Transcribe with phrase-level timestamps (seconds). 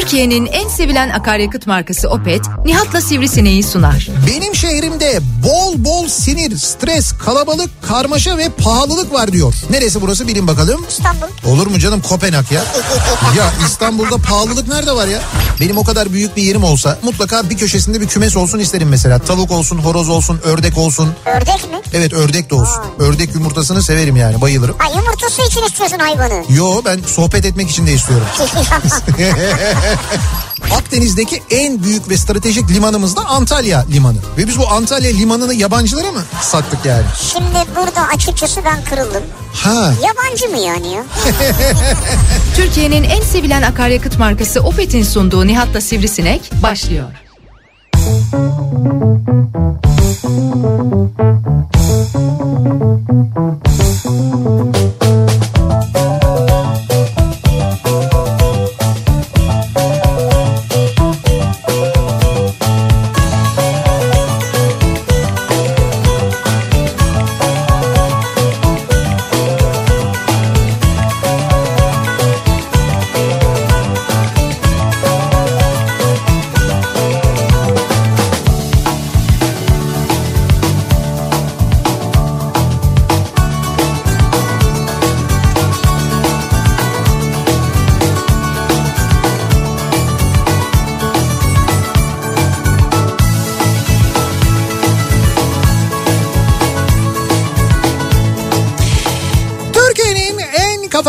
[0.00, 4.08] Türkiye'nin en sevilen akaryakıt markası Opet, Nihat'la Sivrisineği sunar.
[4.26, 9.54] Benim şehrimde bol bol sinir, stres, kalabalık, karmaşa ve pahalılık var diyor.
[9.70, 10.86] Neresi burası bilin bakalım.
[10.88, 11.26] İstanbul.
[11.46, 12.64] Olur mu canım Kopenhag ya?
[13.36, 15.20] ya İstanbul'da pahalılık nerede var ya?
[15.60, 19.18] Benim o kadar büyük bir yerim olsa mutlaka bir köşesinde bir kümes olsun isterim mesela.
[19.18, 21.14] Tavuk olsun, horoz olsun, ördek olsun.
[21.26, 21.80] Ördek mi?
[21.92, 22.82] Evet ördek de olsun.
[22.98, 24.76] Ördek yumurtasını severim yani bayılırım.
[24.78, 26.44] Ha yumurtası için istiyorsun hayvanı.
[26.48, 28.26] Yo ben sohbet etmek için de istiyorum.
[30.74, 34.18] Akdeniz'deki en büyük ve stratejik limanımız da Antalya Limanı.
[34.38, 37.04] Ve biz bu Antalya Limanı'nı yabancılara mı sattık yani?
[37.32, 39.22] Şimdi burada açıkçası ben kırıldım.
[39.54, 39.92] Ha.
[40.02, 41.04] Yabancı mı yani ya?
[42.56, 47.08] Türkiye'nin en sevilen akaryakıt markası Opet'in sunduğu Nihat'la Sivrisinek başlıyor.
[53.96, 55.35] Türkiye'nin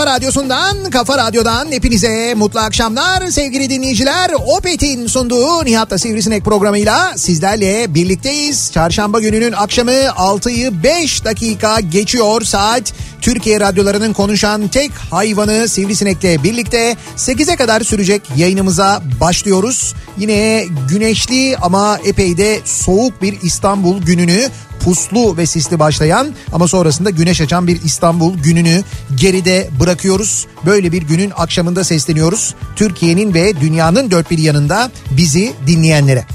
[0.08, 4.32] radyosundan, kafa radyodan hepinize mutlu akşamlar sevgili dinleyiciler.
[4.46, 8.72] Opet'in sunduğu Nihat'la Sivrisinek programıyla sizlerle birlikteyiz.
[8.72, 12.94] Çarşamba gününün akşamı 6'yı 5 dakika geçiyor saat.
[13.22, 19.94] Türkiye radyolarının konuşan tek hayvanı Sivrisinek'le birlikte 8'e kadar sürecek yayınımıza başlıyoruz.
[20.18, 24.50] Yine güneşli ama epey de soğuk bir İstanbul gününü
[24.88, 28.84] puslu ve sisli başlayan ama sonrasında güneş açan bir İstanbul gününü
[29.16, 30.48] geride bırakıyoruz.
[30.66, 32.56] Böyle bir günün akşamında sesleniyoruz.
[32.76, 36.26] Türkiye'nin ve dünyanın dört bir yanında bizi dinleyenlere.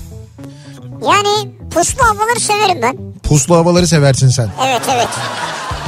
[1.03, 2.97] Yani puslu havaları severim ben.
[3.23, 4.49] Puslu havaları seversin sen.
[4.67, 5.09] Evet evet.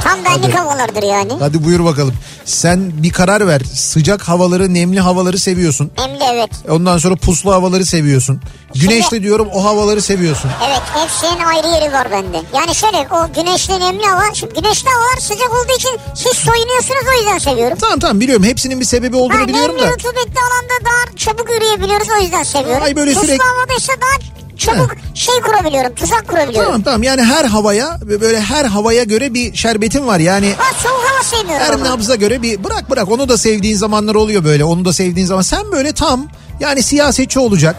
[0.05, 0.51] Tam benlik Hadi.
[0.51, 1.33] havalardır yani.
[1.39, 2.13] Hadi buyur bakalım.
[2.45, 3.61] Sen bir karar ver.
[3.73, 5.87] Sıcak havaları, nemli havaları seviyorsun.
[5.97, 6.49] De evet.
[6.69, 8.41] Ondan sonra puslu havaları seviyorsun.
[8.75, 10.51] Güneşli diyorum o havaları seviyorsun.
[10.67, 12.41] Evet hepsinin ayrı yeri var bende.
[12.55, 14.33] Yani şöyle o güneşli nemli hava.
[14.33, 17.77] Şimdi güneşli havalar sıcak olduğu için siz soyunuyorsunuz o yüzden seviyorum.
[17.81, 19.93] Tamam tamam biliyorum hepsinin bir sebebi Ha, olduğunu biliyorum nemli da.
[19.93, 22.83] rutubetli alanda daha çabuk yürüyebiliyoruz o yüzden seviyorum.
[22.83, 26.65] Ay, böyle Puslu sürekli- havada ise daha çabuk şey kurabiliyorum tuzak kurabiliyorum.
[26.69, 30.53] Tamam tamam yani her havaya böyle her havaya göre bir şerbetin var yani.
[30.57, 31.85] Ha soğuk hava sevmiyorum Her ama.
[31.89, 35.41] nabza göre bir bırak bırak onu da sevdiğin zamanlar oluyor böyle onu da sevdiğin zaman
[35.41, 36.27] sen böyle tam
[36.59, 37.75] yani siyasetçi olacak.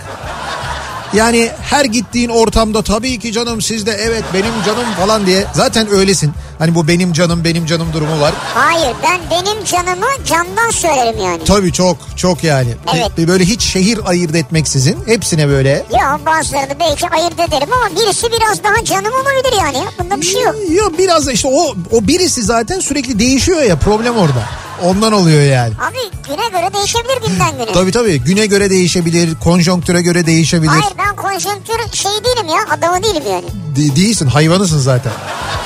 [1.12, 6.32] Yani her gittiğin ortamda tabii ki canım sizde evet benim canım falan diye zaten öylesin.
[6.58, 8.32] Hani bu benim canım benim canım durumu var.
[8.54, 11.44] Hayır ben benim canımı candan söylerim yani.
[11.44, 12.74] Tabii çok çok yani.
[12.94, 13.10] Evet.
[13.18, 15.86] Bir- Böyle hiç şehir ayırt etmeksizin hepsine böyle.
[15.92, 19.76] Ya bazılarını belki ayırt ederim ama birisi biraz daha canım olabilir yani.
[19.76, 19.84] ya.
[19.98, 20.54] Bunda bir şey yok.
[20.70, 24.42] Ya biraz da işte o o birisi zaten sürekli değişiyor ya problem orada.
[24.84, 25.72] Ondan oluyor yani.
[25.88, 25.96] Abi
[26.28, 27.72] güne göre değişebilir günden güne.
[27.72, 30.68] Tabii tabii güne göre değişebilir, konjonktüre göre değişebilir.
[30.68, 33.44] Hayır ben konjonktür şey değilim ya adamı değilim yani.
[33.76, 35.12] De- değilsin hayvanısın zaten.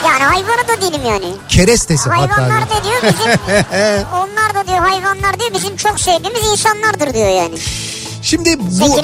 [0.06, 1.24] Yani hayvanı da değilim yani.
[1.48, 2.36] Kerestesi hatta.
[2.36, 3.30] Hayvanlar da diyor bizim
[4.14, 7.58] onlar da diyor hayvanlar diyor bizim çok sevdiğimiz insanlardır diyor yani.
[8.22, 9.00] Şimdi bu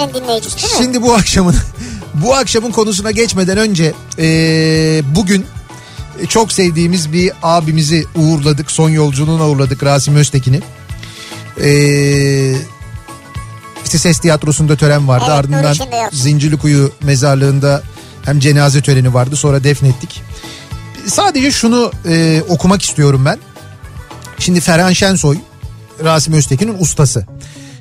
[0.79, 1.57] şimdi bu akşamın
[2.15, 5.47] bu akşamın konusuna geçmeden önce eee, bugün
[6.29, 8.71] çok sevdiğimiz bir abimizi uğurladık.
[8.71, 10.61] Son yolculuğuna uğurladık Rasim Öztekin'i.
[11.61, 12.57] Eee
[13.85, 15.25] işte ses tiyatrosunda tören vardı.
[15.29, 15.77] Evet, Ardından.
[16.13, 17.83] Zincirlikuyu mezarlığında
[18.25, 19.37] hem cenaze töreni vardı.
[19.37, 20.23] Sonra defnettik.
[21.07, 23.39] Sadece şunu eee, okumak istiyorum ben.
[24.39, 25.37] Şimdi Ferhan Şensoy
[26.05, 27.27] Rasim Öztekin'in ustası.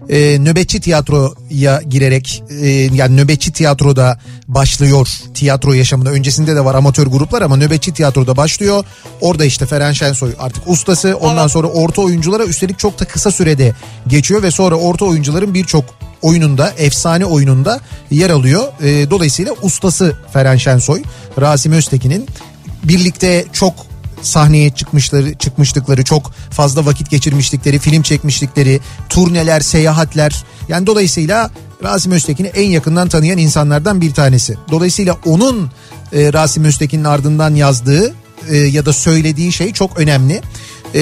[0.09, 7.07] Ee, nöbetçi tiyatroya girerek e, yani nöbetçi tiyatroda başlıyor tiyatro yaşamında öncesinde de var amatör
[7.07, 8.83] gruplar ama nöbetçi tiyatroda başlıyor
[9.22, 11.51] orada işte Ferhan Şensoy artık ustası ondan Evet.
[11.51, 13.73] sonra orta oyunculara üstelik çok da kısa sürede
[14.07, 15.85] geçiyor ve sonra orta oyuncuların birçok
[16.21, 17.79] oyununda efsane oyununda
[18.11, 21.03] yer alıyor Ee, dolayısıyla ustası Ferhan Şensoy
[21.41, 22.28] Rasim Öztekin'in
[22.87, 23.73] birlikte çok
[24.22, 28.79] sahneye çıkmışları çıkmışlıkları çok fazla vakit geçirmişlikleri film çekmişlikleri
[29.09, 31.52] turneler seyahatler yani dolayısıyla
[31.84, 34.58] Rasim Öztekin'i en yakından tanıyan insanlardan bir tanesi.
[34.72, 35.72] Dolayısıyla onun
[36.14, 38.14] e, Rasim Öztekin'in ardından yazdığı
[38.49, 40.41] e, ya da söylediği şey çok önemli.
[40.96, 41.02] Ee,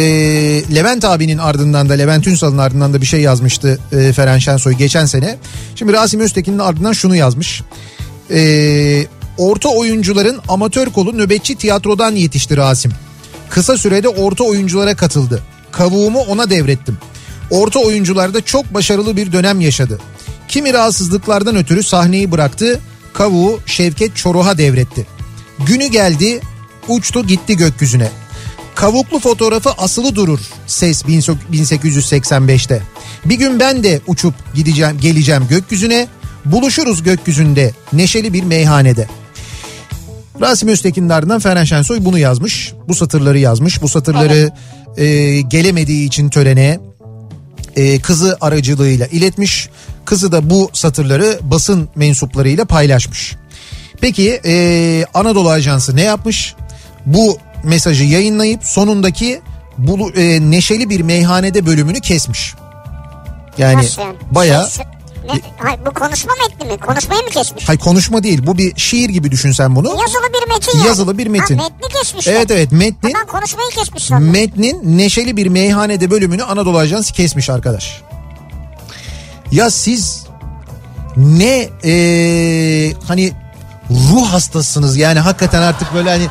[0.76, 5.06] Levent abinin ardından da Levent Ünsal'ın ardından da bir şey yazmıştı e, Feren Şensoy geçen
[5.06, 5.38] sene.
[5.76, 7.62] Şimdi Rasim Öztekin'in ardından şunu yazmış.
[8.32, 9.06] Ee,
[9.38, 12.92] orta oyuncuların amatör kolu nöbetçi tiyatrodan yetişti Rasim.
[13.50, 15.44] Kısa sürede orta oyunculara katıldı.
[15.72, 16.98] Kavuğumu ona devrettim.
[17.50, 20.00] Orta oyuncularda çok başarılı bir dönem yaşadı.
[20.48, 22.80] Kimi rahatsızlıklardan ötürü sahneyi bıraktı.
[23.14, 25.08] Kavuğu Şevket Çoruh'a devretti.
[25.60, 26.42] Günü geldi
[26.88, 28.10] uçtu gitti gökyüzüne.
[28.76, 32.82] Kavuklu fotoğrafı asılı durur ses 1885'te.
[33.26, 36.08] Bir gün ben de uçup gideceğim geleceğim gökyüzüne.
[36.46, 39.08] Buluşuruz gökyüzünde neşeli bir meyhanede.
[40.42, 42.74] Rasim Öztekin'in ardından Ferhan Şensoy bunu yazmış.
[42.88, 43.82] Bu satırları yazmış.
[43.82, 44.52] Bu satırları
[44.98, 46.80] e, gelemediği için törene
[47.76, 49.70] e, kızı aracılığıyla iletmiş.
[50.06, 53.36] Kızı da bu satırları basın mensuplarıyla paylaşmış.
[54.02, 56.56] Peki e, Anadolu Ajansı ne yapmış?
[57.06, 59.42] Bu mesajı yayınlayıp sonundaki
[59.78, 62.56] bu e, neşeli bir meyhanede bölümünü kesmiş.
[63.58, 64.16] Yani yani?
[64.32, 64.68] baya
[65.26, 66.80] ne, hayır, bu konuşma metni mi?
[66.80, 67.70] Konuşmayı mı kesmiş?
[67.70, 69.88] hay konuşma değil bu bir şiir gibi düşün sen bunu.
[69.88, 70.88] Yazılı bir metin yani.
[70.88, 71.58] Yazılı bir metin.
[71.58, 72.34] Ha, metni kesmişler.
[72.34, 74.30] Evet evet metnin Ha, ben konuşmayı kesmiş sandım.
[74.30, 78.02] metnin neşeli bir meyhanede bölümünü Anadolu Ajansı kesmiş arkadaş.
[79.52, 80.24] Ya siz
[81.18, 83.32] ne eee, hani
[83.90, 86.28] ruh hastasınız yani hakikaten artık böyle hani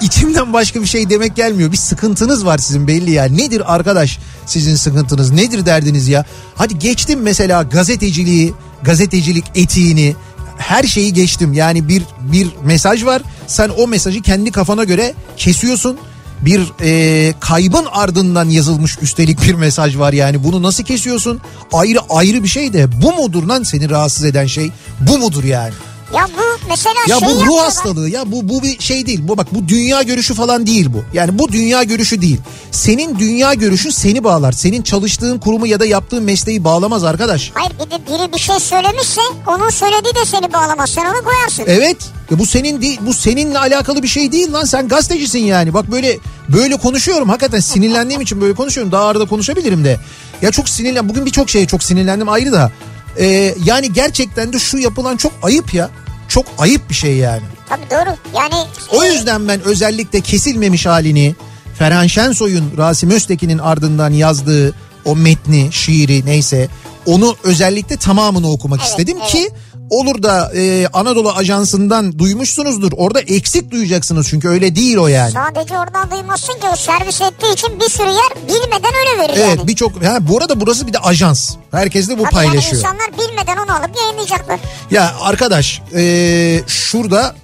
[0.00, 1.72] içimden başka bir şey demek gelmiyor.
[1.72, 3.24] Bir sıkıntınız var sizin belli ya.
[3.24, 5.30] Nedir arkadaş sizin sıkıntınız?
[5.30, 6.24] Nedir derdiniz ya?
[6.54, 10.16] Hadi geçtim mesela gazeteciliği, gazetecilik etiğini,
[10.58, 11.52] her şeyi geçtim.
[11.52, 13.22] Yani bir bir mesaj var.
[13.46, 15.98] Sen o mesajı kendi kafana göre kesiyorsun.
[16.40, 21.40] Bir e, kaybın ardından yazılmış üstelik bir mesaj var yani bunu nasıl kesiyorsun?
[21.72, 24.72] Ayrı ayrı bir şey de bu mudur lan seni rahatsız eden şey?
[25.00, 25.72] Bu mudur yani?
[26.14, 27.64] Ya bu mesela Ya şey bu ruh yapıyorlar.
[27.64, 29.20] hastalığı ya bu bu bir şey değil.
[29.22, 31.04] Bu bak bu dünya görüşü falan değil bu.
[31.12, 32.40] Yani bu dünya görüşü değil.
[32.70, 34.52] Senin dünya görüşün seni bağlar.
[34.52, 37.50] Senin çalıştığın kurumu ya da yaptığın mesleği bağlamaz arkadaş.
[37.54, 40.90] Hayır bir de biri bir şey söylemişse onun söylediği de seni bağlamaz.
[40.90, 41.64] Sen onu koyarsın.
[41.66, 41.96] Evet.
[42.30, 44.64] Ya bu senin değil, bu seninle alakalı bir şey değil lan.
[44.64, 45.74] Sen gazetecisin yani.
[45.74, 46.18] Bak böyle
[46.48, 47.28] böyle konuşuyorum.
[47.28, 48.92] Hakikaten sinirlendiğim için böyle konuşuyorum.
[48.92, 50.00] Daha arada konuşabilirim de.
[50.42, 51.08] Ya çok sinirlen.
[51.08, 52.70] Bugün birçok şeye çok sinirlendim ayrı da.
[53.18, 55.90] Ee, yani gerçekten de şu yapılan çok ayıp ya.
[56.28, 57.42] Çok ayıp bir şey yani.
[57.68, 58.16] Tabii doğru.
[58.36, 58.54] Yani
[58.92, 61.34] O yüzden ben özellikle kesilmemiş halini
[61.78, 64.74] Ferhan Şensoy'un Rasim Öztekin'in ardından yazdığı
[65.04, 66.68] o metni, şiiri neyse
[67.06, 69.30] onu özellikle tamamını okumak Evet, istedim evet.
[69.32, 69.50] ki
[69.90, 72.92] olur da e, Anadolu Ajansı'ndan duymuşsunuzdur.
[72.96, 75.32] Orada eksik duyacaksınız çünkü öyle değil o yani.
[75.32, 79.58] sadece oradan duymazsın ki o servis ettiği için bir sürü yer bilmeden öyle verir Evet
[79.58, 79.68] yani.
[79.68, 81.54] birçok ha bu arada burası bir de ajans.
[81.70, 82.76] Herkes de bu Tabii yani paylaşıyor.
[82.82, 84.60] insanlar bilmeden onu alıp yayınlayacaklar.
[84.90, 87.34] Ya arkadaş e, şurada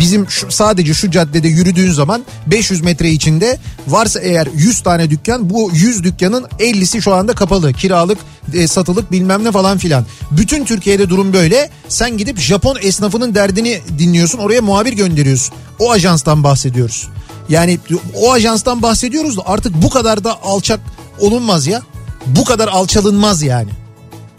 [0.00, 3.58] bizim şu, sadece şu caddede yürüdüğün zaman 500 metre içinde
[3.88, 7.72] varsa eğer 100 tane dükkan bu 100 dükkanın 50'si şu anda kapalı.
[7.72, 8.18] Kiralık,
[8.54, 10.06] e, satılık bilmem ne falan filan.
[10.30, 11.70] Bütün Türkiye'de durum böyle.
[11.88, 15.54] Sen gidip Japon esnafının derdini dinliyorsun oraya muhabir gönderiyorsun.
[15.78, 17.08] O ajanstan bahsediyoruz.
[17.48, 17.78] Yani
[18.14, 20.80] o ajanstan bahsediyoruz da artık bu kadar da alçak
[21.18, 21.82] olunmaz ya.
[22.26, 23.70] Bu kadar alçalınmaz yani.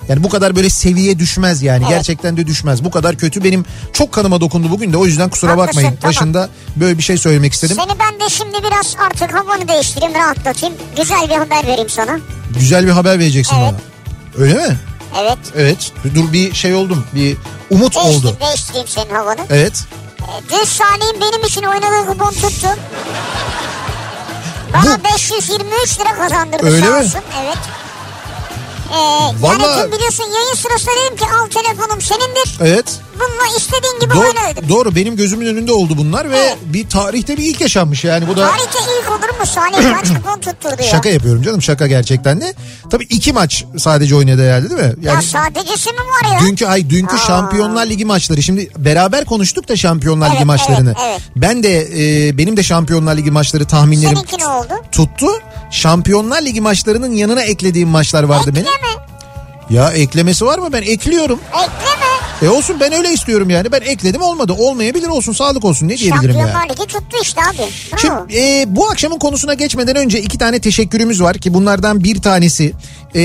[0.10, 1.84] Yani bu kadar böyle seviye düşmez yani.
[1.84, 1.90] Evet.
[1.98, 2.84] Gerçekten de düşmez.
[2.84, 5.98] Bu kadar kötü benim çok kanıma dokundu bugün de o yüzden kusura Haklısın, bakmayın.
[6.02, 6.10] tamam.
[6.16, 7.78] Başında böyle bir şey söylemek istedim.
[7.80, 10.76] Seni ben de şimdi biraz artık havanı değiştireyim rahatlatayım.
[10.98, 12.20] Güzel bir haber vereyim sana.
[12.60, 13.74] Güzel bir haber vereceksin Evet.
[13.74, 14.44] bana.
[14.44, 14.78] Öyle mi?
[15.22, 15.38] Evet.
[15.56, 15.92] Evet.
[16.16, 17.06] Dur bir şey oldum.
[17.16, 17.38] Bir
[17.70, 18.38] umut oldu.
[18.42, 19.42] Değiştireyim, senin havanı.
[19.50, 19.84] Evet.
[20.22, 22.68] Ee, Dün Salih'in benim için oynadığı kupon tuttu.
[24.74, 26.98] Bana 523 lira kazandırdı Öyle sağ mi?
[27.06, 27.22] olsun.
[27.44, 27.58] Evet.
[28.94, 32.58] Ee, Yani Vallahi- dün biliyorsun yayın sırasında dedim ki al telefonum senindir.
[32.62, 32.86] Evet.
[33.16, 34.70] Bununla istediğin gibi Doğru, dedim.
[34.70, 36.58] doğru benim gözümün önünde oldu bunlar ve Evet.
[36.66, 40.40] bir tarihte bir ilk yaşanmış yani bu da Tarihte ilk olur mu Salih kaç kupon
[40.40, 40.88] tutturdu ya?
[40.90, 42.54] şaka yapıyorum canım şaka gerçekten de.
[42.92, 44.94] Tabii iki maç sadece oynadı herhalde değil mi?
[45.02, 46.40] Ya sadecesi mi var ya?
[46.40, 47.28] Dünkü ay dünkü Aa.
[47.28, 48.44] Şampiyonlar Ligi maçları.
[48.44, 50.94] Şimdi beraber konuştuk da Şampiyonlar Evet, Ligi maçlarını.
[51.02, 51.22] evet, evet.
[51.36, 51.80] Ben de
[52.28, 54.74] e, benim de Şampiyonlar Ligi maçları tahminlerim Seninki ne oldu?
[54.92, 55.28] tuttu.
[55.74, 58.68] Şampiyonlar Ligi maçlarının yanına eklediğim maçlar vardı benim.
[58.68, 59.04] Ekleme.
[59.70, 60.74] Ya eklemesi var mı?
[60.74, 61.40] Ben ekliyorum.
[61.50, 62.04] Ekleme.
[62.42, 63.72] E olsun ben öyle istiyorum yani.
[63.72, 64.54] Ben ekledim olmadı.
[64.58, 66.48] Olmayabilir olsun sağlık olsun ne diyebilirim ya.
[66.48, 67.58] Şampiyonlar Ligi tuttu işte abi.
[67.58, 68.00] Bravo.
[68.02, 72.74] Şimdi e, bu akşamın konusuna geçmeden önce iki tane teşekkürümüz var ki bunlardan bir tanesi
[73.16, 73.22] e,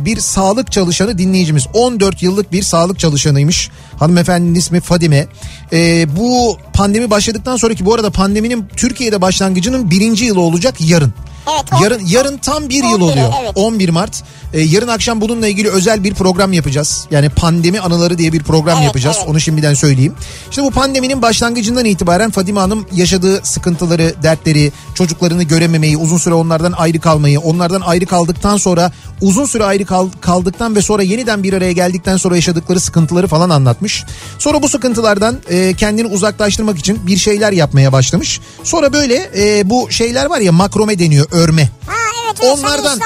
[0.00, 5.26] bir sağlık çalışanı dinleyicimiz 14 yıllık bir sağlık çalışanıymış hanımefendinin ismi Fadime
[5.72, 11.12] E, bu pandemi başladıktan sonraki bu arada pandeminin Türkiye'de başlangıcının birinci yılı olacak yarın.
[11.54, 13.32] Evet, on- yarın yarın tam bir yıl 11'e, oluyor.
[13.42, 13.52] evet.
[13.54, 14.22] 11 Mart.
[14.54, 17.06] Ee, yarın akşam bununla ilgili özel bir program yapacağız.
[17.10, 19.16] Yani pandemi anıları diye bir program Evet, yapacağız.
[19.20, 19.28] evet.
[19.30, 20.14] Onu şimdiden söyleyeyim.
[20.50, 26.72] İşte bu pandeminin başlangıcından itibaren Fadime Hanım yaşadığı sıkıntıları, dertleri, çocuklarını görememeyi, uzun süre onlardan
[26.72, 31.52] ayrı kalmayı, onlardan ayrı kaldıktan sonra uzun süre ayrı kal- kaldıktan ve sonra yeniden bir
[31.52, 34.04] araya geldikten sonra yaşadıkları sıkıntıları falan anlatmış.
[34.38, 38.40] Sonra bu sıkıntılardan e, kendini uzaklaştırmak için bir şeyler yapmaya başlamış.
[38.64, 41.70] Sonra böyle e, bu şeyler var ya makrome deniyor, örme.
[41.86, 41.92] Ha
[42.24, 42.98] evet evet Onlardan-.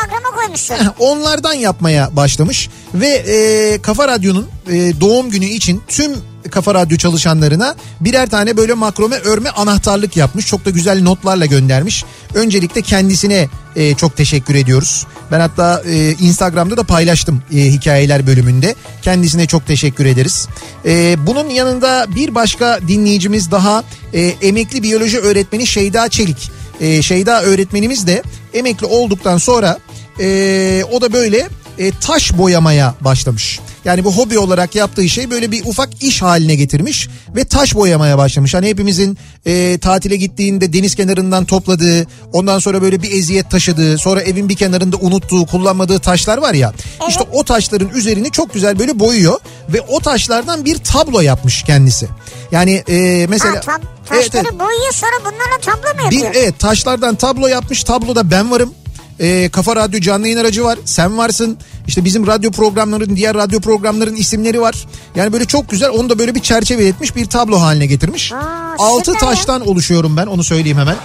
[0.99, 6.13] Onlardan yapmaya başlamış ve e, Kafa Radyo'nun e, doğum günü için tüm
[6.51, 10.47] Kafa Radyo çalışanlarına birer tane böyle makrome örme anahtarlık yapmış.
[10.47, 12.05] Çok da güzel notlarla göndermiş.
[12.35, 15.07] Öncelikle kendisine e, çok teşekkür ediyoruz.
[15.31, 18.75] Ben hatta e, Instagram'da da paylaştım e, hikayeler bölümünde.
[19.03, 20.49] Kendisine çok teşekkür ederiz.
[20.85, 26.51] E, bunun yanında bir başka dinleyicimiz daha e, emekli biyoloji öğretmeni Şeyda Çelik.
[26.83, 28.23] E, Şeyda öğretmenimiz de
[28.55, 29.79] emekli olduktan sonra
[30.21, 31.49] e, o da böyle
[31.83, 33.61] e, taş boyamaya başlamış.
[33.85, 38.19] Yani bu hobi olarak yaptığı şey böyle bir ufak iş haline getirmiş ve taş boyamaya
[38.19, 38.55] başlamış.
[38.55, 44.23] Hani hepimizin e, tatile gittiğinde deniz kenarından topladığı, ondan sonra böyle bir eziyet taşıdığı, sonra
[44.23, 46.73] evin bir kenarında unuttuğu, kullanmadığı taşlar var ya.
[47.09, 52.09] İşte o taşların üzerini çok güzel böyle boyuyor ve o taşlardan bir tablo yapmış kendisi.
[52.53, 53.81] Yani e, mesela Ha, tam,
[54.13, 54.61] Evet, taşları evet.
[54.61, 56.45] boyuyor sonra bunlarla tablo mu Bir, yapıyor?
[56.45, 57.85] evet taşlardan tablo yapmış.
[57.85, 58.75] Tabloda ben varım.
[59.21, 60.79] Ee, Kafa Radyo canlı yayın aracı var.
[60.85, 61.59] Sen varsın.
[61.87, 64.87] İşte bizim radyo programların, diğer radyo programların isimleri var.
[65.15, 65.91] Yani böyle çok güzel.
[65.91, 68.33] Onu da böyle bir çerçeve etmiş bir tablo haline getirmiş.
[68.33, 69.19] Aa, Altı ya.
[69.19, 70.27] taştan oluşuyorum ben.
[70.27, 70.97] Onu söyleyeyim hemen.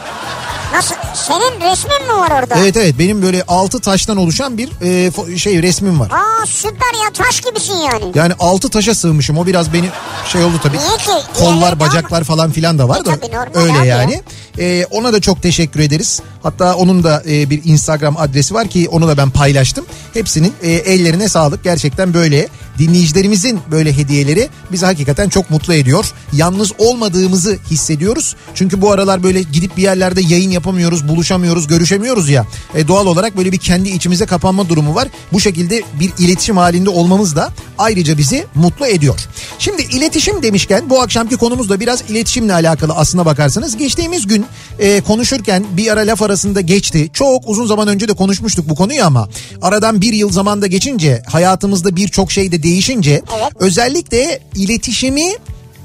[0.74, 0.96] Nasıl?
[1.14, 2.56] Senin resmin mi var orada?
[2.60, 6.12] Evet evet benim böyle altı taştan oluşan bir e, şey resmim var.
[6.12, 8.06] Aa süper ya taş gibisin yani.
[8.16, 9.38] Yani altı taşa sığmışım.
[9.38, 9.90] O biraz beni
[10.28, 10.78] şey oldu tabii.
[10.78, 11.26] Niye ki?
[11.40, 14.22] Kollar, bacaklar falan filan da var E da tabii, öyle yani.
[14.60, 16.22] Ee, ona da çok teşekkür ederiz.
[16.44, 19.86] Hatta onun da e, bir Instagram adresi var ki onu da ben paylaştım.
[20.14, 21.64] Hepsinin e, ellerine sağlık.
[21.64, 22.48] Gerçekten böyle
[22.78, 26.14] dinleyicilerimizin böyle hediyeleri bizi hakikaten çok mutlu ediyor.
[26.34, 28.36] Yalnız olmadığımızı hissediyoruz.
[28.56, 32.46] Çünkü bu aralar böyle gidip bir yerlerde yayın yapamıyoruz, buluşamıyoruz, görüşemiyoruz ya.
[32.76, 35.08] E, doğal olarak böyle bir kendi içimize kapanma durumu var.
[35.34, 39.20] Bu şekilde bir iletişim halinde olmamız da ayrıca bizi mutlu ediyor.
[39.60, 43.78] Şimdi iletişim demişken bu akşamki konumuz da biraz iletişimle alakalı aslına bakarsanız.
[43.78, 44.46] Geçtiğimiz gün
[44.80, 47.10] e, konuşurken bir ara laf arasında geçti.
[47.14, 49.30] Çok uzun zaman önce de konuşmuştuk bu konuyu ama
[49.62, 53.22] aradan bir yıl zamanda geçince hayatımızda birçok şey de değişince
[53.60, 55.34] özellikle iletişimi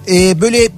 [0.09, 0.69] e, böyle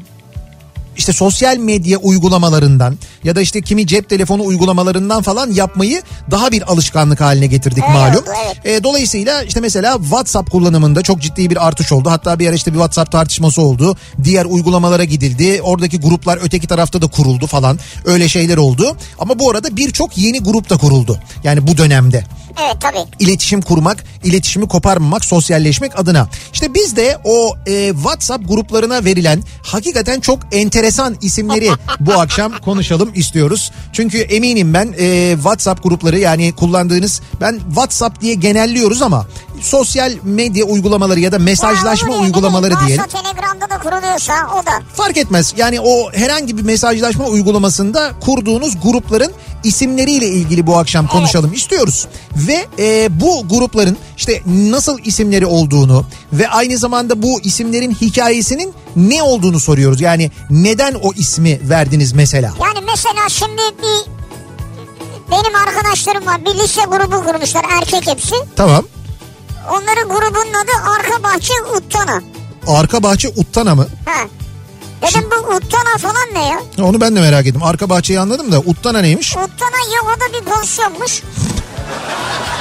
[0.96, 6.72] işte sosyal medya uygulamalarından ya da işte kimi cep telefonu uygulamalarından falan yapmayı daha bir
[6.72, 8.24] alışkanlık haline getirdik Öyle malum.
[8.44, 8.66] evet.
[8.80, 12.10] E, dolayısıyla işte mesela WhatsApp kullanımında çok ciddi bir artış oldu.
[12.10, 13.96] Hatta bir ara işte bir WhatsApp tartışması oldu.
[14.24, 15.60] Diğer uygulamalara gidildi.
[15.62, 17.78] Oradaki gruplar öteki tarafta da kuruldu falan.
[18.04, 18.96] Öyle şeyler oldu.
[19.18, 21.18] Ama bu arada birçok yeni grup da kuruldu.
[21.44, 22.24] Yani bu dönemde
[22.64, 22.98] Evet tabii.
[23.18, 26.28] iletişim kurmak, iletişimi koparmamak, sosyalleşmek adına.
[26.52, 30.83] İşte biz de o e, WhatsApp gruplarına verilen hakikaten çok enteresan
[31.20, 33.72] isimleri bu akşam konuşalım istiyoruz.
[33.92, 39.26] Çünkü eminim ben e, WhatsApp grupları yani kullandığınız ben WhatsApp diye genelliyoruz ama
[39.60, 43.04] sosyal medya uygulamaları ya da mesajlaşma Ya uygulamaları bileyim, diyelim.
[43.84, 44.82] Kuruluyorsa o da.
[44.94, 45.54] Fark etmez.
[45.56, 49.32] Yani o herhangi bir mesajlaşma uygulamasında kurduğunuz grupların
[49.64, 52.06] isimleriyle ilgili bu akşam konuşalım istiyoruz.
[52.36, 59.22] Ve e, bu grupların işte nasıl isimleri olduğunu ve aynı zamanda bu isimlerin hikayesinin ne
[59.22, 60.00] olduğunu soruyoruz.
[60.00, 62.52] Yani neden o ismi verdiniz mesela?
[62.62, 64.12] Yani mesela şimdi bir
[65.30, 68.34] benim arkadaşlarım var bir lise grubu kurmuşlar erkek hepsi.
[68.56, 68.84] Tamam.
[69.70, 72.22] Onların grubunun adı Arka Bahçe Uttana.
[72.68, 73.86] Arka bahçe Uttana mı?
[74.06, 74.26] Ha.
[75.02, 76.60] Dedim bu Uttana falan ne ya?
[76.82, 77.62] Onu ben de merak ettim.
[77.62, 79.32] Arka bahçeyi anladım da Uttana neymiş?
[79.32, 81.22] Uttana yogada bir pozisyonmuş.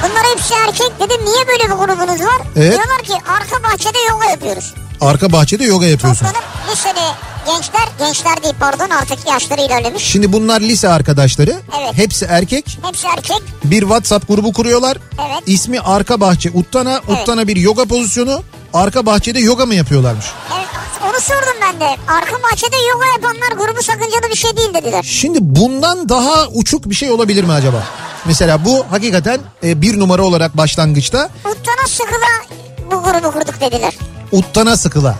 [0.02, 0.92] Bunlar hepsi erkek.
[1.00, 2.42] Dedim niye böyle bir grubunuz var?
[2.56, 2.72] Evet.
[2.72, 4.74] Diyorlar ki arka bahçede yoga yapıyoruz.
[5.00, 6.26] Arka bahçede yoga yapıyorsun.
[6.26, 7.04] Toplanıp liseli
[7.46, 10.02] gençler, gençler değil pardon artık yaşları ilerlemiş.
[10.04, 11.56] Şimdi bunlar lise arkadaşları.
[11.80, 11.92] Evet.
[11.94, 12.78] Hepsi erkek.
[12.82, 13.42] Hepsi erkek.
[13.64, 14.96] bir WhatsApp grubu kuruyorlar.
[15.18, 15.42] Evet.
[15.46, 17.00] İsmi Arka Bahçe Uttana.
[17.08, 17.20] Evet.
[17.22, 18.42] Uttana bir yoga pozisyonu.
[18.74, 20.26] Arka bahçede yoga mı yapıyorlarmış?
[20.56, 20.66] Evet,
[21.04, 21.96] onu sordum ben de.
[22.08, 25.02] Arka bahçede yoga yapanlar grubu sakıncalı bir şey değil dediler.
[25.02, 27.82] Şimdi bundan daha uçuk bir şey olabilir mi acaba?
[28.24, 32.56] Mesela bu hakikaten e, bir numara olarak başlangıçta Uttana sıkıla
[32.90, 33.94] bu grubu kurduk dediler.
[34.32, 35.16] Uttana sıkıla.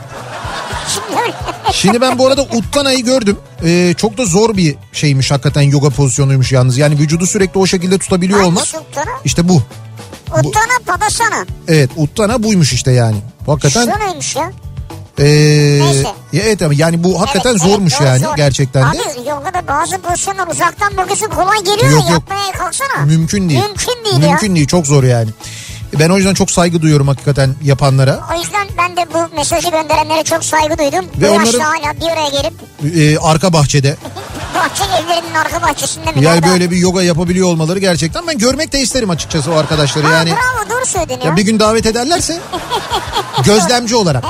[1.73, 3.39] Şimdi ben bu arada Uttana'yı gördüm.
[3.65, 6.79] E, çok da zor bir şeymiş hakikaten yoga pozisyonuymuş yalnız.
[6.79, 8.57] Yani vücudu sürekli o şekilde tutabiliyor olmak.
[8.59, 9.11] Hangisi Uttana?
[9.25, 9.63] İşte bu.
[10.43, 11.47] Uttana Padasana.
[11.69, 13.17] Evet Uttana buymuş işte yani.
[13.47, 14.53] Hakikaten Şu neymiş ya?
[15.19, 16.09] Ee, Neyse.
[16.33, 18.37] ya evet ama yani bu hakikaten Evet, zormuş evet, yani zor.
[18.37, 18.87] gerçekten de.
[18.89, 22.23] Abi yogada bazı pozisyonlar uzaktan bakıyorsun kolay geliyor Yok, ya yok.
[22.31, 23.05] yapmaya kalksana.
[23.07, 23.61] Mümkün değil.
[23.63, 24.29] Mümkün değil ya.
[24.31, 25.31] Mümkün değil çok zor yani.
[25.99, 28.21] Ben o yüzden çok saygı duyuyorum hakikaten yapanlara.
[28.35, 31.05] O yüzden ben de bu mesajı gönderenlere çok saygı duydum.
[31.19, 32.55] Ve bu onların- hala bir araya gelip
[32.99, 33.97] Ee, arka bahçede.
[34.55, 36.25] bahçe evlerinin arka bahçesinde mi?
[36.25, 40.07] Yani böyle bir yoga yapabiliyor olmaları gerçekten ben görmek de isterim açıkçası o arkadaşları.
[40.07, 41.27] Ha, Yani bravo doğru söyledin ya.
[41.27, 42.41] ya bir gün davet ederlerse
[43.45, 44.25] gözlemci olarak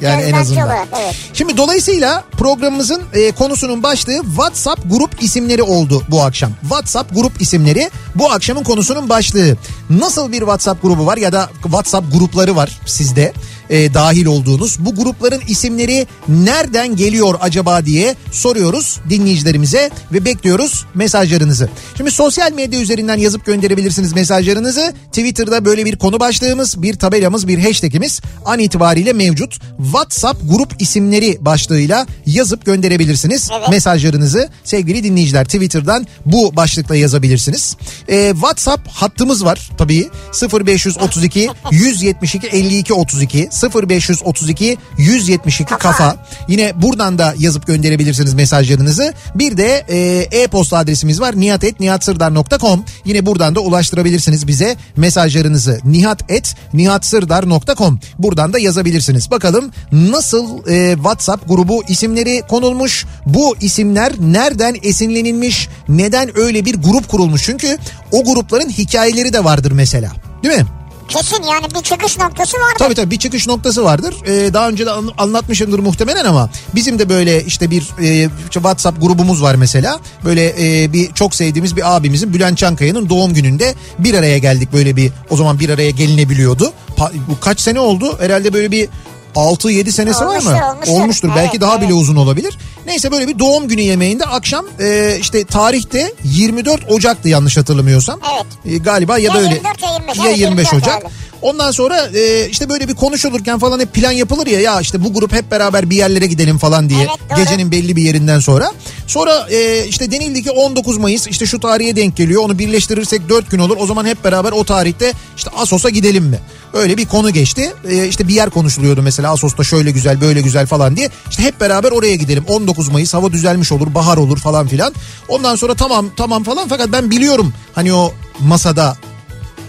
[0.00, 0.66] yani en Gözlemci azından.
[0.66, 1.14] olarak, evet.
[1.32, 6.50] Şimdi dolayısıyla programımızın e, konusunun başlığı WhatsApp grup isimleri oldu bu akşam.
[6.60, 9.56] WhatsApp grup isimleri bu akşamın konusunun başlığı.
[9.90, 13.32] Nasıl bir WhatsApp grubu var ya da WhatsApp grupları var sizde
[13.70, 14.76] e, dahil olduğunuz.
[14.78, 21.68] Bu grupların isimleri nereden geliyor acaba diye soruyoruz dinleyicilerimize ve bekliyoruz mesajlarınızı.
[21.96, 24.94] Şimdi sosyal medya üzerinden yazıp gönderebilirsiniz mesajlarınızı.
[25.12, 29.58] Twitter'da böyle bir konu başlığımız, bir tabelamız, bir hashtagimiz an itibariyle mevcut.
[29.78, 33.68] WhatsApp grup isimleri başlığıyla yazıp gönderebilirsiniz Evet.
[33.68, 34.48] mesajlarınızı.
[34.64, 37.76] Sevgili dinleyiciler Twitter'dan bu başlıkla yazabilirsiniz.
[38.08, 40.08] Ee, WhatsApp hattımız var tabii
[40.52, 46.16] 0532 172 52 32 0532 172 kafa.
[46.48, 49.14] Yine buradan da yazıp gönderebilirsiniz mesajlarınızı.
[49.34, 52.84] Bir de e, e-posta adresimiz var nihatetnihatsırdar.com.
[53.04, 55.80] Yine buradan da ulaştırabilirsiniz bize mesajlarınızı.
[55.84, 58.00] nihatetnihatsırdar.com.
[58.18, 59.30] Buradan da yazabilirsiniz.
[59.30, 63.06] Bakalım nasıl e, WhatsApp grubu isimleri konulmuş?
[63.26, 65.68] Bu isimler nereden esinlenilmiş?
[65.88, 67.44] Neden öyle bir grup kurulmuş?
[67.44, 67.78] Çünkü
[68.12, 70.12] o grupların hikayeleri de vardır mesela.
[70.42, 70.66] Değil mi?
[71.08, 72.74] Kesin yani bir çıkış noktası vardı.
[72.78, 74.14] Tabii tabii bir çıkış noktası vardır.
[74.26, 79.00] Ee, daha önce de an- anlatmışımdır muhtemelen ama bizim de böyle işte bir e, WhatsApp
[79.00, 80.00] grubumuz var mesela.
[80.24, 84.96] Böyle e, bir çok sevdiğimiz bir abimizin Bülent Çankaya'nın doğum gününde bir araya geldik böyle
[84.96, 86.72] bir o zaman bir araya gelinebiliyordu.
[86.96, 88.16] Pa- bu kaç sene oldu?
[88.20, 88.88] Herhalde böyle bir
[89.36, 90.76] 6-7 senesi var Olmuştur, mı?
[90.88, 91.28] olmuştur.
[91.36, 92.00] Belki Evet, daha bile evet.
[92.02, 92.58] uzun olabilir.
[92.86, 98.20] Neyse böyle bir doğum günü yemeğinde akşam e, işte tarihte 24 Ocak'tı yanlış hatırlamıyorsam.
[98.34, 98.74] Evet.
[98.74, 99.54] E, galiba ya, Ya da öyle.
[99.54, 100.94] 24 ya 25, Ya evet, 25 24 Ocak.
[100.94, 101.14] herhalde.
[101.42, 105.12] Ondan sonra e, işte böyle bir konuşulurken falan hep plan yapılır ya ya işte bu
[105.14, 107.38] grup hep beraber bir yerlere gidelim falan diye Evet, doğru.
[107.38, 108.72] gecenin belli bir yerinden sonra.
[109.06, 113.50] Sonra e, işte denildi ki 19 Mayıs işte şu tarihe denk geliyor onu birleştirirsek 4
[113.50, 116.38] gün olur o zaman hep beraber o tarihte işte Asos'a gidelim mi?
[116.76, 117.72] Öyle bir konu geçti.
[117.88, 121.10] E, işte bir yer konuşuluyordu mesela Asos'ta şöyle güzel böyle güzel falan diye.
[121.30, 124.94] İşte hep beraber oraya gidelim 19 Mayıs hava düzelmiş olur bahar olur falan filan.
[125.28, 128.96] Ondan sonra tamam tamam falan fakat ben biliyorum hani o masada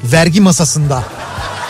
[0.04, 1.04] vergi masasında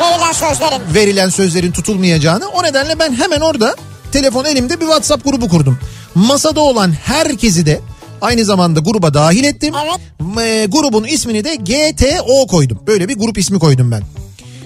[0.02, 0.94] Verilen sözlerin.
[0.94, 2.48] verilen sözlerin tutulmayacağını.
[2.48, 3.76] O nedenle ben hemen orada
[4.12, 5.80] telefon elimde bir WhatsApp grubu kurdum.
[6.16, 7.82] Masada olan herkesi de
[8.22, 9.74] aynı zamanda gruba dahil ettim.
[9.86, 10.00] Evet.
[10.48, 12.80] E, grubun ismini de GTO koydum.
[12.88, 14.04] Böyle bir grup ismi koydum ben.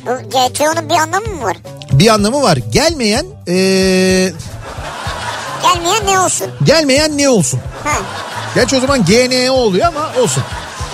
[0.06, 1.58] Bu GTO'nun bir anlamı mı var?
[1.92, 2.58] Bir anlamı var.
[2.72, 3.54] Gelmeyen e,
[5.64, 6.48] Gelmeyen ne olsun?
[6.64, 7.60] gelmeyen ne olsun?
[7.84, 7.98] Ha.
[8.56, 10.44] Gerçi o zaman GNO oluyor ama olsun.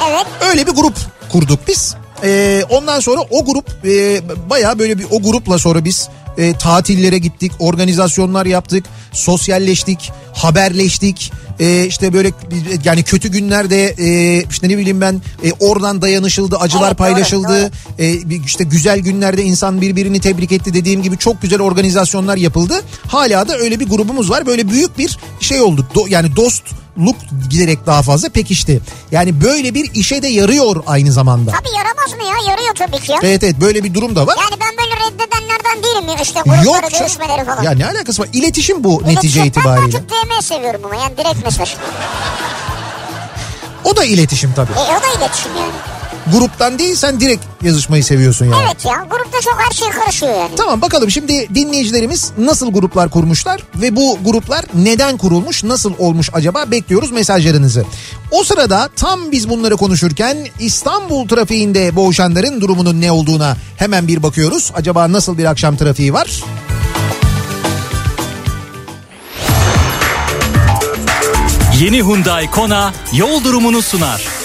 [0.10, 0.26] Evet.
[0.50, 0.96] Öyle bir grup
[1.32, 1.96] kurduk biz.
[2.24, 7.18] Ee, ondan sonra o grup e, bayağı böyle bir o grupla sonra biz e, tatillere
[7.18, 11.32] gittik, organizasyonlar yaptık, sosyalleştik, haberleştik.
[11.60, 12.32] E, işte böyle
[12.84, 17.72] yani kötü günlerde e, işte ne bileyim ben e, oradan dayanışıldı, acılar Evet, paylaşıldı.
[18.00, 22.74] E, bir- işte güzel günlerde insan birbirini tebrik etti dediğim gibi çok güzel organizasyonlar yapıldı.
[23.08, 24.46] Hala da öyle bir grubumuz var.
[24.46, 25.86] Böyle büyük bir şey olduk.
[25.96, 26.36] Do- yani
[26.98, 27.16] dostluk
[27.50, 28.82] giderek daha fazla pekişti.
[29.12, 31.52] Yani böyle bir işe de yarıyor aynı zamanda.
[31.52, 32.52] Tabii yaramaz mı ya?
[32.52, 33.14] Yarıyor tabii ki.
[33.24, 34.36] Evet evet böyle bir durum da var.
[34.40, 37.64] Yani ben böyle reddedenlerden değilim ya işte grupları, Yok görüşmeleri falan.
[37.64, 38.30] Ya ne alakası var?
[38.34, 39.92] İletişim bu netice İletişim- Ben daha itibariyle.
[39.92, 41.76] çok DM seviyorum ama yani direkt mesaj.
[43.84, 44.72] O da iletişim tabii.
[44.72, 45.72] E, o da iletişim yani.
[46.32, 48.56] Gruptan değil sen direkt yazışmayı seviyorsun yani.
[48.66, 50.56] Evet ya grupta çok her şey karışıyor yani.
[50.58, 56.72] Tamam bakalım şimdi dinleyicilerimiz nasıl gruplar kurmuşlar ve bu gruplar neden kurulmuş nasıl olmuş acaba
[56.72, 57.86] bekliyoruz mesajlarınızı.
[58.32, 64.72] O sırada tam biz bunları konuşurken İstanbul trafiğinde boğuşanların durumunun ne olduğuna hemen bir bakıyoruz.
[64.76, 66.44] Acaba nasıl bir akşam trafiği var?
[71.80, 74.37] Yeni Hyundai Kona yol durumunu sunar.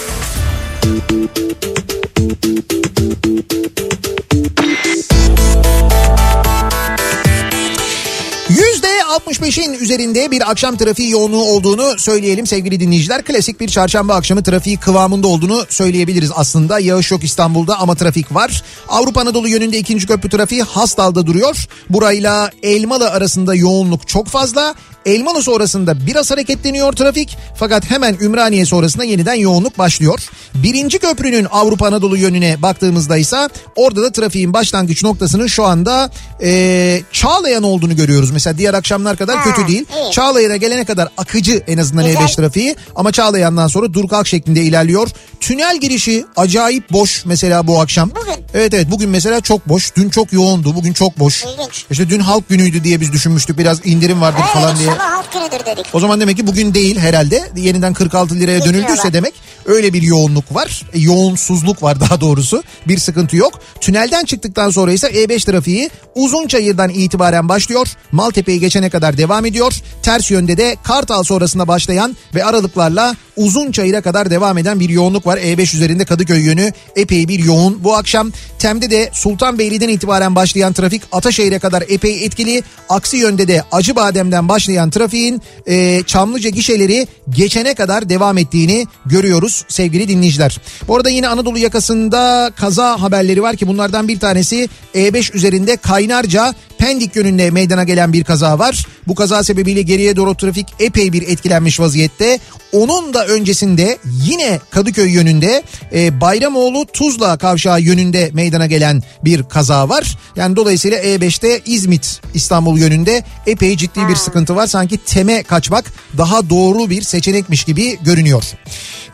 [9.13, 13.23] %65'in üzerinde bir akşam trafiği yoğunluğu olduğunu söyleyelim sevgili dinleyiciler.
[13.23, 16.79] Klasik bir çarşamba akşamı trafiği kıvamında olduğunu söyleyebiliriz aslında.
[16.79, 18.63] Yağış yok İstanbul'da ama trafik var.
[18.89, 21.67] Avrupa Anadolu yönünde ikinci köprü trafiği Hastal'da duruyor.
[21.89, 24.75] Burayla Elmalı arasında yoğunluk çok fazla.
[25.05, 30.19] Elmalı sonrasında biraz hareketleniyor trafik fakat hemen Ümraniye sonrasında yeniden yoğunluk başlıyor.
[30.55, 36.11] Birinci köprünün Avrupa Anadolu yönüne baktığımızda ise orada da trafiğin başlangıç noktasının şu anda
[36.43, 38.31] e, Çağlayan olduğunu görüyoruz.
[38.31, 39.85] Mesela diğer akşamlar kadar Ha, kötü değil.
[40.07, 40.11] iyi.
[40.11, 42.21] Çağlayan'a gelene kadar akıcı en azından Güzel.
[42.21, 45.07] E5 trafiği ama Çağlayan'dan sonra dur kalk şeklinde ilerliyor.
[45.39, 48.09] Tünel girişi acayip boş mesela bu akşam.
[48.09, 48.43] Bugün.
[48.53, 49.95] Evet evet bugün mesela çok boş.
[49.95, 51.43] Dün çok yoğundu bugün çok boş.
[51.43, 51.85] İlginç.
[51.91, 54.89] İşte dün halk günüydü diye biz düşünmüştük biraz indirim vardır Evet falan diye.
[54.99, 55.85] Halk günüdür dedik.
[55.93, 57.43] O zaman demek ki bugün değil herhalde.
[57.55, 58.73] Yeniden 46 liraya Bekliyorlar.
[58.73, 59.33] dönüldüyse demek
[59.65, 60.83] öyle bir yoğunluk var.
[60.93, 62.63] E, yoğunsuzluk var daha doğrusu.
[62.87, 63.59] Bir sıkıntı yok.
[63.81, 67.87] Tünelden çıktıktan sonra ise E5 trafiği Uzunçayır'dan itibaren başlıyor.
[68.11, 69.73] Maltepe'yi geçene kadar devam ediyor.
[70.03, 75.37] Ters yönde de Kartal sonrasında başlayan ve aralıklarla Uzunçayır'a kadar devam eden bir yoğunluk var.
[75.37, 77.83] E5 üzerinde Kadıköy yönü epey bir yoğun.
[77.83, 82.63] Bu akşam Tem'de de Sultanbeyli'den itibaren başlayan trafik Ataşehir'e kadar epey etkili.
[82.89, 90.07] Aksi yönde de Acıbadem'den başlayan trafiğin e, Çamlıca gişeleri geçene kadar devam ettiğini görüyoruz sevgili
[90.07, 90.59] dinleyiciler.
[90.87, 96.53] Bu arada yine Anadolu yakasında kaza haberleri var ki bunlardan bir tanesi E5 üzerinde Kaynarca
[96.83, 98.85] Pendik yönünde meydana gelen bir kaza var.
[99.07, 102.39] Bu kaza sebebiyle geriye doğru trafik epey bir etkilenmiş vaziyette.
[102.73, 105.63] Onun da öncesinde yine Kadıköy yönünde
[105.93, 110.17] e, Bayramoğlu Tuzla kavşağı yönünde meydana gelen bir kaza var.
[110.35, 114.67] Yani dolayısıyla E5'te İzmit İstanbul yönünde epey ciddi bir sıkıntı var.
[114.67, 115.85] Sanki teme kaçmak
[116.17, 118.43] daha doğru bir seçenekmiş gibi görünüyor.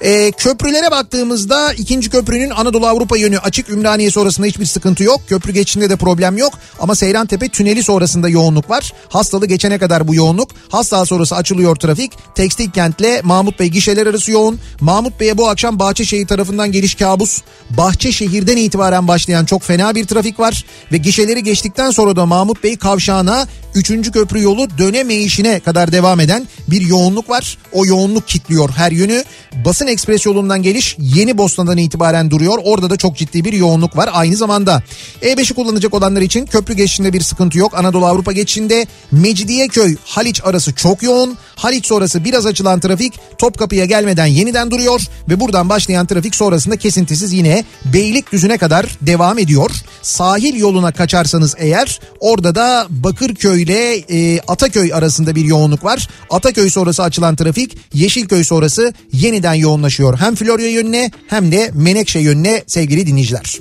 [0.01, 5.21] E, köprülere baktığımızda ikinci köprünün Anadolu Avrupa yönü açık Ümraniye sonrasında hiçbir sıkıntı yok.
[5.27, 8.93] Köprü geçişinde de problem yok ama Seyrantepe tüneli sonrasında yoğunluk var.
[9.09, 10.49] Hastalı geçene kadar bu yoğunluk.
[10.69, 12.11] Hasta sonrası açılıyor trafik.
[12.35, 14.59] Tekstil kentle Mahmut Bey gişeler arası yoğun.
[14.81, 17.41] Mahmut Bey'e bu akşam Bahçeşehir tarafından geliş kabus.
[17.69, 20.65] Bahçeşehir'den itibaren başlayan çok fena bir trafik var.
[20.91, 24.11] Ve gişeleri geçtikten sonra da Mahmut Bey kavşağına 3.
[24.11, 27.57] köprü yolu dönemeyişine kadar devam eden bir yoğunluk var.
[27.71, 29.23] O yoğunluk kitliyor her yönü.
[29.65, 32.59] Basın Ekspres yolundan geliş Yeni Bosna'dan itibaren duruyor.
[32.63, 34.09] Orada da çok ciddi bir yoğunluk var.
[34.13, 34.83] Aynı zamanda
[35.21, 37.73] E5'i kullanacak olanlar için köprü geçişinde bir sıkıntı yok.
[37.77, 41.37] Anadolu Avrupa geçişinde Mecidiyeköy Haliç arası çok yoğun.
[41.55, 47.33] Haliç sonrası biraz açılan trafik Topkapı'ya gelmeden yeniden duruyor ve buradan başlayan trafik sonrasında kesintisiz
[47.33, 49.71] yine Beylikdüzü'ne kadar devam ediyor.
[50.01, 56.07] Sahil yoluna kaçarsanız eğer orada da Bakırköy ile e, Ataköy arasında bir yoğunluk var.
[56.29, 60.19] Ataköy sonrası açılan trafik Yeşilköy sonrası yeniden yoğunlaşıyor.
[60.19, 63.59] Hem Florya yönüne hem de Menekşe yönüne sevgili dinleyiciler.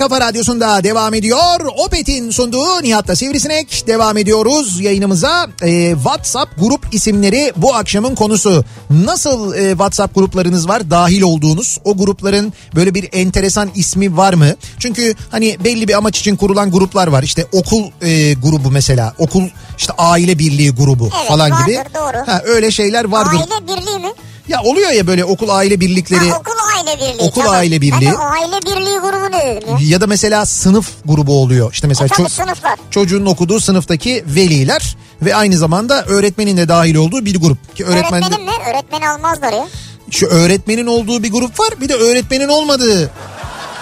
[0.09, 1.59] kafa radyosunda devam ediyor.
[1.85, 5.47] Opet'in sunduğu Nihat'ta Sivrisinek devam ediyoruz yayınımıza.
[5.61, 8.65] Ee, WhatsApp grup isimleri bu akşamın konusu.
[8.89, 11.77] Nasıl e, WhatsApp gruplarınız var dahil olduğunuz?
[11.83, 14.55] O grupların böyle bir enteresan ismi var mı?
[14.79, 17.23] Çünkü hani belli bir amaç için kurulan gruplar var.
[17.23, 19.13] İşte okul e, grubu mesela.
[19.17, 19.43] Okul
[19.77, 21.83] işte aile birliği grubu Evet, falan vardır, gibi.
[21.95, 22.27] doğru.
[22.27, 23.39] Ha, öyle şeyler vardır.
[23.39, 24.13] Aile birliği mi?
[24.47, 26.29] Ya oluyor ya böyle okul aile birlikleri.
[26.29, 27.27] Ha, okul aile birliği.
[27.27, 27.55] Okul tamam.
[27.55, 28.11] aile birliği.
[28.11, 29.77] De aile birliği grubu ne ya?
[29.97, 31.73] Ya da mesela sınıf grubu oluyor.
[31.73, 32.79] İşte mesela E ço- sınıflar.
[32.91, 37.75] çocuğun okuduğu sınıftaki veliler ve aynı zamanda öğretmenin de dahil olduğu bir grup.
[37.75, 38.51] Ki öğretmen Öğretmenim mi?
[38.69, 39.67] Öğretmeni almazlar ya.
[40.11, 41.69] şu öğretmenin olduğu bir grup var.
[41.81, 43.11] Bir de öğretmenin olmadığı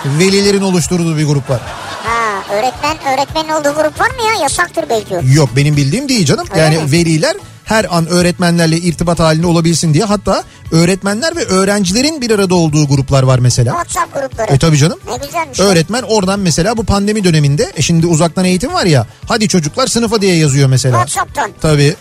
[0.06, 1.62] velilerin oluşturduğu bir grup var.
[2.04, 4.41] Ha, öğretmen öğretmenin olduğu grup var mı ya?
[4.43, 5.21] Yasaktır belki o.
[5.34, 6.47] Yok benim bildiğim değil canım.
[6.51, 6.91] Öyle yani mi?
[6.91, 12.88] veliler her an öğretmenlerle irtibat halinde olabilsin diye hatta öğretmenler ve öğrencilerin bir arada olduğu
[12.88, 13.71] gruplar var mesela.
[13.71, 14.54] WhatsApp grupları.
[14.54, 14.99] E tabii canım.
[15.10, 15.60] Ne güzelmiş.
[15.60, 20.21] Öğretmen oradan mesela bu pandemi döneminde e şimdi uzaktan eğitim var ya hadi çocuklar sınıfa
[20.21, 21.06] diye yazıyor mesela.
[21.06, 21.51] WhatsApp'tan.
[21.62, 21.95] Tabii.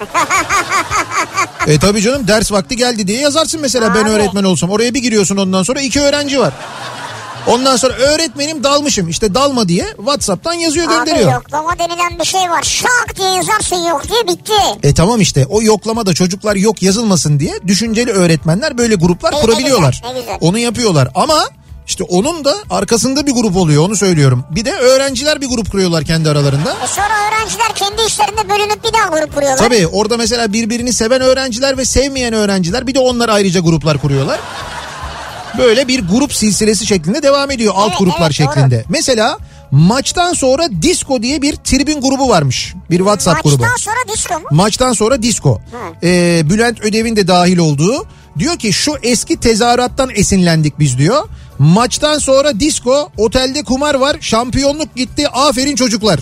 [1.67, 4.11] e tabii canım ders vakti geldi diye yazarsın mesela ben Abi.
[4.11, 4.71] öğretmen olsam.
[4.71, 6.53] Oraya bir giriyorsun ondan sonra iki öğrenci var.
[7.47, 11.33] Ondan sonra öğretmenim dalmışım işte dalma diye Whatsapp'tan yazıyor Abi gönderiyor.
[11.33, 12.63] yoklama denilen bir şey var.
[12.63, 14.53] Şak diye yazarsın yok diye bitti.
[14.83, 19.41] E tamam işte o yoklamada çocuklar yok yazılmasın diye düşünceli öğretmenler böyle gruplar E, ne
[19.41, 20.01] kurabiliyorlar.
[20.03, 20.39] güzel, ne güzel.
[20.41, 21.45] Onu yapıyorlar ama
[21.87, 24.45] işte onun da arkasında bir grup oluyor onu söylüyorum.
[24.51, 26.71] Bir de öğrenciler bir grup kuruyorlar kendi aralarında.
[26.85, 29.59] E sonra öğrenciler kendi işlerinde bölünüp bir daha grup kuruyorlar.
[29.59, 34.41] Tabii orada mesela birbirini seven öğrenciler ve sevmeyen öğrenciler bir de onlar ayrıca gruplar kuruyorlar.
[35.59, 38.55] Böyle bir grup silsilesi şeklinde devam ediyor alt Evet, gruplar evet, doğru.
[38.55, 38.85] şeklinde.
[38.89, 39.39] Mesela
[39.71, 42.75] Maçtan sonra disco diye bir tribün grubu varmış.
[42.91, 43.63] Bir WhatsApp grubu.
[43.63, 44.47] Maçtan sonra disco mu?
[44.51, 45.61] Maçtan sonra disco.
[46.03, 48.07] Ee, Bülent Ödev'in de dahil olduğu.
[48.39, 51.29] Diyor ki şu eski tezahürattan esinlendik biz diyor.
[51.59, 55.29] Maçtan sonra disco, otelde kumar var, şampiyonluk gitti.
[55.29, 56.21] Aferin çocuklar.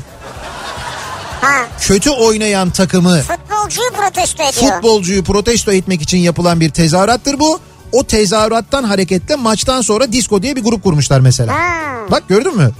[1.41, 1.67] Ha.
[1.81, 4.73] Kötü oynayan takımı, Futbolcuyu protesto ediyor.
[4.75, 7.61] futbolcuyu protesto etmek için yapılan bir tezahürattır bu.
[7.93, 11.55] O tezahürattan hareketle maçtan sonra disco diye bir grup kurmuşlar mesela.
[11.55, 11.93] Ha.
[12.11, 12.71] Bak gördün mü?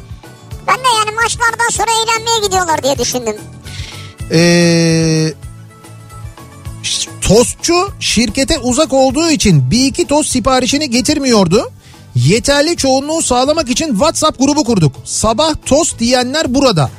[0.69, 3.37] Ben de yani maçlardan sonra eğlenmeye gidiyorlar diye düşündüm.
[4.33, 5.33] Ee,
[7.21, 11.71] tostçu şirkete uzak olduğu için bir iki tost siparişini getirmiyordu.
[12.15, 14.93] Yeterli çoğunluğu sağlamak için WhatsApp grubu kurduk.
[15.05, 16.91] Sabah tost diyenler burada.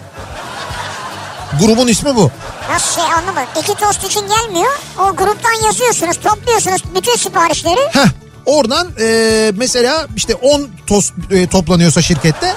[1.62, 2.32] Grubun ismi bu.
[2.70, 3.48] Nasıl şey anlamadım.
[3.62, 4.72] İki tost için gelmiyor.
[5.00, 7.80] O gruptan yazıyorsunuz, topluyorsunuz bütün siparişleri.
[7.92, 8.08] Heh,
[8.46, 12.54] oradan e, mesela işte 10 tost e, toplanıyorsa şirkette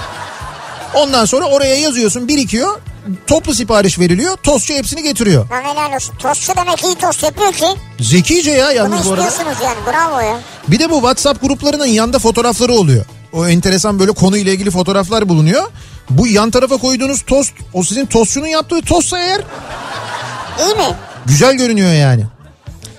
[0.95, 2.81] ondan sonra oraya yazıyorsun birikiyor.
[3.27, 4.37] Toplu sipariş veriliyor.
[4.37, 5.51] Tostçu hepsini getiriyor.
[5.51, 6.14] Lan helal olsun.
[6.16, 7.66] Tostçu demek iyi tost yapıyor ki.
[8.01, 9.29] Zekice ya Bunu yalnız bu arada.
[9.29, 9.77] istiyorsunuz yani.
[9.87, 10.40] Bravo ya.
[10.69, 13.05] Bir de bu WhatsApp gruplarının yanda fotoğrafları oluyor.
[13.33, 15.64] O enteresan böyle konuyla ilgili fotoğraflar bulunuyor.
[16.11, 19.40] Bu yan tarafa koyduğunuz tost o sizin tostçunun yaptığı tostsa eğer
[20.66, 20.95] İyi mi?
[21.27, 22.25] güzel görünüyor yani.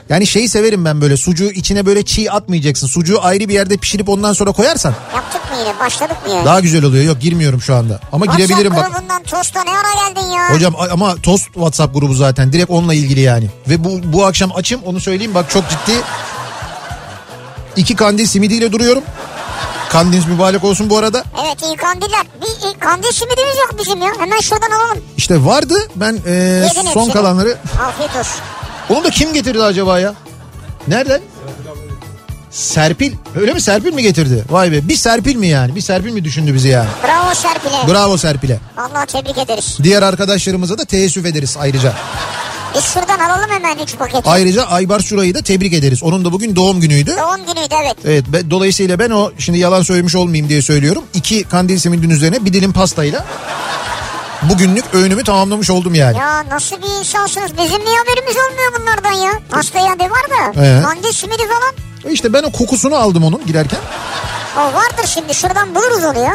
[0.10, 2.88] Yani şeyi severim ben böyle sucuğu içine böyle çiğ atmayacaksın.
[2.88, 5.80] Sucuğu ayrı bir yerde pişirip ondan sonra koyarsan Yaptık mı yine?
[5.80, 6.46] Başladık mı yani?
[6.46, 7.04] daha güzel oluyor.
[7.04, 8.00] Yok girmiyorum şu anda.
[8.12, 8.96] Ama girebilirim WhatsApp bak.
[9.02, 10.54] grubundan tosta ne ara geldin ya?
[10.56, 13.50] Hocam ama tost WhatsApp grubu zaten direkt onunla ilgili yani.
[13.70, 15.94] Ve bu bu akşam açım onu söyleyeyim bak çok ciddi.
[17.76, 19.04] İki kandil simidiyle duruyorum.
[19.90, 21.24] Kandiliniz mübarek olsun bu arada.
[21.46, 22.26] Evet iyi kandiller.
[22.42, 24.12] Bir iyi kandil simidimiz yok bizim ya.
[24.20, 25.04] Hemen şuradan alalım.
[25.18, 27.14] İşte vardı ben e, Yedin son hepsini.
[27.14, 27.58] kalanları.
[27.88, 28.42] Afiyet olsun.
[28.90, 30.14] Onu da kim getirdi acaba ya?
[30.88, 31.22] Nereden?
[32.52, 33.14] Serpil.
[33.40, 34.46] Öyle mi Serpil mi getirdi?
[34.50, 35.76] Vay be bir Serpil mi yani?
[35.76, 36.90] Bir Serpil mi düşündü bizi yani?
[37.04, 37.94] Bravo Serpil'e.
[37.94, 38.60] Bravo Serpil'e.
[38.78, 39.78] Allah tebrik ederiz.
[39.84, 41.94] Diğer arkadaşlarımıza da teessüf ederiz ayrıca.
[42.76, 44.30] Biz şuradan alalım hemen 3 paketi.
[44.30, 46.04] Ayrıca Aybar Şura'yı da tebrik ederiz.
[46.04, 47.16] Onun da bugün doğum günüydü.
[47.18, 47.96] Doğum günüydü evet.
[48.06, 51.04] Evet be- dolayısıyla ben o şimdi yalan söylemiş olmayayım diye söylüyorum.
[51.14, 53.26] İki kandil simidin üzerine bir dilim pastayla
[54.42, 56.18] bugünlük öğünümü tamamlamış oldum yani.
[56.18, 57.52] Ya nasıl bir insansınız?
[57.52, 59.32] Bizim niye haberimiz olmuyor bunlardan ya?
[59.52, 60.64] Pasta yadı var da.
[60.66, 60.82] Ee?
[60.84, 61.74] Kandil simidi falan.
[62.06, 63.80] E İşte ben o kokusunu aldım onun girerken.
[64.58, 66.34] O vardır şimdi şuradan buluruz onu ya.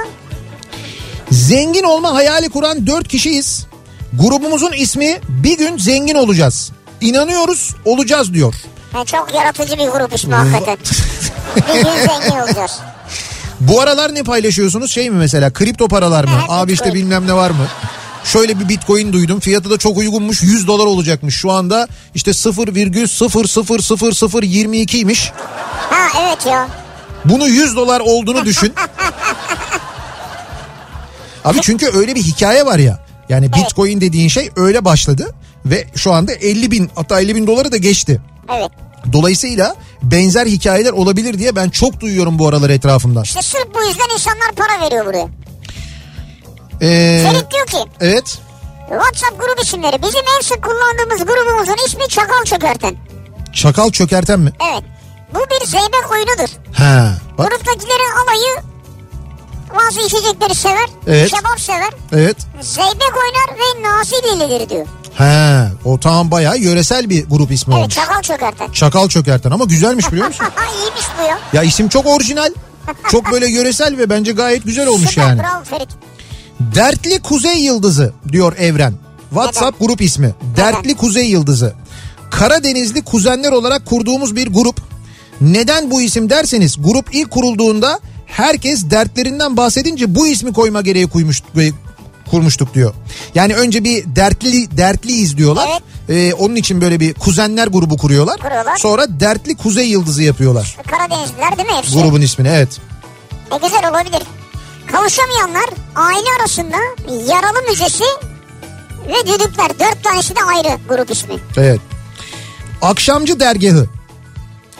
[1.30, 3.66] Zengin olma hayali kuran dört kişiyiz.
[4.12, 6.72] Grubumuzun ismi bir gün zengin olacağız.
[7.00, 8.54] İnanıyoruz olacağız diyor.
[8.92, 10.76] Ha, çok yaratıcı bir grup ismi hakikaten.
[11.56, 12.78] bir gün zengin olacağız.
[13.60, 14.90] Bu aralar ne paylaşıyorsunuz?
[14.90, 16.30] Şey mi mesela kripto paralar mı?
[16.38, 17.02] Evet, Abi işte bitcoin.
[17.04, 17.66] bilmem ne var mı?
[18.24, 19.40] Şöyle bir bitcoin duydum.
[19.40, 20.42] Fiyatı da çok uygunmuş.
[20.42, 21.36] 100 dolar olacakmış.
[21.36, 25.30] Şu anda işte 0,00022'ymiş.
[25.90, 26.68] Ha evet ya.
[27.24, 28.74] Bunu 100 dolar olduğunu düşün.
[31.44, 32.98] Abi çünkü öyle bir hikaye var ya.
[33.28, 35.34] Yani bitcoin dediğin şey öyle başladı.
[35.66, 38.20] Ve şu anda 50 bin hatta 50 bin doları da geçti.
[38.58, 38.70] Evet.
[39.12, 43.22] Dolayısıyla benzer hikayeler olabilir diye ben çok duyuyorum bu aralar etrafımdan.
[43.22, 45.28] İşte sırf bu yüzden insanlar para veriyor buraya.
[46.82, 48.38] Ee, Ferit diyor ki evet.
[48.88, 52.96] WhatsApp grup isimleri bizim en sık kullandığımız grubumuzun ismi Çakal Çökerten.
[53.52, 54.52] Çakal çökerten mi?
[54.72, 54.82] Evet.
[55.34, 56.48] Bu bir zeybek oyunudur.
[56.72, 57.14] Ha.
[57.38, 57.50] Bak.
[57.50, 58.71] Gruptakilerin alayı
[59.76, 60.86] bazı içecekleri sever.
[61.06, 61.30] Evet.
[61.30, 61.90] Kebap sever.
[62.12, 62.36] Evet.
[62.60, 64.86] Zeybek oynar ve nasi delileri diyor.
[65.14, 65.68] Ha.
[65.84, 67.94] O tamam bayağı yöresel bir grup ismi Evet olmuş.
[67.94, 68.72] Çakal Çökerten.
[68.72, 70.46] Çakal çökerten ama güzelmiş biliyor musun?
[70.78, 71.38] İyiymiş bu ya.
[71.52, 72.50] ya isim çok orijinal.
[73.10, 75.42] Çok böyle yöresel ve bence gayet güzel olmuş Süper yani.
[75.42, 75.88] bravo Ferit.
[76.60, 78.94] Dertli Kuzey Yıldızı diyor Evren.
[79.30, 80.34] WhatsApp grup ismi.
[80.56, 81.74] Dertli Kuzey Yıldızı.
[82.30, 84.80] Karadenizli kuzenler olarak kurduğumuz bir grup.
[85.40, 88.00] Neden bu isim derseniz grup ilk kurulduğunda
[88.32, 91.42] herkes dertlerinden bahsedince bu ismi koyma gereği koymuş,
[92.30, 92.94] kurmuştuk diyor.
[93.34, 95.68] Yani önce bir dertli dertliyiz diyorlar.
[95.72, 95.82] Evet.
[96.08, 98.40] Ee, onun için böyle bir kuzenler grubu kuruyorlar.
[98.40, 98.76] Kuruyorlar.
[98.76, 100.76] Sonra Dertli Kuzey Yıldızı yapıyorlar.
[100.90, 101.98] Karadenizliler değil mi hepsi?
[101.98, 102.78] Grubun ismini evet.
[103.52, 104.22] Ne güzel olabilir.
[104.92, 105.64] Kavuşamayanlar
[105.94, 106.76] aile arasında
[107.32, 108.04] yaralı müzesi
[109.08, 109.70] ve düdükler.
[109.80, 111.34] Dört tanesi de ayrı grup ismi.
[111.56, 111.80] Evet.
[112.82, 113.86] Akşamcı dergahı.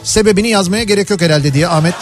[0.03, 1.95] Sebebini yazmaya gerek yok herhalde diye Ahmet.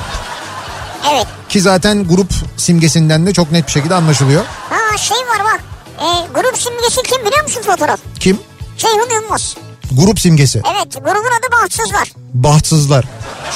[1.14, 1.28] Evet.
[1.52, 4.44] Ki zaten grup simgesinden de çok net bir şekilde anlaşılıyor.
[4.70, 5.62] Ha şey var bak.
[6.00, 8.00] E, grup simgesi kim biliyor musun fotoğraf?
[8.20, 8.40] Kim?
[8.78, 9.56] Ceyhun Yılmaz.
[9.92, 10.62] Grup simgesi.
[10.76, 11.10] Evet grubun
[11.40, 12.12] adı Bahtsızlar.
[12.34, 13.06] Bahtsızlar.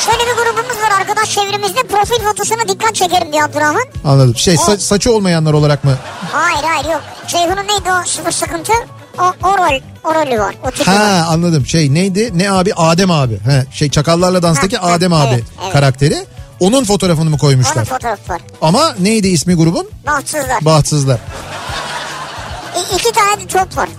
[0.05, 3.86] Şöyle bir grubumuz var arkadaş çevremizde profil fotosuna dikkat çekerim diyor Abdurrahman.
[4.05, 4.36] Anladım.
[4.36, 5.97] Şey sa- saçı olmayanlar olarak mı?
[6.31, 7.01] Hayır hayır yok.
[7.27, 8.73] Ceyhun'un neydi o sıfır sıkıntı?
[9.19, 10.55] O, o rol, o rolü var.
[10.67, 10.97] O tipi var.
[10.97, 11.65] Ha anladım.
[11.65, 12.31] Şey neydi?
[12.36, 12.73] Ne abi?
[12.73, 13.39] Adem abi.
[13.45, 16.27] He, şey Çakallarla Dans'taki Ha, ha, Adem abi evet, evet.
[16.60, 17.86] Onun fotoğrafını mı Onun koymuşlar?
[17.86, 18.41] fotoğrafı var.
[18.62, 19.88] Ama neydi ismi grubun?
[20.08, 20.65] Bahtsızlar.
[20.65, 21.20] Bahtsızlar.
[22.78, 23.89] İ- iki tane de top var.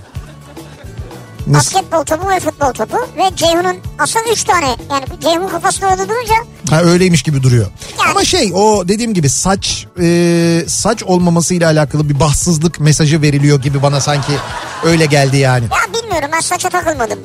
[1.47, 1.75] Nasıl?
[1.75, 2.97] Basketbol topu ve futbol topu.
[3.17, 4.67] Ve Ceyhun'un aslında üç tane.
[4.91, 6.35] Yani Ceyhun kafasında öyle durunca
[6.71, 7.67] Ha öyleymiş gibi duruyor.
[8.01, 8.11] Yani.
[8.11, 13.83] Ama şey o dediğim gibi saç e, saç olmamasıyla alakalı bir bahtsızlık mesajı veriliyor gibi
[13.83, 14.33] bana sanki
[14.85, 15.65] öyle geldi yani.
[15.65, 17.19] ya bilmiyorum ben saça takılmadım.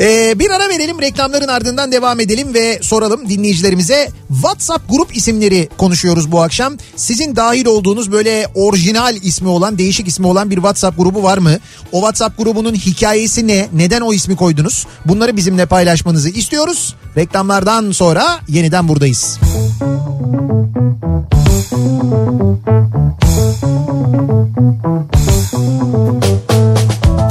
[0.00, 6.32] Ee, bir ara verelim reklamların ardından devam edelim ve soralım dinleyicilerimize WhatsApp grup isimleri konuşuyoruz
[6.32, 6.76] bu akşam.
[6.96, 11.58] Sizin dahil olduğunuz böyle orijinal ismi olan değişik ismi olan bir WhatsApp grubu var mı?
[11.92, 13.68] O WhatsApp grubunun hikayesi ne?
[13.72, 14.86] Neden o ismi koydunuz?
[15.04, 16.94] Bunları bizimle paylaşmanızı istiyoruz.
[17.16, 19.38] Reklamlardan sonra yeniden buradayız.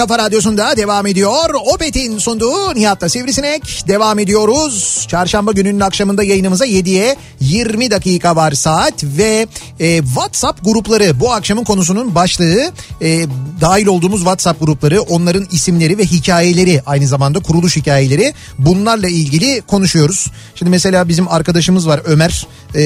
[0.06, 1.54] kafa radyosunda devam ediyor.
[1.74, 5.06] Opet'in sunduğu Nihat'la Sivrisinek devam ediyoruz.
[5.08, 9.46] Çarşamba gününün akşamında yayınımıza 7'ye 20 dakika var saat ve
[9.80, 13.26] e, WhatsApp grupları bu akşamın konusunun başlığı e,
[13.60, 20.26] dahil olduğumuz WhatsApp grupları onların isimleri ve hikayeleri aynı zamanda kuruluş hikayeleri bunlarla ilgili konuşuyoruz.
[20.54, 22.46] Şimdi mesela bizim arkadaşımız var Ömer.
[22.74, 22.80] E,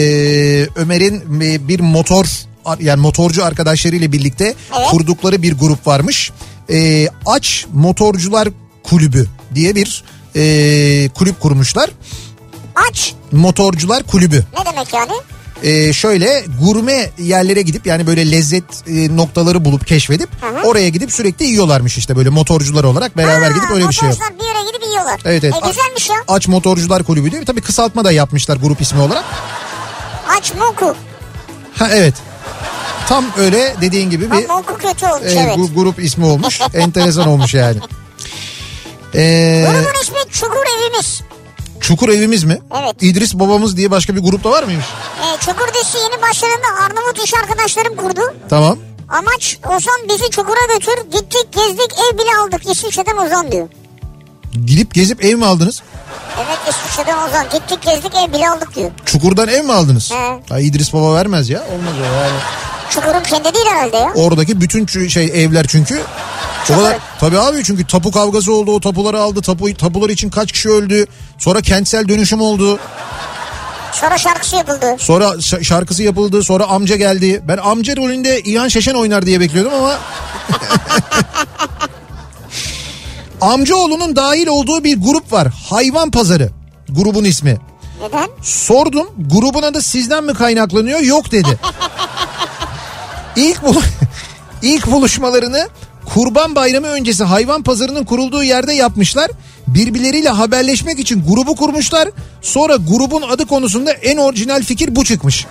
[0.77, 2.27] Ömer'in e, bir motor
[2.81, 4.89] yani motorcu arkadaşlarıyla birlikte Evet.
[4.91, 6.33] kurdukları bir grup varmış.
[6.71, 8.49] Ee, Aç Motorcular
[8.83, 10.05] Kulübü diye bir
[10.37, 11.91] e, kulüp kurmuşlar.
[12.91, 13.15] Aç.
[13.33, 14.45] Motorcular Kulübü.
[14.59, 15.13] Ne demek yani?
[15.63, 20.69] Ee, şöyle gurme yerlere gidip yani böyle lezzet e, noktaları bulup keşfedip hı.
[20.69, 24.39] oraya gidip sürekli yiyorlarmış işte böyle motorcular olarak beraber Ha, gidip öyle bir şey motorcular
[24.39, 25.21] bir yere gidip yiyorlar.
[25.25, 25.55] Evet evet.
[25.65, 26.17] E, güzelmiş ya.
[26.29, 27.45] Aç Motorcular Kulübü diyor.
[27.47, 29.25] Tabii kısaltma da yapmışlar grup ismi olarak.
[30.39, 30.97] Aç moku.
[31.75, 32.15] Ha evet.
[33.11, 35.57] Tam öyle dediğin gibi bir Ama kötü olmuş e, evet.
[35.57, 36.61] gu- grup ismi olmuş.
[36.75, 37.79] Enteresan olmuş yani.
[39.15, 41.23] Ee, Grubun ismi Çukur Evimiz.
[41.81, 42.59] Çukur evimiz mi?
[42.83, 42.97] Evet.
[43.01, 44.85] İdris babamız diye başka bir grupta var mıymış?
[44.87, 48.21] E, Çukur dizisi yeni başlarında Arnavut iş arkadaşlarım kurdu.
[48.49, 48.79] Tamam.
[49.09, 51.11] Amaç Ozan bizi Çukur'a götür.
[51.13, 52.71] Gittik gezdik ev bile aldık.
[52.71, 53.69] İsviçre'den Ozan diyor.
[54.67, 55.83] Gidip gezip ev mi aldınız?
[56.65, 57.45] Evet İsviçre'den Ozan.
[57.53, 58.91] Gittik gezdik ev bile aldık diyor.
[59.07, 60.11] Çukurdan ev mi aldınız?
[60.11, 60.41] He.
[60.49, 61.61] Ha, İdris baba vermez ya.
[61.61, 62.39] Olmaz o yani.
[62.91, 64.13] Çukur'un kendi değil herhalde ya.
[64.15, 66.01] Oradaki bütün şey evler çünkü.
[66.71, 68.71] O kadar, tabii abi çünkü tapu kavgası oldu.
[68.75, 69.43] O tapuları aldı.
[69.43, 71.07] Tapu, tapular için kaç kişi öldü.
[71.39, 72.79] Sonra kentsel dönüşüm oldu.
[73.93, 74.97] Sonra şarkısı yapıldı.
[74.99, 76.43] Sonra şarkısı yapıldı.
[76.43, 77.43] Sonra amca geldi.
[77.49, 79.99] Ben amca rolünde İlhan Şeşen oynar diye bekliyordum ama...
[83.41, 85.49] Amcaoğlu'nun dahil olduğu bir grup var.
[85.71, 86.51] Hayvan Pazarı.
[86.89, 87.59] Grubun ismi.
[88.03, 88.29] Neden?
[88.43, 91.01] Sordum grubun adı sizden mi kaynaklanıyor?
[91.01, 91.59] Yok dedi.
[93.37, 93.75] İlk, bul
[94.63, 95.69] ilk buluşmalarını
[96.15, 99.31] Kurban Bayramı öncesi hayvan pazarının kurulduğu yerde yapmışlar.
[99.67, 102.09] Birbirleriyle haberleşmek için grubu kurmuşlar.
[102.43, 105.47] Sonra grubun adı konusunda en orijinal fikir bu çıkmış.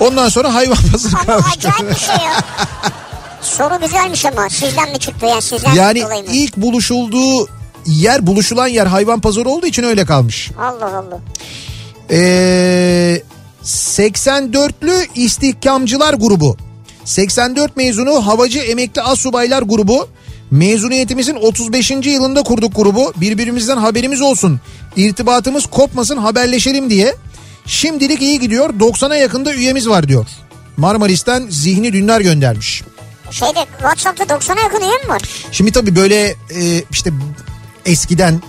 [0.00, 1.46] Ondan sonra hayvan pazarı kalmış.
[1.56, 2.32] acayip bir şey ya.
[3.56, 6.30] Soru güzelmiş ama sizden mi çıktı yani sizden Yani dolayı mı?
[6.32, 7.48] ilk buluşulduğu
[7.86, 10.50] yer buluşulan yer hayvan pazarı olduğu için öyle kalmış.
[10.58, 11.18] Allah Allah.
[12.10, 13.22] Ee,
[13.64, 16.56] 84'lü istihkamcılar grubu.
[17.04, 20.08] 84 mezunu havacı emekli asubaylar grubu.
[20.50, 21.90] Mezuniyetimizin 35.
[21.90, 23.12] yılında kurduk grubu.
[23.16, 24.60] Birbirimizden haberimiz olsun.
[24.96, 27.14] İrtibatımız kopmasın haberleşelim diye.
[27.66, 28.70] Şimdilik iyi gidiyor.
[28.80, 30.26] 90'a yakında üyemiz var diyor.
[30.76, 32.82] Marmaris'ten Zihni Dündar göndermiş.
[33.30, 35.22] Şeyde WhatsApp'ta 90'a yakın üye mi var?
[35.52, 37.10] Şimdi tabii böyle e, işte
[37.86, 38.42] eskiden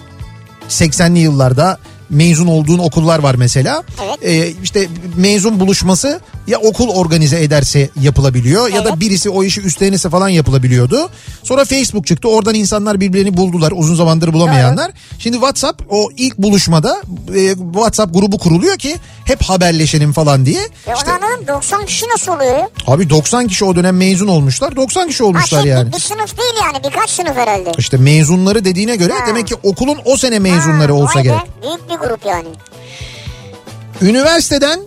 [0.70, 3.84] 80'li yıllarda mezun olduğun okullar var mesela.
[4.04, 4.18] Evet.
[4.22, 9.00] E, işte mezun buluşması ya okul organize ederse yapılabiliyor ya da Evet.
[9.00, 11.10] birisi o işi üstlenirse falan yapılabiliyordu.
[11.44, 12.28] Sonra Facebook çıktı.
[12.30, 13.74] Oradan insanlar birbirlerini buldular.
[13.76, 14.92] Uzun zamandır bulamayanlar.
[15.20, 17.02] Şimdi WhatsApp o ilk buluşmada
[17.36, 20.62] e, WhatsApp grubu kuruluyor ki hep haberleşelim falan diye.
[20.62, 22.70] E İşte, anladım 90 kişi nasıl oluyor ya?
[22.88, 24.76] abi 90 kişi o dönem mezun olmuşlar.
[24.76, 25.94] 90 kişi Ha olmuşlar şey, yani.
[25.94, 27.72] Bir sınıf değil yani birkaç sınıf herhalde.
[27.78, 29.28] İşte mezunları dediğine göre Ha.
[29.28, 31.40] demek ki okulun o sene mezunları Ha, olsa gerek.
[31.64, 32.48] Büyük bir grup yani.
[34.02, 34.80] Üniversiteden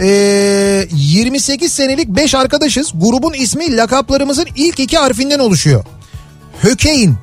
[0.00, 2.92] eee, 28 senelik 5 arkadaşız.
[2.94, 5.84] Grubun ismi lakaplarımızın ilk iki harfinden oluşuyor.
[6.62, 7.14] Hökein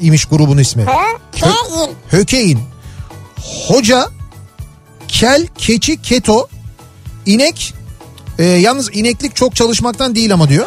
[0.00, 0.82] imiş grubun ismi.
[0.86, 1.16] He?
[1.32, 1.90] Keyin.
[2.10, 2.58] Hökein.
[3.68, 4.08] Hoca,
[5.08, 6.48] kel, keçi, keto,
[7.26, 7.74] inek.
[8.38, 10.66] Eee, yalnız ineklik çok çalışmaktan değil ama diyor.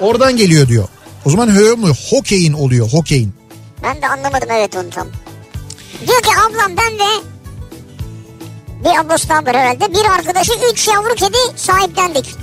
[0.00, 0.88] Oradan geliyor diyor.
[1.24, 1.92] O zaman hö mü?
[2.10, 2.88] Hokein oluyor.
[2.92, 3.34] Hokein.
[3.82, 5.06] Ben de anlamadım evet onu tam.
[6.06, 7.31] Diyor ki ablam ben ve
[8.84, 9.92] bir ablası daha var herhalde.
[9.94, 12.34] Bir arkadaşı 3 yavru kedi sahiplendik.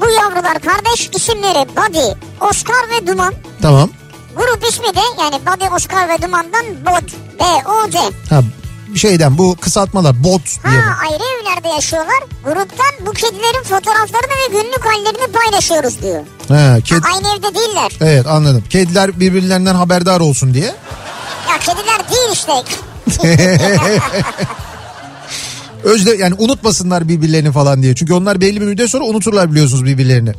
[0.00, 3.34] Bu yavrular kardeş isimleri Buddy, Oscar ve Duman.
[3.62, 3.90] Tamam.
[4.36, 7.08] Grup ismi de yani Buddy, Oscar ve Duman'dan BOD.
[7.38, 7.98] B-O-D.
[8.30, 8.42] Ha
[8.96, 10.80] şeyden bu kısaltmalar bot diye.
[10.80, 12.22] Ha ayrı evlerde yaşıyorlar.
[12.44, 16.22] Gruptan bu kedilerin fotoğraflarını ve günlük hallerini paylaşıyoruz diyor.
[16.48, 17.02] Ha, ked...
[17.14, 17.92] Aynı evde değiller.
[18.00, 18.64] Evet anladım.
[18.70, 20.74] Kediler birbirlerinden haberdar olsun diye.
[21.50, 22.52] Ya kediler değil işte.
[25.84, 27.94] Özde yani unutmasınlar birbirlerini falan diye.
[27.94, 30.32] Çünkü onlar belli bir müddet sonra unuturlar biliyorsunuz birbirlerini.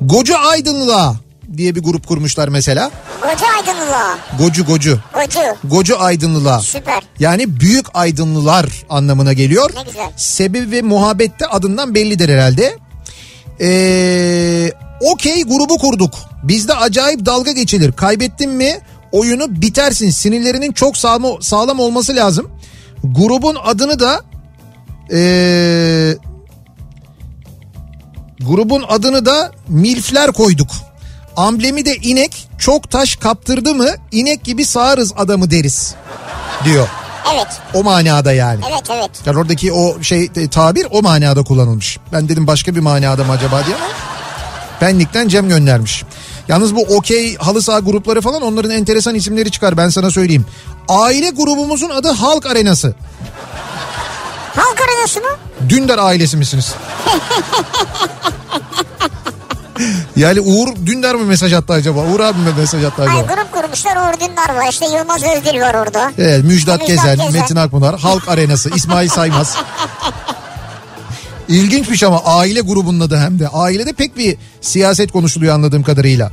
[0.00, 1.16] Gocu Aydınlığa
[1.56, 2.90] diye bir grup kurmuşlar mesela.
[3.20, 4.18] Koca aydınlığa.
[4.38, 4.98] Gocu Gocu.
[5.12, 5.40] Kocu.
[5.64, 6.60] Gocu Aydınlığa.
[6.60, 7.02] Süper.
[7.18, 9.70] Yani büyük aydınlılar anlamına geliyor.
[9.76, 10.10] Ne güzel.
[10.16, 12.78] Sebebi ve muhabbette adından bellidir herhalde.
[13.60, 16.14] Ee, Okey grubu kurduk.
[16.42, 17.92] Bizde acayip dalga geçilir.
[17.92, 18.80] Kaybettin mi
[19.12, 20.10] oyunu bitersin.
[20.10, 22.50] Sinirlerinin çok sağlam, sağlam olması lazım.
[23.04, 24.20] Grubun adını da
[25.12, 26.16] ee,
[28.40, 30.70] grubun adını da milfler koyduk.
[31.36, 35.94] Amblemi de inek çok taş kaptırdı mı inek gibi sağarız adamı deriz
[36.64, 36.88] diyor.
[37.34, 37.46] Evet.
[37.74, 38.60] O manada yani.
[38.70, 39.10] Evet evet.
[39.26, 41.98] Yani oradaki o şey e, tabir o manada kullanılmış.
[42.12, 43.86] Ben dedim başka bir manada mı acaba diye ama
[44.80, 46.04] Pendik'ten Cem göndermiş.
[46.48, 50.46] Yalnız bu okey halı saha grupları falan onların enteresan isimleri çıkar ben sana söyleyeyim.
[50.88, 52.94] Aile grubumuzun adı Halk Arenası.
[54.56, 55.28] Halk arenası mı?
[55.68, 56.74] Dündar ailesi misiniz?
[60.16, 62.00] yani Uğur Dündar mı mesaj attı acaba?
[62.00, 63.34] Uğur abi mi mesaj attı Ay acaba?
[63.34, 64.68] grup kurmuşlar Uğur Dündar var.
[64.70, 66.12] İşte Yılmaz Özdil var orada.
[66.18, 67.32] Evet Müjdat Müjdat Gezen, Gezen.
[67.32, 69.56] Metin Akpınar, Halk Arenası, İsmail Saymaz.
[71.48, 73.48] İlginçmiş ama aile grubunun adı hem de.
[73.48, 76.30] Ailede pek bir siyaset konuşuluyor anladığım kadarıyla.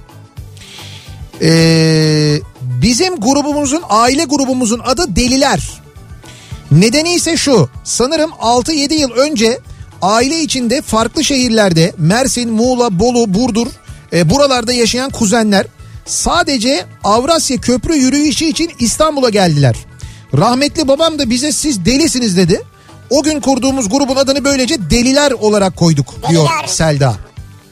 [1.41, 5.81] Ee, bizim grubumuzun, aile grubumuzun adı Deliler.
[6.71, 7.69] Nedeni ise şu.
[7.83, 9.59] Sanırım 6-7 yıl önce
[10.01, 13.67] aile içinde farklı şehirlerde Mersin, Muğla, Bolu, Burdur
[14.13, 15.65] e, buralarda yaşayan kuzenler
[16.05, 19.75] sadece Avrasya Köprü yürüyüşü için İstanbul'a geldiler.
[20.37, 22.61] Rahmetli babam da bize siz delisiniz dedi.
[23.09, 26.67] O gün kurduğumuz grubun adını böylece Deliler olarak koyduk diyor Deliler.
[26.67, 27.15] Selda.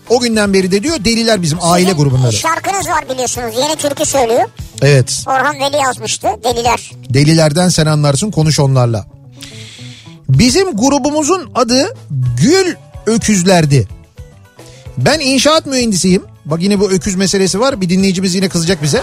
[0.10, 2.34] O günden beri de diyor Deliler bizim aile Sizin grubunları.
[2.34, 3.56] Şarkınız var biliyorsunuz.
[3.58, 4.50] Yeni türkü söylüyor.
[4.82, 5.24] Evet.
[5.28, 6.28] Orhan Veli yazmıştı.
[6.44, 6.92] Deliler.
[7.10, 9.06] Delilerden sen anlarsın konuş onlarla.
[10.30, 11.96] Bizim grubumuzun adı
[12.42, 13.88] Gül Öküzlerdi.
[14.98, 16.24] Ben inşaat mühendisiyim.
[16.46, 17.82] Bak yine bu öküz meselesi var.
[17.82, 19.02] Bir dinleyicimiz yine kızacak bize.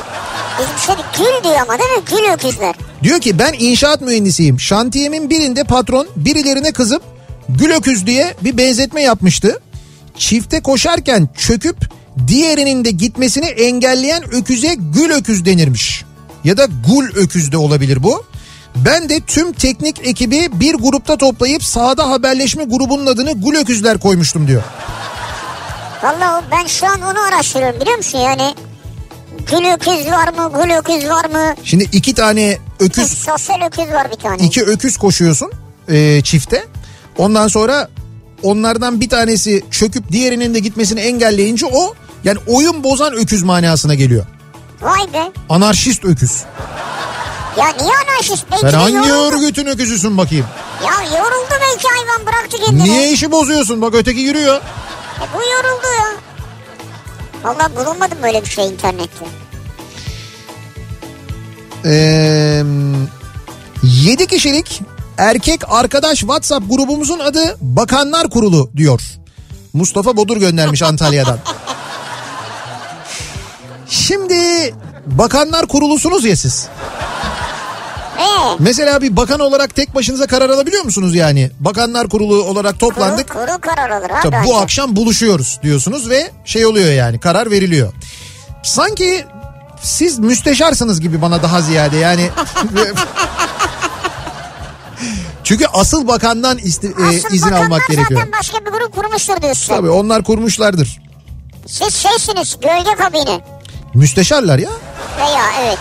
[0.59, 2.03] Bizim şey gül diyor ama değil mi?
[2.11, 2.75] Gül öküzler.
[3.03, 4.61] Diyor ki ben inşaat mühendisiyim.
[4.61, 7.03] Şantiyemin birinde patron birilerine kızıp
[7.49, 9.61] gül öküz diye bir benzetme yapmıştı.
[10.19, 11.77] Çifte koşarken çöküp
[12.27, 16.04] diğerinin de gitmesini engelleyen öküze gül öküz denirmiş.
[16.45, 18.25] Ya da gul öküz de olabilir bu.
[18.77, 24.49] Ben de tüm teknik ekibi bir grupta toplayıp sahada haberleşme grubunun adını gul öküzler koymuştum
[24.49, 24.63] diyor.
[26.03, 28.55] Vallahi ben şu an onu araştırıyorum biliyor musun yani?
[29.51, 30.53] Gül öküz var mı?
[30.63, 31.55] Gül öküz var mı?
[31.65, 34.43] Şimdi iki tane öküz Sosyal öküz var bir tane.
[34.43, 35.53] iki öküz koşuyorsun
[35.89, 36.65] e, çifte.
[37.19, 37.89] Ondan sonra
[38.43, 44.27] onlardan bir tanesi çöküp diğerinin de gitmesini engelleyince o yani oyun bozan öküz manasına geliyor.
[44.85, 45.33] Vay be.
[45.49, 46.43] Anarşist öküz.
[47.59, 48.45] Ya niye anarşist?
[48.51, 49.37] Belki Sen hangi yoruldu.
[49.37, 50.47] örgütün öküzüsün bakayım?
[50.85, 52.85] Ya yoruldu belki hayvan bıraktı kendini.
[52.85, 53.83] Niye işi bozuyorsun?
[53.83, 54.57] Bak öteki yürüyor.
[54.57, 56.07] E, bu yoruldu ya.
[57.45, 59.25] Vallahi bulunmadım böyle bir şey internette.
[61.87, 62.63] Ee,
[63.83, 64.83] 7 kişilik
[65.19, 69.01] erkek arkadaş WhatsApp grubumuzun adı Bakanlar Kurulu diyor.
[69.73, 71.39] Mustafa Bodur göndermiş Antalya'dan.
[73.89, 74.24] Şimdi
[75.07, 76.69] Bakanlar Kurulusunuz ya siz.
[78.19, 78.23] Ee,
[78.59, 81.51] Mesela bir bakan olarak tek başınıza karar alabiliyor musunuz yani?
[81.61, 83.31] Bakanlar Kurulu olarak kuru, toplandık.
[83.31, 84.23] kuru karar alır abi.
[84.31, 87.93] Tabii bu akşam buluşuyoruz diyorsunuz ve şey oluyor yani karar veriliyor.
[88.63, 89.25] Sanki
[89.83, 92.29] siz müsteşarsınız gibi bana daha ziyade yani.
[95.45, 98.21] Çünkü asıl bakandan isti- e, Asıl izin bakanlar almak gerekiyor.
[98.21, 99.75] zaten başka bir grup kurmuştur diyorsun.
[99.75, 101.01] Tabii onlar kurmuşlardır.
[101.67, 103.41] Siz şeysiniz gölge kabini.
[103.95, 104.71] Müsteşarlar ya.
[105.19, 105.79] Veya evet.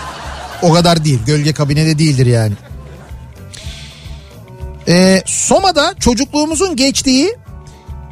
[0.62, 1.20] O kadar değil.
[1.26, 2.54] Gölge kabinede değildir yani.
[4.88, 7.36] Ee, Soma'da çocukluğumuzun geçtiği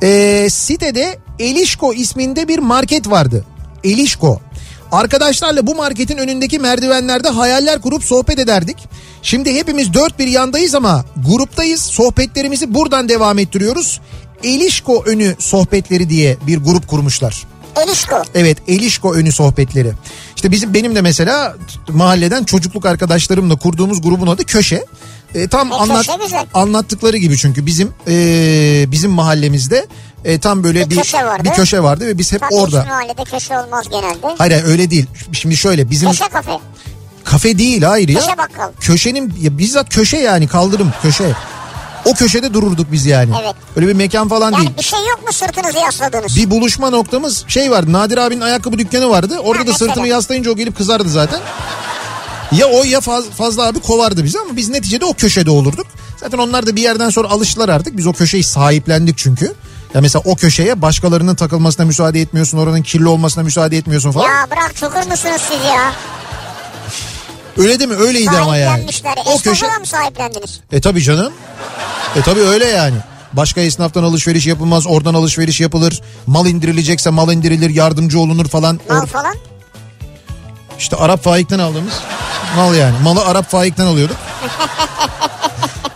[0.03, 3.45] e, sitede Elişko isminde bir market vardı.
[3.85, 4.41] Elişko.
[4.93, 8.77] Arkadaşlarla bu marketin önündeki merdivenlerde hayaller kurup sohbet ederdik.
[9.23, 11.83] Şimdi hepimiz dört bir yandayız ama gruptayız.
[11.83, 14.01] Sohbetlerimizi buradan devam ettiriyoruz.
[14.45, 17.45] Elişko önü sohbetleri diye bir grup kurmuşlar.
[17.77, 18.23] Elişko.
[18.35, 19.93] Evet Elişko önü sohbetleri.
[20.37, 21.57] İşte bizim benim de mesela
[21.89, 24.85] mahalleden çocukluk arkadaşlarımla kurduğumuz grubun adı Köşe.
[25.35, 26.47] E, tam E, anlat güzel.
[26.55, 28.15] anlattıkları gibi çünkü bizim e,
[28.89, 29.87] bizim mahallemizde
[30.25, 31.45] e, tam böyle Bir bir köşe vardı.
[31.45, 32.79] bir köşe vardı ve biz hep Tabii orada.
[32.81, 34.35] hiçbir mahallede köşe olmaz genelde.
[34.39, 35.07] Hayır hayır, öyle değil.
[35.33, 36.59] Şimdi şöyle bizim Köşe kafe.
[37.25, 38.21] kafe değil hayır ya.
[38.21, 38.71] Köşe bakkal.
[38.81, 41.25] Köşenin ya bizzat köşe yani kaldırım köşe.
[42.05, 43.31] O köşede dururduk biz yani.
[43.43, 43.55] Evet.
[43.77, 44.71] Öyle bir mekan falan Yani değil.
[44.79, 46.37] bir şey yok mu sırtınızı yasladığınız?
[46.37, 47.93] Bir buluşma noktamız şey vardı.
[47.93, 49.39] Nadir abinin ayakkabı dükkanı vardı.
[49.39, 49.89] Orada Ha, da mesela.
[49.89, 51.41] sırtını yaslayınca o gelip kızardı zaten.
[52.53, 55.87] Ya o ya faz, fazla abi kovardı bizi ama biz neticede o köşede olurduk.
[56.21, 57.97] Zaten onlar da bir yerden sonra alıştılar artık.
[57.97, 59.55] Biz o köşeyi sahiplendik çünkü.
[59.95, 62.59] Ya mesela o köşeye başkalarının takılmasına müsaade etmiyorsun.
[62.59, 64.27] Oranın kirli olmasına müsaade etmiyorsun falan.
[64.29, 65.93] Ya bırak çukur musunuz siz ya?
[67.59, 67.97] Öyle değil mi?
[67.97, 68.87] Öyleydi ama yani.
[69.27, 70.61] O köşe mı sahiplendiniz?
[70.73, 71.33] E tabi canım.
[72.17, 72.97] E tabi öyle yani.
[73.33, 76.01] Başka esnaftan alışveriş yapılmaz, oradan alışveriş yapılır.
[76.27, 78.81] Mal indirilecekse mal indirilir, yardımcı olunur falan.
[78.89, 79.35] Mal Or- falan.
[80.79, 81.95] İşte Arap Faik'ten aldığımız
[82.57, 82.95] mal yani.
[83.03, 84.17] Malı Arap Faik'ten alıyorduk.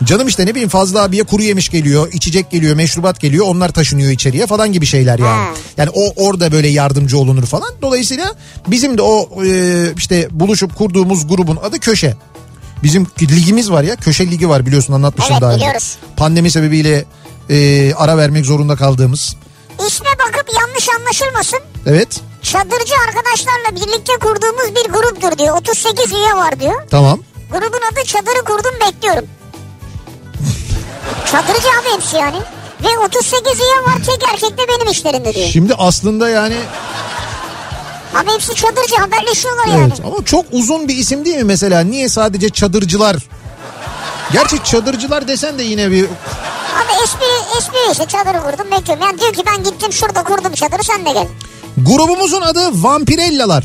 [0.05, 3.47] Canım işte ne bileyim Fazla abiye kuru yemiş geliyor, içecek geliyor, meşrubat geliyor.
[3.49, 5.29] Onlar taşınıyor içeriye falan gibi şeyler yani.
[5.47, 5.49] Ha.
[5.77, 7.71] Yani o orada böyle yardımcı olunur falan.
[7.83, 8.35] Dolayısıyla
[8.69, 9.49] bizim de o e,
[9.97, 12.15] işte buluşup kurduğumuz grubun adı Köşe.
[12.83, 15.61] Bizim ligimiz var ya Köşe Ligi var biliyorsun anlatmışım Evet, daha önce.
[15.61, 15.97] biliyoruz.
[16.17, 17.05] Pandemi sebebiyle
[17.51, 19.37] e, ara vermek zorunda kaldığımız.
[19.87, 21.59] İsme bakıp yanlış anlaşılmasın.
[21.87, 25.57] Evet Çadırcı arkadaşlarla birlikte kurduğumuz bir gruptur diyor.
[25.59, 26.83] 38 üye var diyor.
[26.91, 27.21] tamam.
[27.51, 29.25] Grubun adı Çadırı Kurdum Bekliyorum.
[31.33, 32.37] Çadırcı abi hepsi yani.
[32.85, 35.49] Ve 38 üye var tek erkek de benim işlerimde diyor.
[35.49, 36.57] Şimdi aslında yani
[38.15, 39.93] Abi hepsi çadırcı haberleşiyorlar yani.
[39.97, 41.81] Evet ama çok uzun bir isim değil mi mesela?
[41.81, 43.17] Niye sadece çadırcılar?
[44.33, 46.05] Gerçi çadırcılar desen de yine bir...
[46.05, 49.05] Abi espri, espri işte çadırı kurdum bekliyorum.
[49.07, 51.27] Yani diyor ki ben gittim şurada kurdum çadırı sen de gel.
[51.77, 53.65] Grubumuzun adı Vampirellalar.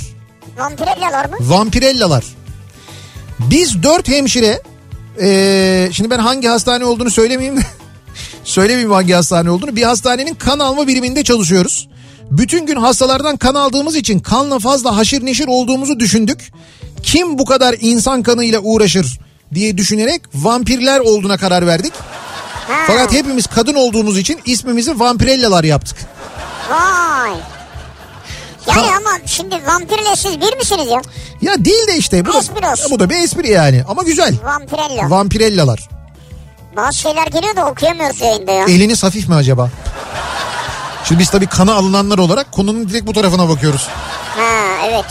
[0.57, 1.35] Vampirelyalar mı?
[1.39, 2.23] Vampirellalar.
[3.39, 4.61] Biz dört hemşire...
[5.21, 7.59] ee, şimdi ben hangi hastane olduğunu söylemeyeyim
[8.43, 9.75] söylemeyeyim hangi hastane olduğunu.
[9.75, 11.87] Bir hastanenin kan alma biriminde çalışıyoruz.
[12.31, 16.51] Bütün gün hastalardan kan aldığımız için kanla fazla haşır neşir olduğumuzu düşündük.
[17.03, 19.19] Kim bu kadar insan kanıyla uğraşır
[19.53, 21.93] diye düşünerek vampirler olduğuna karar verdik.
[22.67, 22.73] Ha.
[22.87, 25.97] Fakat hepimiz kadın olduğumuz için ismimizi Vampirellalar yaptık.
[26.69, 27.31] Vay.
[28.67, 28.97] Yani Ha.
[28.97, 31.01] ama şimdi vampirle siz bir misiniz ya?
[31.41, 32.91] Ya değil de işte bu da, Espri olsun.
[32.91, 34.35] bu da bir espri yani ama güzel.
[34.43, 35.09] Vampirella.
[35.09, 35.89] Vampirellalar.
[36.75, 38.65] Bazı şeyler geliyor da okuyamıyoruz yayında ya.
[38.65, 39.69] Eliniz hafif mi acaba?
[41.03, 43.87] Şimdi biz tabii kanı alınanlar olarak konunun direkt bu tarafına bakıyoruz.
[44.37, 45.05] Ha evet.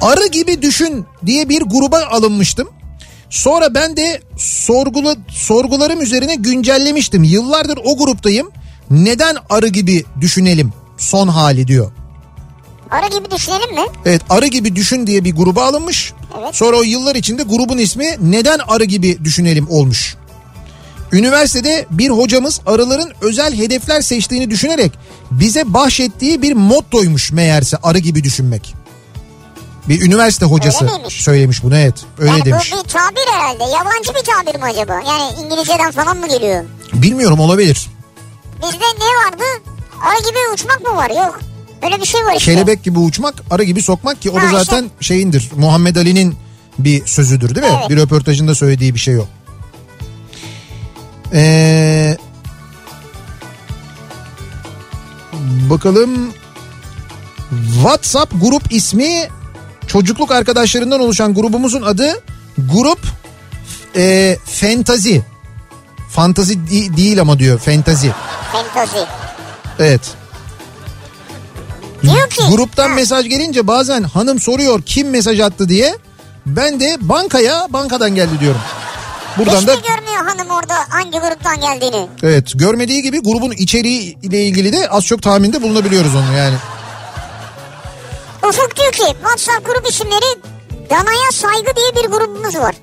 [0.00, 2.68] Arı gibi düşün diye bir gruba alınmıştım.
[3.30, 7.24] Sonra ben de sorgula, sorgularım üzerine güncellemiştim.
[7.24, 8.50] Yıllardır o gruptayım.
[8.90, 11.92] Neden arı gibi düşünelim son hali diyor.
[12.90, 13.86] Arı gibi düşünelim mi?
[14.04, 16.12] Evet arı gibi düşün diye bir gruba alınmış.
[16.40, 16.56] Evet.
[16.56, 20.16] Sonra o yıllar içinde grubun ismi neden arı gibi düşünelim olmuş.
[21.12, 24.92] Üniversitede bir hocamız arıların özel hedefler seçtiğini düşünerek
[25.30, 28.74] bize bahşettiği bir mottoymuş meğerse arı gibi düşünmek.
[29.88, 31.24] Bir üniversite hocası Öyle miymiş?
[31.24, 32.72] söylemiş bunu evet öyle yani demiş.
[32.72, 33.64] bu bir tabir herhalde.
[33.64, 34.92] Yabancı bir tabir mi acaba?
[35.08, 36.64] Yani İngilizceden falan mı geliyor?
[36.92, 37.86] Bilmiyorum olabilir.
[38.62, 39.44] Bizde ne vardı?
[40.02, 41.10] Arı gibi uçmak mı var?
[41.10, 41.40] Yok.
[41.82, 42.52] Öyle bir şey var işte.
[42.54, 44.58] Kelebek gibi uçmak arı gibi sokmak ki o da Ha, işte.
[44.58, 46.36] zaten şeyindir Muhammed Ali'nin
[46.78, 47.72] bir sözüdür değil mi?
[47.80, 47.90] Evet.
[47.90, 49.26] Bir röportajında söylediği bir şey o.
[51.32, 52.16] Ee,
[55.70, 56.32] bakalım
[57.74, 59.28] WhatsApp grup ismi
[59.86, 62.22] çocukluk arkadaşlarından oluşan grubumuzun adı
[62.58, 62.98] Grup
[63.96, 64.36] e.
[66.10, 68.12] Fantazi di- değil ama diyor Fentazi.
[68.52, 68.98] Fantasy.
[69.78, 70.00] Evet.
[72.02, 72.94] Diyor ki- Gruptan Ha.
[72.94, 75.96] mesaj gelince bazen hanım soruyor kim mesaj attı diye.
[76.46, 78.60] Ben de bankaya bankadan geldi diyorum.
[79.38, 82.08] Buradan Hiç da görmüyor hanım orada hangi gruptan geldiğini?
[82.22, 86.54] evet görmediği gibi grubun içeriği ile ilgili de az çok tahminde bulunabiliyoruz onu yani.
[88.48, 90.40] Ufuk diyor ki WhatsApp grup isimleri
[90.90, 92.74] Danaya Saygı diye bir grubumuz var.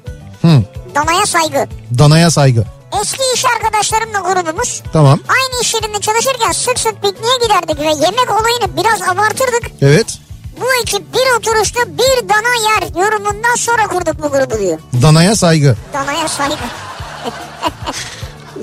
[0.42, 0.62] Hı.
[0.96, 1.68] Danaya Saygı.
[2.00, 2.64] Danaya saygı.
[3.02, 4.84] Eski iş arkadaşlarımla grubumuz.
[4.94, 5.20] Tamam.
[5.28, 9.72] Aynı iş yerinde çalışırken sık sık pikniğe giderdik ve yemek olayını biraz abartırdık.
[9.82, 10.20] Evet.
[10.62, 14.80] Bu ekip bir oturuşta bir dana yer yorumundan sonra kurduk bu grubu diyor.
[15.02, 15.76] Danaya saygı.
[15.94, 16.56] Danaya saygı.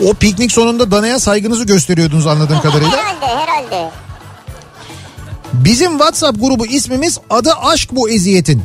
[0.07, 2.91] O piknik sonunda danaya saygınızı gösteriyordunuz anladığım kadarıyla.
[2.97, 3.91] herhalde herhalde.
[5.53, 8.63] Bizim WhatsApp grubu ismimiz adı aşk bu eziyetin.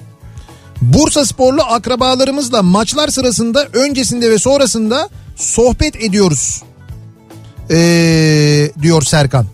[0.82, 6.64] Bursa sporlu akrabalarımızla maçlar sırasında öncesinde ve sonrasında sohbet ediyoruz.
[7.72, 9.46] Ee, diyor Serkan.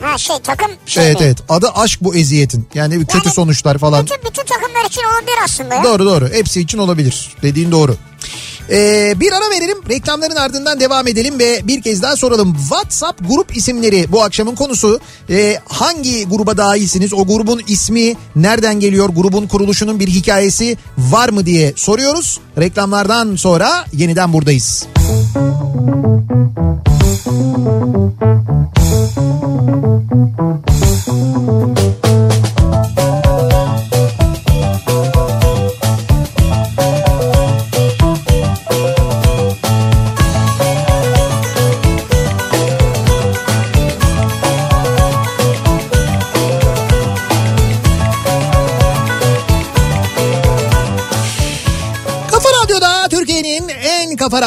[0.00, 1.26] Ha şey takım şey Evet mi?
[1.26, 2.68] evet adı aşk bu eziyetin.
[2.74, 4.04] Yani bir kötü Yani sonuçlar falan.
[4.06, 5.84] Bütün, bütün takımlar için olabilir aslında ya.
[5.84, 7.96] Doğru doğru hepsi için olabilir dediğin doğru.
[8.72, 12.56] Ee, bir ara verelim reklamların ardından devam edelim ve bir kez daha soralım.
[12.60, 15.00] WhatsApp grup isimleri bu akşamın konusu.
[15.30, 17.14] Ee, hangi gruba dahilsiniz?
[17.14, 19.08] O grubun ismi nereden geliyor?
[19.08, 22.40] Grubun kuruluşunun bir hikayesi var mı diye soruyoruz.
[22.58, 24.86] Reklamlardan sonra yeniden buradayız.
[24.94, 26.11] Kafa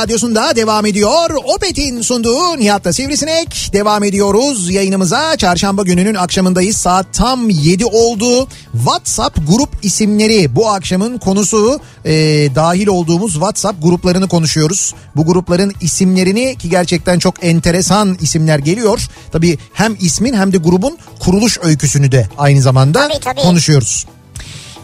[0.06, 1.30] radyosunda devam ediyor.
[1.56, 3.70] Opet'in sunduğu Nihat'la Sivrisinek.
[3.74, 5.38] Devam ediyoruz yayınımıza.
[5.38, 6.78] Çarşamba gününün akşamındayız.
[6.78, 8.48] Saat tam 7 oldu.
[8.74, 11.80] WhatsApp grup isimleri bu akşamın konusu.
[12.06, 12.12] Ee,
[12.56, 14.94] dahil olduğumuz WhatsApp gruplarını konuşuyoruz.
[15.16, 19.08] Bu grupların isimlerini ki gerçekten çok enteresan isimler geliyor.
[19.32, 23.42] Tabii hem ismin hem de grubun kuruluş öyküsünü de aynı zamanda Tabii, tabii.
[23.42, 24.06] konuşuyoruz.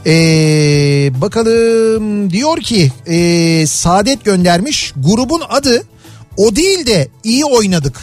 [0.06, 5.84] Ee, bakalım diyor ki ee, Saadet göndermiş grubun adı
[6.38, 7.98] o değil de iyi oynadık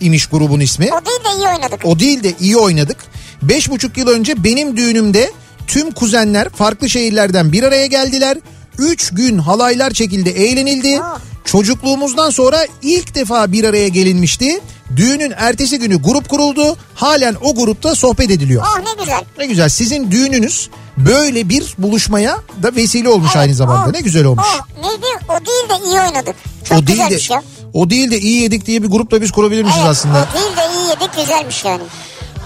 [0.00, 0.88] imiş grubun ismi.
[0.92, 1.80] O değil de iyi oynadık.
[1.84, 2.96] O değil de iyi oynadık.
[3.42, 5.30] Beş buçuk yıl önce benim düğünümde
[5.66, 8.38] tüm kuzenler farklı şehirlerden bir araya geldiler.
[8.78, 11.00] Üç gün halaylar çekildi eğlenildi.
[11.00, 11.18] Aa.
[11.46, 14.60] Çocukluğumuzdan sonra ilk defa bir araya gelinmişti.
[14.96, 16.76] Düğünün ertesi günü grup kuruldu.
[16.94, 18.62] Halen o grupta sohbet ediliyor.
[18.66, 19.20] Oh ne güzel.
[19.38, 23.90] Ne güzel sizin düğününüz böyle bir buluşmaya da vesile olmuş Evet, aynı zamanda.
[23.90, 24.44] o- ne güzel olmuş.
[24.82, 25.06] O neydi?
[25.28, 26.34] O değil de iyi oynadık.
[26.64, 27.42] Çok o değil de ya.
[27.72, 30.28] o değil de iyi yedik diye bir grup da biz kurabilirmişiz Evet, aslında.
[30.32, 31.82] o değil de iyi yedik güzelmiş yani.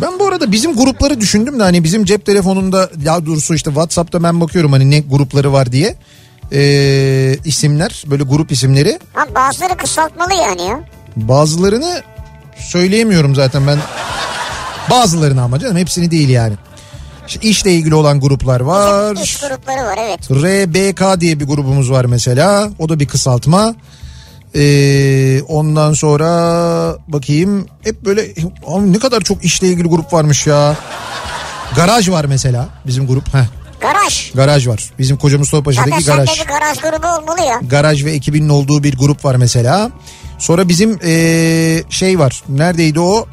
[0.02, 4.22] Ben bu arada bizim grupları düşündüm de hani bizim cep telefonunda ya doğrusu işte WhatsApp'ta
[4.22, 5.96] ben bakıyorum hani ne grupları var diye.
[6.52, 8.98] Ee, isimler böyle grup isimleri.
[9.12, 10.80] Ha, bazıları kısaltmalı yani ya.
[11.16, 12.02] Bazılarını
[12.58, 13.78] söyleyemiyorum zaten ben.
[14.90, 16.54] Bazılarını ama canım hepsini değil yani.
[17.28, 19.16] İşte işle ilgili olan gruplar var.
[19.22, 20.30] İş grupları var evet.
[20.30, 22.70] RBK diye bir grubumuz var mesela.
[22.78, 23.74] O da bir kısaltma.
[24.54, 26.30] Ee, ondan sonra
[27.08, 28.22] bakayım hep böyle
[28.66, 30.76] abi ne kadar çok işle ilgili grup varmış ya.
[31.76, 33.34] Garaj var mesela bizim grup.
[33.34, 33.44] Heh,
[33.80, 34.32] Garaj.
[34.34, 34.90] garaj var.
[34.98, 36.40] Bizim Koca Mustafa Zaten Paşa'daki garaj.
[36.40, 37.60] bir garaj grubu olmalı ya.
[37.70, 39.90] Garaj ve ekibinin olduğu bir grup var mesela.
[40.38, 42.42] Sonra bizim ee, şey var.
[42.48, 43.26] Neredeydi o?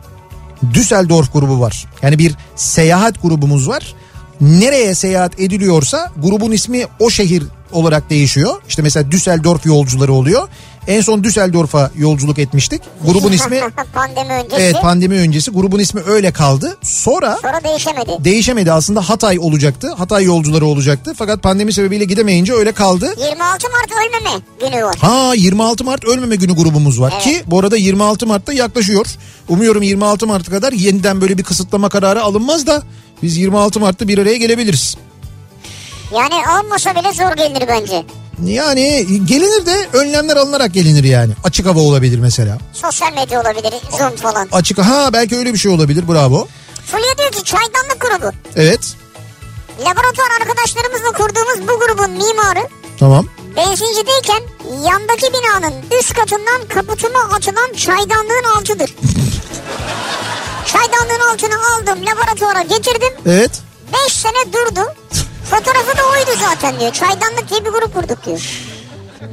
[0.73, 1.85] Düsseldorf grubu var.
[2.01, 3.93] Yani bir seyahat grubumuz var.
[4.41, 8.55] Nereye seyahat ediliyorsa grubun ismi o şehir olarak değişiyor.
[8.69, 10.47] İşte mesela Düsseldorf yolcuları oluyor.
[10.87, 12.81] En son Düsseldorf'a yolculuk etmiştik.
[13.05, 13.61] Grubun ismi
[13.93, 14.61] Pandemi öncesi.
[14.61, 16.77] evet pandemi öncesi grubun ismi öyle kaldı.
[16.83, 18.11] Sonra Sonra değişemedi.
[18.19, 19.93] değişemedi aslında Hatay olacaktı.
[19.93, 21.13] Hatay yolcuları olacaktı.
[21.17, 23.05] Fakat pandemi sebebiyle gidemeyince öyle kaldı.
[23.17, 23.37] 26
[23.69, 24.95] Mart ölmeme günü var.
[25.01, 27.23] Ha 26 Mart ölmeme günü grubumuz var Evet.
[27.23, 29.05] ki bu arada 26 Mart'ta yaklaşıyor.
[29.49, 32.83] Umuyorum 26 Mart'a kadar yeniden böyle bir kısıtlama kararı alınmaz da
[33.23, 34.97] biz 26 Mart'ta bir araya gelebiliriz.
[36.15, 38.03] Yani almasa bile zor gelinir bence.
[38.43, 41.33] Yani gelinir de önlemler alınarak gelinir yani.
[41.43, 42.57] Açık hava olabilir mesela.
[42.73, 44.47] Sosyal medya olabilir, Zoom falan.
[44.51, 46.47] Açık ha belki öyle bir şey olabilir bravo.
[46.85, 48.31] Fulya diyor ki çaydanlık grubu.
[48.55, 48.79] Evet
[49.79, 52.67] Laboratuvar arkadaşlarımızla kurduğumuz bu grubun mimarı
[52.99, 53.27] tamam.
[53.57, 54.41] benzincideyken
[54.85, 58.95] yandaki binanın üst katından kaputuma atılan çaydanlığın altıdır.
[60.65, 63.13] Çaydanlığın altını aldım laboratuvara getirdim.
[63.25, 63.51] Evet
[64.05, 64.93] 5 sene durdu.
[65.49, 66.91] Fotoğrafı da oydu zaten diyor.
[66.93, 68.41] Çaydanlık diye bir grup kurduk diyor.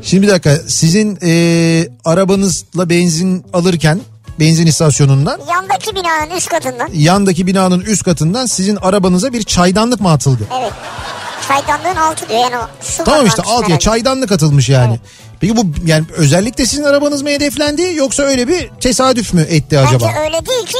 [0.02, 4.00] şimdi bir dakika sizin eee, arabanızla benzin alırken
[4.40, 6.88] benzin istasyonundan Yandaki binanın üst katından.
[6.92, 10.42] yandaki binanın üst katından sizin arabanıza bir çaydanlık mı atıldı?
[10.60, 10.72] Evet.
[11.48, 15.00] Çaydanlığın altı diyor yani o su Tamam işte altıya çaydanlık atılmış yani.
[15.40, 20.04] Peki bu yani özellikle sizin arabanız mı hedeflendi yoksa öyle bir tesadüf mü etti acaba?
[20.08, 20.78] Bence öyle değil ki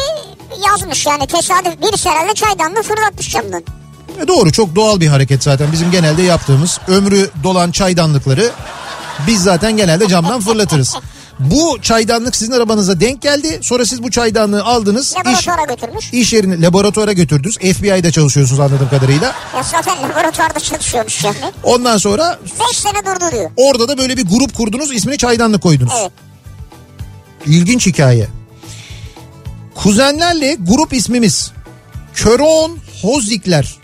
[0.69, 3.65] yazmış yani tesadüf birisi herhalde çaydanlığı fırlatmış camdan.
[4.23, 8.51] E doğru çok doğal bir hareket zaten bizim genelde yaptığımız ömrü dolan çaydanlıkları
[9.27, 10.97] biz zaten genelde camdan fırlatırız.
[11.39, 13.59] Bu çaydanlık sizin arabanıza denk geldi.
[13.63, 15.11] Sonra siz bu çaydanlığı aldınız.
[15.11, 16.13] iş, Laboratuvara götürmüş.
[16.13, 17.59] iş yerini laboratuvara götürdünüz.
[17.59, 19.27] FBI'de çalışıyorsunuz anladığım kadarıyla.
[19.57, 21.37] Ya zaten laboratuvarda çalışıyormuş yani.
[21.63, 22.39] Ondan sonra
[22.71, 23.51] 5 sene durdu diyor.
[23.57, 24.93] orada da böyle bir grup kurdunuz.
[24.93, 25.93] ismini çaydanlık koydunuz.
[26.01, 26.13] Evet.
[27.47, 28.29] İlginç hikaye.
[29.75, 31.53] Kuzenlerle grup ismimiz
[32.15, 33.75] Köron Hozikler.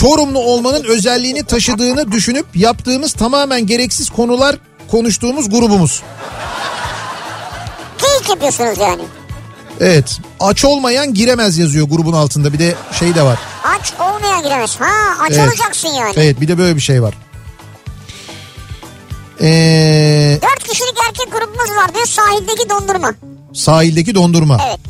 [0.00, 4.56] Çorumlu olmanın özelliğini taşıdığını düşünüp yaptığımız tamamen gereksiz konular
[4.90, 6.02] konuştuğumuz grubumuz.
[8.02, 9.02] Geyik yapıyorsunuz yani.
[9.80, 10.18] Evet.
[10.40, 12.52] Aç olmayan giremez yazıyor grubun altında.
[12.52, 13.38] Bir de şey de var.
[13.64, 14.76] Aç olmayan giremez.
[14.80, 15.48] Ha aç Evet.
[15.48, 16.12] olacaksın yani.
[16.16, 17.14] Evet bir de böyle bir şey var.
[19.40, 23.14] Ee, Dört kişilik erkek grubumuz var diyor sahildeki dondurma.
[23.54, 24.58] sahildeki dondurma.
[24.68, 24.80] Evet.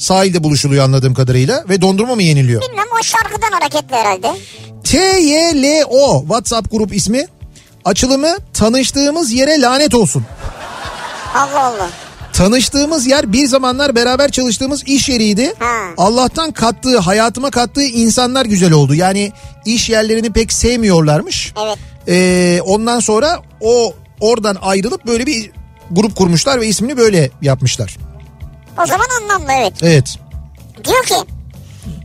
[0.00, 2.62] Sahilde buluşuluyor anladığım kadarıyla ve dondurma mı yeniliyor?
[2.62, 4.36] Bilmem o şarkıdan hareketli herhalde.
[4.84, 7.26] TYLO WhatsApp grup ismi.
[7.84, 10.24] Açılımı tanıştığımız yere lanet olsun.
[11.34, 11.90] Allah Allah.
[12.32, 15.54] Tanıştığımız yer bir zamanlar beraber çalıştığımız iş yeriydi.
[15.58, 15.76] Ha.
[15.96, 18.94] Allah'tan kattığı, hayatıma kattığı insanlar güzel oldu.
[18.94, 19.32] Yani
[19.64, 21.52] iş yerlerini pek sevmiyorlarmış.
[21.64, 21.78] Evet.
[22.08, 25.50] Ee, ondan sonra o oradan ayrılıp böyle bir
[25.90, 27.96] grup kurmuşlar ve ismini böyle yapmışlar.
[28.82, 29.72] O zaman anlamlı evet.
[29.82, 30.08] Evet.
[30.84, 31.14] Diyor ki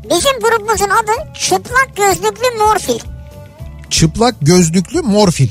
[0.09, 2.99] bizim grubumuzun adı çıplak gözlüklü morfil.
[3.89, 5.49] Çıplak gözlüklü morfil.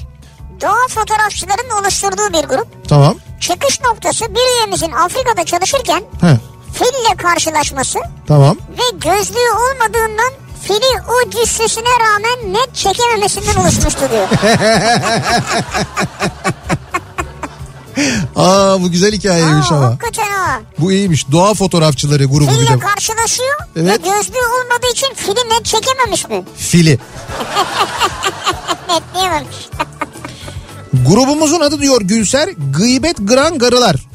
[0.60, 2.88] Doğa fotoğrafçıların oluşturduğu bir grup.
[2.88, 3.16] Tamam.
[3.40, 6.38] Çıkış noktası bir üyemizin Afrika'da çalışırken He,
[6.72, 7.98] fille karşılaşması
[8.28, 8.56] tamam.
[8.78, 14.28] ve gözlüğü olmadığından fili o cüssesine rağmen net çekememesinden oluşmuştu diyor.
[18.36, 19.86] Aa bu güzel hikayeymiş Aa, ama.
[19.86, 20.60] hakikaten ha.
[20.78, 21.30] Bu iyiymiş.
[21.32, 22.78] Doğa fotoğrafçıları grubu bir Fille de.
[22.78, 23.88] karşılaşıyor Evet.
[23.92, 26.44] ve gözlüğü olmadığı için fili net çekememiş mi?
[26.56, 26.98] Fili.
[28.88, 29.56] Netleyememiş.
[31.08, 33.96] Grubumuzun adı diyor Gülser Gıybet Gran Garılar.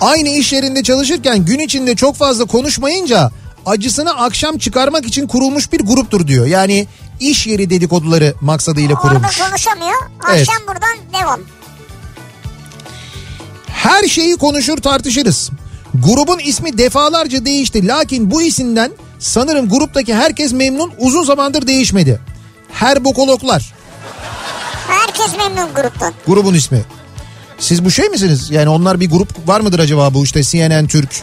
[0.00, 3.30] Aynı iş yerinde çalışırken gün içinde çok fazla konuşmayınca
[3.66, 6.46] acısını akşam çıkarmak için kurulmuş bir gruptur diyor.
[6.46, 6.86] Yani
[7.30, 9.38] iş yeri dedikoduları maksadıyla Orada kurulmuş.
[9.38, 10.02] konuşamıyor.
[10.30, 10.48] Evet.
[10.48, 11.40] Akşam buradan devam.
[13.66, 15.50] Her şeyi konuşur tartışırız.
[15.94, 22.20] Grubun ismi defalarca değişti lakin bu isimden sanırım gruptaki herkes memnun uzun zamandır değişmedi.
[22.72, 23.74] Herbokologlar
[24.88, 26.12] Herkes memnun gruptan.
[26.26, 26.82] grubun ismi.
[27.58, 28.50] Siz bu şey misiniz?
[28.50, 31.22] Yani onlar bir grup var mıdır acaba bu işte CNN Türk,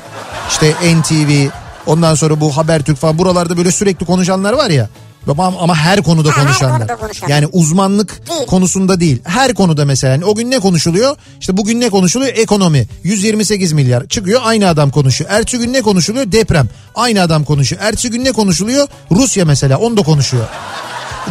[0.50, 1.48] işte NTV,
[1.86, 4.90] ondan sonra bu Habertürk falan buralarda böyle sürekli konuşanlar var ya.
[5.28, 6.78] Ama, ama her konuda Ha, her konuşanlar.
[6.78, 7.28] konuda konuşan.
[7.28, 8.46] Yani uzmanlık Değil.
[8.48, 9.22] konusunda değil.
[9.24, 10.14] Her konuda mesela.
[10.14, 11.16] Yani o gün ne konuşuluyor?
[11.40, 12.34] İşte bugün ne konuşuluyor?
[12.36, 12.88] Ekonomi.
[13.04, 14.08] 128 milyar.
[14.08, 15.30] Çıkıyor aynı adam konuşuyor.
[15.34, 16.32] Ertesi gün ne konuşuluyor?
[16.32, 16.70] Deprem.
[16.96, 17.82] Aynı adam konuşuyor.
[17.82, 18.88] Ertesi gün ne konuşuluyor?
[19.12, 19.78] Rusya mesela.
[19.78, 20.46] Onu da konuşuyor.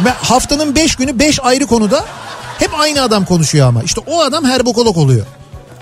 [0.05, 2.05] Ve haftanın 5 günü 5 ayrı konuda
[2.59, 3.83] hep aynı adam konuşuyor ama.
[3.83, 5.25] İşte o adam herbokolog oluyor.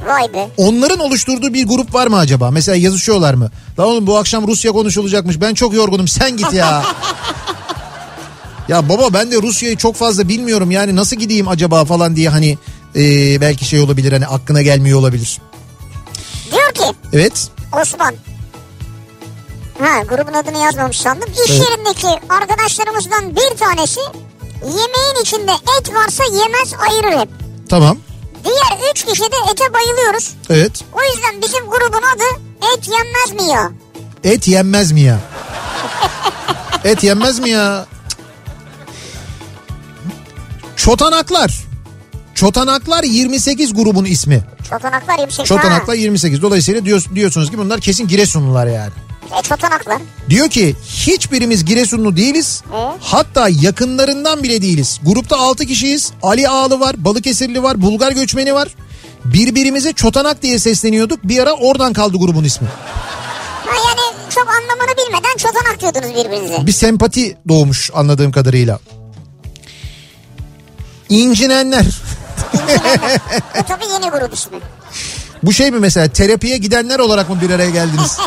[0.08, 0.50] Vay be.
[0.58, 2.52] Onların oluşturduğu bir grup var mı acaba?
[2.52, 3.52] Mesela yazışıyorlar mı?
[3.80, 5.42] Lan oğlum bu akşam Rusya konuşulacakmış.
[5.42, 6.08] Ben çok yorgunum.
[6.08, 6.84] Sen git ya.
[8.68, 10.72] ya baba ben de Rusya'yı çok fazla bilmiyorum.
[10.72, 12.58] Yani nasıl gideyim acaba falan diye hani
[12.96, 13.02] e,
[13.42, 15.42] belki şey olabilir hani aklına gelmiyor olabilir.
[16.52, 17.48] Diyor ki Evet.
[17.82, 18.16] Osman.
[19.80, 21.30] Ha grubun adını yazmamış sandım.
[21.46, 21.70] İş Evet.
[21.70, 24.00] yerindeki arkadaşlarımızdan bir tanesi
[24.64, 27.30] yemeğin içinde et varsa yemez ayırır hep.
[27.70, 27.98] Tamam.
[28.46, 30.34] Diğer üç kişi de ete bayılıyoruz.
[30.50, 30.72] Evet.
[30.94, 32.42] O yüzden bizim grubun adı
[32.76, 33.72] et yenmez mi ya?
[34.24, 35.20] Et yenmez mi ya?
[36.84, 37.86] Et yenmez mi ya?
[40.78, 41.52] Çotanaklar.
[42.36, 44.44] Çotanaklar 28 grubun ismi.
[44.70, 45.46] Çotanaklar 28.
[45.50, 46.42] Çotanaklar 28.
[46.42, 48.92] Dolayısıyla diyor, diyorsunuz ki bunlar kesin Giresunlular yani.
[49.40, 49.98] E, çotanaklar.
[50.30, 52.64] Diyor ki hiçbirimiz Giresunlu değiliz.
[52.74, 52.92] E?
[53.02, 55.00] Hatta yakınlarından bile değiliz.
[55.06, 56.12] Grupta 6 kişiyiz.
[56.24, 58.68] Ali Ağalı var, Balıkesirli var, Bulgar göçmeni var.
[59.26, 61.20] Birbirimize çotanak diye sesleniyorduk.
[61.24, 62.68] Bir ara oradan kaldı grubun ismi.
[63.66, 66.68] Ha yani çok anlamını bilmeden çotanak diyordunuz birbirinize.
[66.68, 68.80] Bir sempati doğmuş anladığım kadarıyla.
[71.10, 71.86] İncinenler.
[73.60, 74.60] Bu tabii yeni grup ismi.
[75.44, 78.18] Bu şey mi mesela terapiye gidenler olarak mı bir araya geldiniz?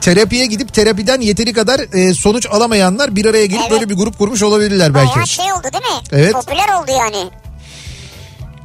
[0.00, 3.70] terapiye gidip terapiden yeteri kadar e, sonuç alamayanlar bir araya gelip Evet.
[3.70, 5.14] böyle bir grup kurmuş olabilirler belki.
[5.14, 6.00] Bayağı şey oldu değil mi?
[6.12, 6.32] Evet.
[6.32, 7.30] Popüler oldu yani.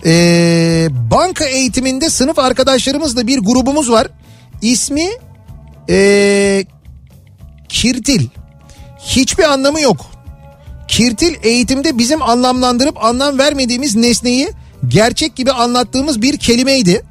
[0.06, 4.08] Ee, banka eğitiminde sınıf arkadaşlarımızla bir grubumuz var.
[4.62, 5.10] İsmi
[5.90, 6.66] ee,
[7.70, 8.28] Kirtil.
[9.00, 10.11] Hiçbir anlamı yok.
[10.92, 14.52] Kirtil eğitimde bizim anlamlandırıp anlam vermediğimiz nesneyi
[14.88, 17.04] gerçek gibi anlattığımız bir kelimeydi.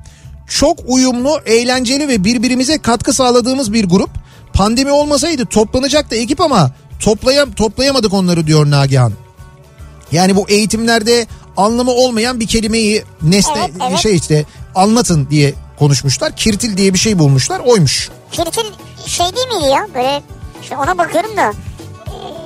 [0.48, 4.10] Çok uyumlu, eğlenceli ve birbirimize katkı sağladığımız bir grup.
[4.52, 6.70] Pandemi olmasaydı toplanacaktı ekip ama
[7.00, 9.12] toplayam toplayamadık onları diyor Nagihan.
[10.12, 11.26] Yani bu eğitimlerde
[11.56, 13.98] anlamı olmayan bir kelimeyi nesne Evet, evet.
[13.98, 16.36] şey işte anlatın diye konuşmuşlar.
[16.36, 18.10] Kirtil diye bir şey bulmuşlar oymuş.
[18.32, 18.64] Kirtil
[19.06, 19.86] şey değil miydi ya?
[19.94, 20.22] Böyle
[20.62, 21.52] işte ona bakıyorum da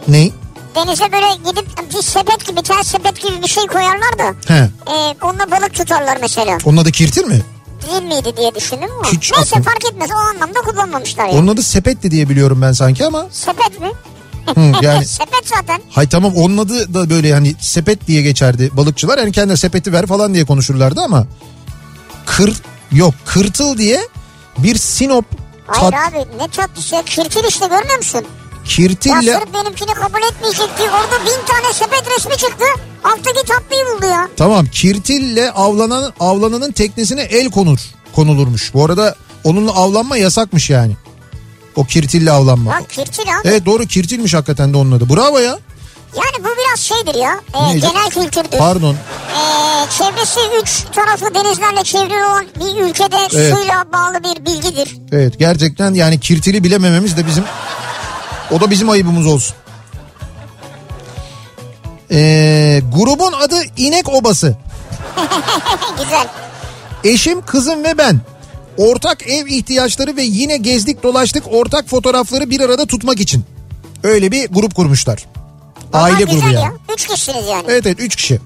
[0.09, 0.31] Ne?
[0.75, 4.55] Denize böyle gidip bir sepet gibi tel sepet gibi bir şey koyarlar da He.
[4.93, 6.59] e, onunla balık tutarlar mesela.
[6.65, 7.43] Onun adı kirtil mi?
[7.91, 9.13] Değil miydi diye düşündüm ama.
[9.13, 11.39] Hiç Neyse aklım- fark etmez o anlamda kullanmamışlar yani.
[11.39, 13.27] Onun adı sepetti diye biliyorum ben sanki ama.
[13.31, 13.93] Sepet mi?
[14.55, 15.81] Hı, yani sepet zaten.
[15.91, 19.19] hay tamam onun adı da böyle hani sepet diye geçerdi balıkçılar.
[19.19, 21.27] Yani kendine sepeti ver falan diye konuşurlardı ama
[22.27, 22.55] kır
[22.93, 24.01] Yok Kırtıl diye
[24.59, 25.25] bir Sinop
[25.67, 27.03] Hayır tat, abi ne tatlısı ya.
[27.03, 28.25] Kirtil işte görmüyor musun?
[28.65, 32.65] Ya kirtille sırf benimkini kabul etmeyecek diye orada bin tane sepet resmi çıktı.
[33.05, 34.29] Alttaki tatlıyı buldu ya.
[34.37, 37.79] tamam kirtille avlanan avlananın teknesine el konur
[38.15, 38.75] konulurmuş.
[38.75, 40.97] Bu arada onunla avlanma yasakmış yani.
[41.77, 42.73] O kirtille avlanma.
[42.73, 43.49] Ya kirtil abi.
[43.49, 45.09] Evet doğru kirtilmiş hakikaten de onun adı.
[45.17, 45.59] Bravo ya.
[46.17, 47.41] Yani bu biraz şeydir ya.
[47.55, 47.81] e, Neydi?
[47.81, 48.59] genel kültürdür.
[48.59, 48.95] Pardon.
[48.95, 49.41] E,
[49.99, 53.55] çevresi üç taraflı denizlerle çevrili olan bir ülkede Evet.
[53.57, 54.97] suyla bağlı bir bilgidir.
[55.13, 57.45] Evet gerçekten yani kirtili bilemememiz de bizim
[58.51, 59.57] o da bizim ayıbımız olsun.
[62.11, 64.57] Ee, grubun adı İnek Obası.
[65.99, 66.29] Güzel.
[67.05, 68.21] Eşim, kızım ve ben.
[68.79, 73.45] Ortak ev ihtiyaçları ve yine gezdik dolaştık ortak fotoğrafları bir arada tutmak için.
[74.03, 75.25] Öyle bir grup kurmuşlar.
[75.93, 76.55] Vallahi Aile grubu yani.
[76.55, 76.73] ya.
[76.95, 77.65] Üç kişisiniz yani.
[77.69, 78.41] Evet evet 3 kişi.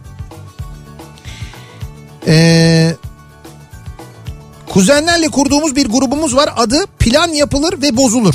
[2.27, 2.95] Ee,
[4.69, 6.51] kuzenlerle kurduğumuz bir grubumuz var.
[6.57, 8.35] Adı Plan Yapılır ve Bozulur.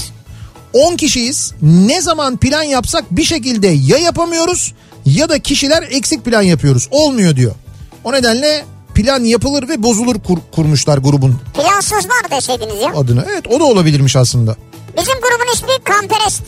[0.74, 1.54] 10 kişiyiz.
[1.62, 4.74] Ne zaman plan yapsak bir şekilde ya yapamıyoruz
[5.06, 6.88] ya da kişiler eksik plan yapıyoruz.
[6.92, 7.56] Olmuyor diyor.
[8.04, 8.66] O nedenle
[8.96, 12.94] plan yapılır ve bozulur kur- kurmuşlar grubun Plansızlar deseydiniz ya.
[12.96, 13.26] adını.
[13.34, 14.56] Evet o da olabilirmiş aslında.
[14.98, 16.42] Bizim grubun ismi Kamperest.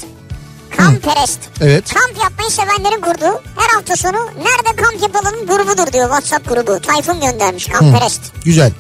[0.78, 1.40] Kamperest.
[1.62, 1.94] Evet.
[1.94, 6.80] Kamp yapmayı sevenlerin kurduğu her hafta sonu nerede kamp yapalım grubudur diyor WhatsApp grubu.
[6.82, 8.22] Tayfun göndermiş Kamperest.
[8.46, 8.72] Güzel.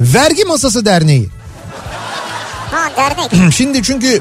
[0.00, 1.28] Vergi Masası Derneği.
[2.70, 3.52] Ha dernek.
[3.54, 4.20] Şimdi çünkü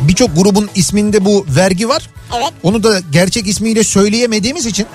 [0.00, 2.10] birçok grubun isminde bu vergi var.
[2.36, 2.52] Evet.
[2.62, 4.86] Onu da gerçek ismiyle söyleyemediğimiz için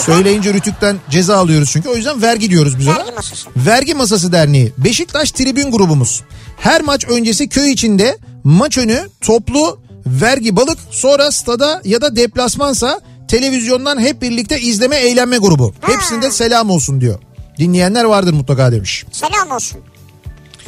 [0.00, 1.88] söyleyince Rütük'ten ceza alıyoruz çünkü.
[1.88, 2.96] O yüzden vergi diyoruz biz ona.
[2.98, 3.48] vergi masası.
[3.56, 4.72] Vergi Masası Derneği.
[4.78, 6.22] Beşiktaş Tribün grubumuz.
[6.58, 13.00] Her maç öncesi köy içinde maç önü toplu vergi balık sonra stada ya da deplasmansa
[13.28, 15.74] televizyondan hep birlikte izleme eğlenme grubu.
[15.80, 17.18] Hepsinde selam olsun diyor.
[17.58, 19.04] Dinleyenler vardır mutlaka demiş.
[19.12, 19.80] Selam olsun.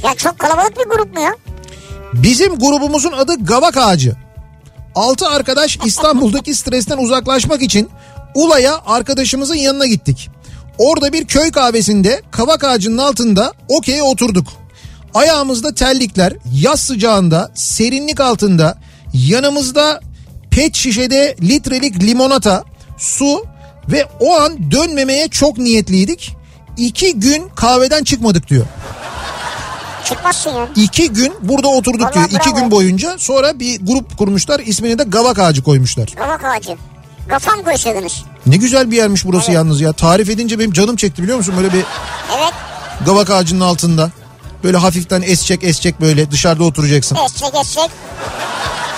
[0.04, 1.34] Ya çok kalabalık bir grup mu ya?
[2.12, 4.16] Bizim grubumuzun adı Gavak Ağacı.
[4.94, 7.90] Altı arkadaş İstanbul'daki stresten uzaklaşmak için
[8.34, 10.30] Ula'ya arkadaşımızın yanına gittik.
[10.78, 14.48] Orada bir köy kahvesinde kavak ağacının altında okey'e oturduk.
[15.14, 18.78] Ayağımızda terlikler, yaz sıcağında, serinlik altında,
[19.14, 20.00] yanımızda
[20.50, 22.64] pet şişede litrelik limonata,
[22.98, 23.44] su
[23.88, 26.36] ve o an dönmemeye çok niyetliydik.
[26.76, 28.66] İki gün kahveden çıkmadık diyor.
[30.05, 30.68] Çıkmazsın ya.
[30.76, 32.40] İki gün burada oturduk Vallahi diyor.
[32.40, 32.55] İki bravo.
[32.61, 34.61] gün boyunca sonra bir grup kurmuşlar.
[34.61, 36.07] ismini de Gavak Ağacı koymuşlar.
[36.16, 36.76] Kavak ağacı.
[37.28, 38.24] Kafam koysaydınız.
[38.46, 39.55] Ne güzel bir yermiş burası Evet.
[39.55, 39.92] yalnız ya.
[39.92, 41.55] Tarif edince benim canım çekti biliyor musun?
[41.57, 41.84] Böyle bir
[42.38, 42.53] Evet.
[43.07, 44.11] Gavak Ağacı'nın altında.
[44.64, 47.18] Böyle hafiften esecek esecek böyle dışarıda oturacaksın.
[47.26, 47.90] Esecek esecek.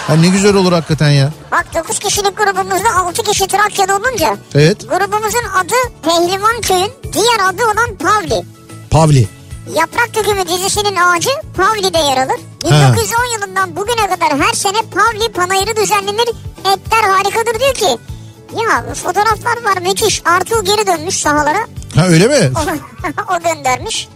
[0.07, 1.32] Ha ne güzel olur hakikaten ya.
[1.52, 4.80] Bak 9 kişilik grubumuzda 6 kişi Trakya'da olunca Evet.
[4.88, 8.42] grubumuzun adı Pehlivan Köy'ün diğer adı olan Pavli.
[8.90, 9.28] Pavli.
[9.72, 12.40] Yaprak Dökümü dizisinin ağacı Pavli'de yer alır.
[12.64, 16.28] 1910 yılından bugüne kadar her sene Pavli panayırı düzenlenir.
[16.60, 17.98] Etler harikadır diyor ki.
[18.62, 20.22] Ya fotoğraflar var müthiş.
[20.24, 21.58] Artuğ geri dönmüş sahalara.
[21.96, 22.50] Ha öyle mi?
[22.56, 24.08] O, o göndermiş.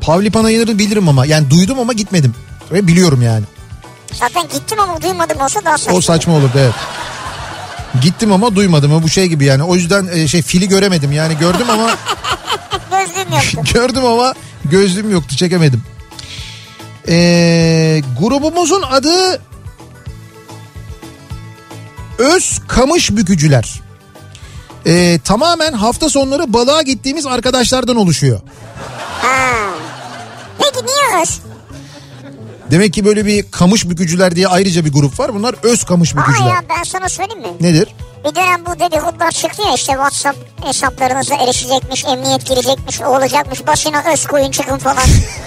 [0.00, 2.34] Pavli Panayır'ı bilirim ama yani duydum ama gitmedim.
[2.72, 3.44] Ve biliyorum yani.
[4.12, 5.98] Zaten gittim ama duymadım olsa daha saçma.
[5.98, 6.74] O saçma olurdu evet.
[8.02, 8.94] Gittim ama duymadım.
[8.94, 9.62] O bu şey gibi yani.
[9.62, 11.12] O yüzden e, şey fili göremedim.
[11.12, 11.90] Yani gördüm ama
[12.90, 13.74] Gözlüğüm yoktu.
[13.74, 14.34] Gördüm ama
[14.72, 15.82] gözlüğüm yoktu çekemedim.
[17.08, 19.40] Ee, grubumuzun adı
[22.18, 23.80] Öz Kamış Bükücüler.
[24.86, 28.40] Ee, tamamen hafta sonları balığa gittiğimiz arkadaşlardan oluşuyor.
[29.22, 29.50] Ha.
[30.58, 31.40] Peki niye öz?
[32.70, 35.34] Demek ki böyle bir kamış bükücüler diye ayrıca bir grup var.
[35.34, 36.48] Bunlar öz kamış Aa bükücüler.
[36.48, 37.48] ya ben sana söyleyeyim mi?
[37.60, 37.88] Nedir?
[38.24, 44.02] Bir dönem bu dedikodular çıktı ya işte WhatsApp hesaplarınıza erişecekmiş, emniyet girecekmiş, o olacakmış, başına
[44.12, 45.04] öz koyun çıkın falan.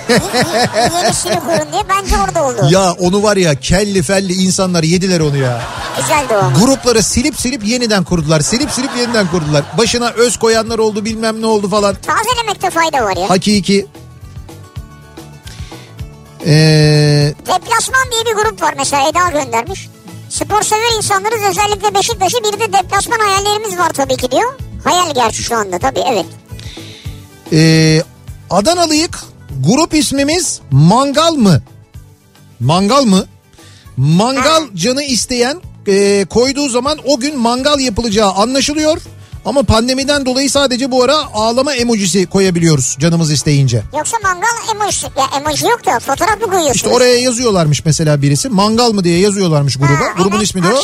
[1.03, 2.67] Yenisini kurun diye bence orada oldu.
[2.69, 5.61] Ya onu var ya kelli felli insanlar yediler onu ya.
[5.97, 6.59] Güzeldi o ama.
[6.59, 8.39] Grupları silip silip yeniden kurdular.
[8.41, 9.63] Silip silip yeniden kurdular.
[9.77, 11.95] Başına öz koyanlar oldu bilmem ne oldu falan.
[11.95, 13.29] Tazelemekte fayda var ya.
[13.29, 13.87] Hakiki.
[16.45, 19.89] Ee, Deplasman diye bir grup var mesela Eda göndermiş.
[20.35, 24.59] Spor sever insanlarız özellikle Beşiktaş'ı bir de deplasman hayallerimiz var tabii ki diyor.
[24.83, 26.25] Hayal gerçi şu anda tabii evet.
[27.53, 28.01] e,
[28.49, 29.19] Adanalıyık
[29.59, 31.61] grup ismimiz Mangal mı?
[32.59, 33.25] Mangal mı?
[33.97, 39.01] Mangal canı isteyen e, koyduğu zaman o gün mangal yapılacağı anlaşılıyor.
[39.45, 43.83] Ama pandemiden dolayı sadece bu ara ağlama emojisi koyabiliyoruz canımız isteyince.
[43.97, 46.75] Yoksa mangal emoji, ya emoji yok da fotoğraf mı koyuyorsunuz?
[46.75, 48.49] İşte oraya yazıyorlarmış mesela birisi.
[48.49, 49.89] Mangal mı diye yazıyorlarmış gruba.
[49.89, 50.81] Ha, Grubun ismi de o.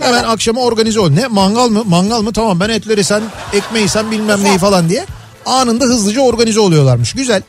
[0.00, 1.10] Hemen akşama organize ol.
[1.10, 1.82] Ne mangal mı?
[1.86, 2.32] Mangal mı?
[2.32, 4.48] Tamam ben etleri sen ekmeği sen bilmem Güzel.
[4.48, 5.06] neyi falan diye.
[5.46, 7.12] anında hızlıca organize oluyorlarmış.
[7.12, 7.42] Güzel.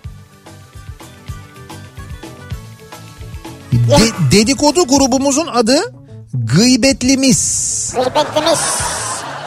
[3.71, 5.93] De- dedikodu grubumuzun adı
[6.33, 7.93] Gıybetlimiz.
[7.95, 8.59] Gıybetlimiz.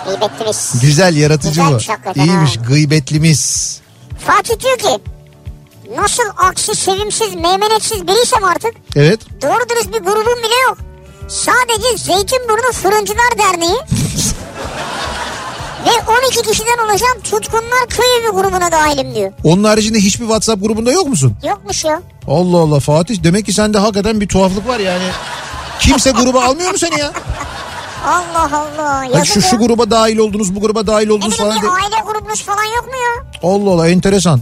[0.09, 0.73] Gıybetlimiz.
[0.83, 2.19] Güzel yaratıcı Güzelmiş bu.
[2.21, 2.61] İyiymiş ha.
[2.69, 3.81] gıybetlimiz.
[4.27, 5.03] Fatih diyor ki
[5.97, 9.21] nasıl aksi sevimsiz meymenetsiz biriysem artık Evet.
[9.43, 10.79] doğru dürüst bir grubum bile yok.
[11.29, 13.79] Sadece Zeytinburnu Fırıncılar Derneği
[15.87, 15.91] ve
[16.27, 19.33] 12 kişiden oluşan Tutkunlar Köyü bir grubuna dahilim diyor.
[19.45, 21.37] Onun haricinde hiçbir WhatsApp grubunda yok musun?
[21.49, 22.03] Yokmuş ya.
[22.29, 25.05] Allah Allah Fatih demek ki sende hakikaten bir tuhaflık var yani.
[25.81, 27.13] Kimse gruba almıyor mu seni ya?
[28.07, 29.03] Allah Allah.
[29.09, 31.63] Bak Yazık şu şu gruba dahil oldunuz bu gruba dahil Ne oldunuz bileyim falan.
[31.63, 33.51] bir de- aile grubunuz falan yok mu ya?
[33.51, 34.41] Allah Allah enteresan.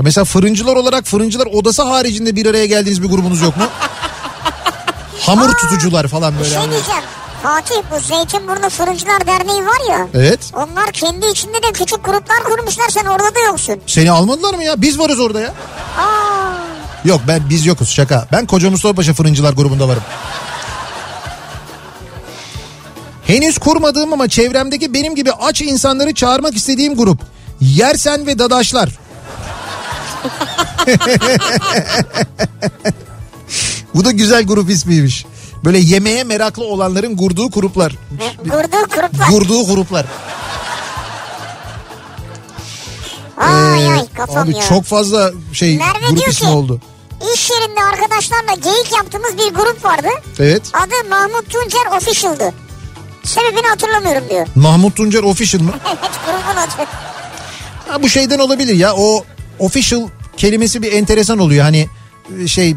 [0.00, 3.62] Mesela fırıncılar olarak fırıncılar odası haricinde bir araya geldiğiniz bir grubunuz yok mu?
[5.20, 6.50] Hamur tutucular falan Bir böyle.
[6.50, 6.70] şey hani.
[6.70, 7.02] diyeceğim.
[7.42, 10.06] Fatih bu Zeytinburnu Fırıncılar Derneği var ya.
[10.14, 10.40] Evet.
[10.54, 13.80] Onlar kendi içinde de küçük gruplar kurmuşlar sen orada da yoksun.
[13.86, 14.74] Seni almadılar mı ya?
[14.82, 15.48] Biz varız orada ya.
[15.98, 16.56] Aa,
[17.04, 18.26] Yok ben biz yokuz şaka.
[18.32, 20.02] Ben Koca Mustafa Paşa Fırıncılar grubunda varım.
[23.26, 27.20] Henüz kurmadığım ama çevremdeki benim gibi aç insanları çağırmak istediğim grup.
[27.60, 28.88] Yersen ve Dadaşlar.
[33.94, 35.26] Bu da güzel grup ismiymiş.
[35.64, 37.92] Böyle yemeğe meraklı olanların kurduğu gruplar.
[38.42, 39.28] kurduğu gruplar.
[39.30, 40.06] Kurduğu gruplar.
[43.36, 44.62] Ay Ee, ay kafam abi ya.
[44.62, 46.80] çok fazla şey Merve grup ismi ki- oldu.
[47.34, 50.08] İş yerinde arkadaşlarla geyik yaptığımız bir grup vardı.
[50.38, 50.62] Evet.
[50.72, 52.52] Adı Mahmut Tuncer Official'dı.
[53.26, 54.46] Sebebini hatırlamıyorum diyor.
[54.54, 55.70] Mahmut Tuncer Official mı?
[55.86, 56.88] Evet grubun adı.
[57.88, 59.24] Ha, bu şeyden olabilir ya o
[59.58, 61.88] official kelimesi bir enteresan oluyor hani
[62.42, 62.74] e, şey e,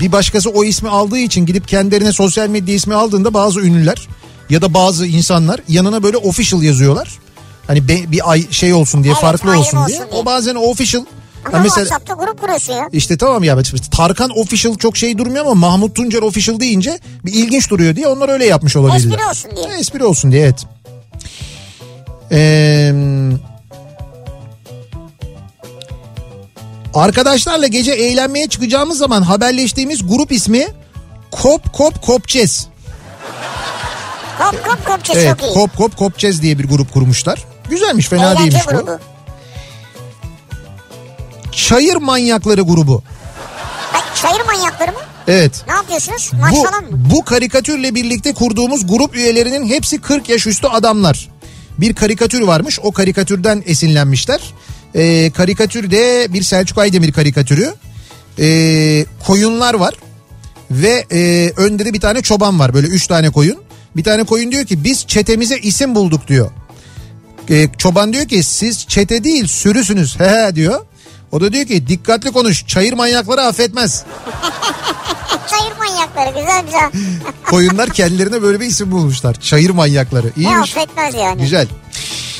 [0.00, 4.08] bir başkası o ismi aldığı için gidip kendilerine sosyal medya ismi aldığında bazı ünlüler
[4.50, 7.18] ya da bazı insanlar yanına böyle official yazıyorlar.
[7.66, 9.98] Hani bir ay şey olsun diye Evet, farklı olsun, olsun diye.
[9.98, 10.08] diye.
[10.20, 11.04] O bazen official
[11.44, 12.88] Ama Ha, mesela WhatsApp'ta grup kuruyorsun ya.
[12.92, 13.58] işte tamam ya
[13.90, 18.28] Tarkan official çok şey durmuyor ama Mahmut Tuncer official deyince bir ilginç duruyor diye onlar
[18.28, 19.18] öyle yapmış olabilirler.
[19.18, 19.66] Espri olsun diye.
[19.66, 20.66] Ha, espri olsun diye evet.
[22.32, 22.92] Ee,
[26.94, 30.66] arkadaşlarla gece eğlenmeye çıkacağımız zaman haberleştiğimiz grup ismi
[31.30, 32.68] Kop Kop Kopçez.
[34.38, 35.54] Kop kop kopça Evet çok iyi.
[35.54, 37.44] Kop Kop Kopçez diye bir grup kurmuşlar.
[37.70, 39.09] Güzelmiş fena Eğlence değilmiş bu.
[41.52, 43.02] Çayır Manyakları grubu.
[43.94, 44.98] Ay, çayır manyakları mı?
[45.28, 45.64] Evet.
[45.68, 46.30] Ne yapıyorsunuz?
[46.40, 46.90] Maç Bu, falan mı?
[47.14, 51.28] bu karikatürle birlikte kurduğumuz grup üyelerinin hepsi 40 yaş üstü adamlar.
[51.78, 54.40] Bir karikatür varmış o karikatürden esinlenmişler.
[54.94, 57.74] Ee, karikatürde bir Selçuk Aydemir karikatürü.
[58.38, 59.94] Ee, koyunlar var
[60.70, 63.58] ve e, önde de bir tane çoban var böyle 3 tane koyun.
[63.96, 66.50] Bir tane koyun diyor ki biz çetemize isim bulduk diyor.
[67.50, 70.80] Ee, çoban diyor ki siz çete değil sürüsünüz he he diyor.
[71.32, 74.04] O da diyor ki dikkatli konuş çayır manyakları affetmez.
[75.50, 76.90] Çayır manyakları güzel güzel.
[77.50, 79.34] Koyunlar kendilerine böyle bir isim bulmuşlar.
[79.34, 80.26] Çayır manyakları.
[80.26, 80.76] ne İyiymiş.
[80.76, 81.42] affetmez yani.
[81.42, 81.66] Güzel.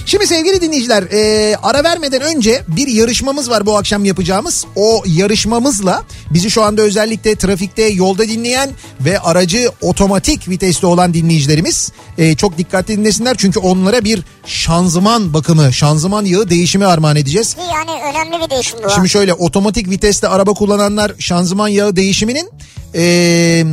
[0.06, 4.64] Şimdi sevgili dinleyiciler e, ara vermeden önce bir yarışmamız var bu akşam yapacağımız.
[4.76, 8.70] O yarışmamızla bizi şu anda özellikle trafikte yolda dinleyen
[9.00, 13.36] ve aracı otomatik viteste olan dinleyicilerimiz e, çok dikkatli dinlesinler.
[13.38, 17.56] Çünkü onlara bir şanzıman bakımı, şanzıman yağı değişimi armağan edeceğiz.
[17.74, 18.90] Yani önemli bir değişim bu.
[18.90, 22.48] Şimdi şöyle otomatik viteste araba kullananlar şanzıman yağı değişiminin
[22.94, 23.66] eee,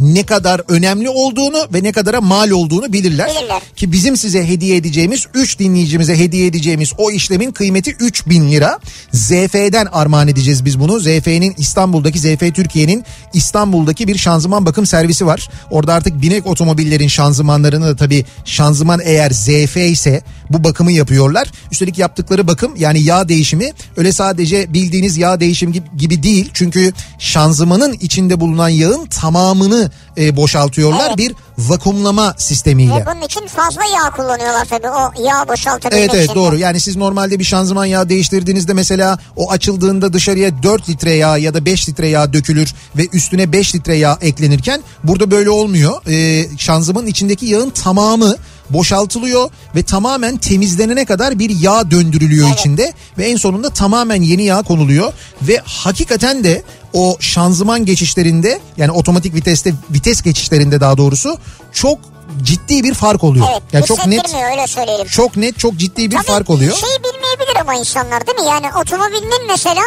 [0.00, 3.30] ne kadar önemli olduğunu ve ne kadara mal olduğunu bilirler.
[3.30, 3.62] Bilirler.
[3.76, 8.78] Ki bizim size hediye edeceğimiz 3 dinleyicimize hediye edeceğimiz o işlemin kıymeti 3000 lira.
[9.12, 11.00] ZF'den armağan edeceğiz biz bunu.
[11.00, 15.48] ZF'nin İstanbul'daki ZF Türkiye'nin İstanbul'daki bir şanzıman bakım servisi var.
[15.70, 21.48] Orada artık binek otomobillerin şanzımanlarını da tabii şanzıman eğer ZF ise bu bakımı yapıyorlar.
[21.72, 26.50] Üstelik yaptıkları bakım yani yağ değişimi öyle sadece bildiğiniz yağ değişim gibi, gibi değil.
[26.54, 29.83] Çünkü şanzımanın içinde bulunan yağın tamamını
[30.18, 31.18] e, boşaltıyorlar Evet.
[31.18, 32.94] bir vakumlama sistemiyle.
[32.94, 36.34] Ve bunun için fazla yağ kullanıyorlar tabii o yağ boşaltabilmek Evet evet için.
[36.34, 36.58] doğru.
[36.58, 41.54] Yani siz normalde bir şanzıman yağı değiştirdiğinizde mesela o açıldığında dışarıya 4 litre yağ ya
[41.54, 46.02] da 5 litre yağ dökülür ve üstüne 5 litre yağ eklenirken burada böyle olmuyor.
[46.08, 48.36] Ee, şanzımanın içindeki yağın tamamı
[48.70, 52.58] boşaltılıyor ve tamamen temizlenene kadar bir yağ döndürülüyor Evet.
[52.60, 55.12] içinde ve en sonunda tamamen yeni yağ konuluyor
[55.42, 56.62] ve hakikaten de
[56.92, 61.38] o şanzıman geçişlerinde yani otomatik viteste vites geçişlerinde daha doğrusu
[61.72, 61.98] çok
[62.42, 63.46] ciddi bir fark oluyor.
[63.52, 65.06] Evet yani çok net öyle söyleyelim.
[65.06, 66.76] çok net çok ciddi bir Tabii fark oluyor.
[66.76, 68.46] Şey bilmeyebilir ama insanlar değil mi?
[68.46, 69.82] Yani otomobilinin mesela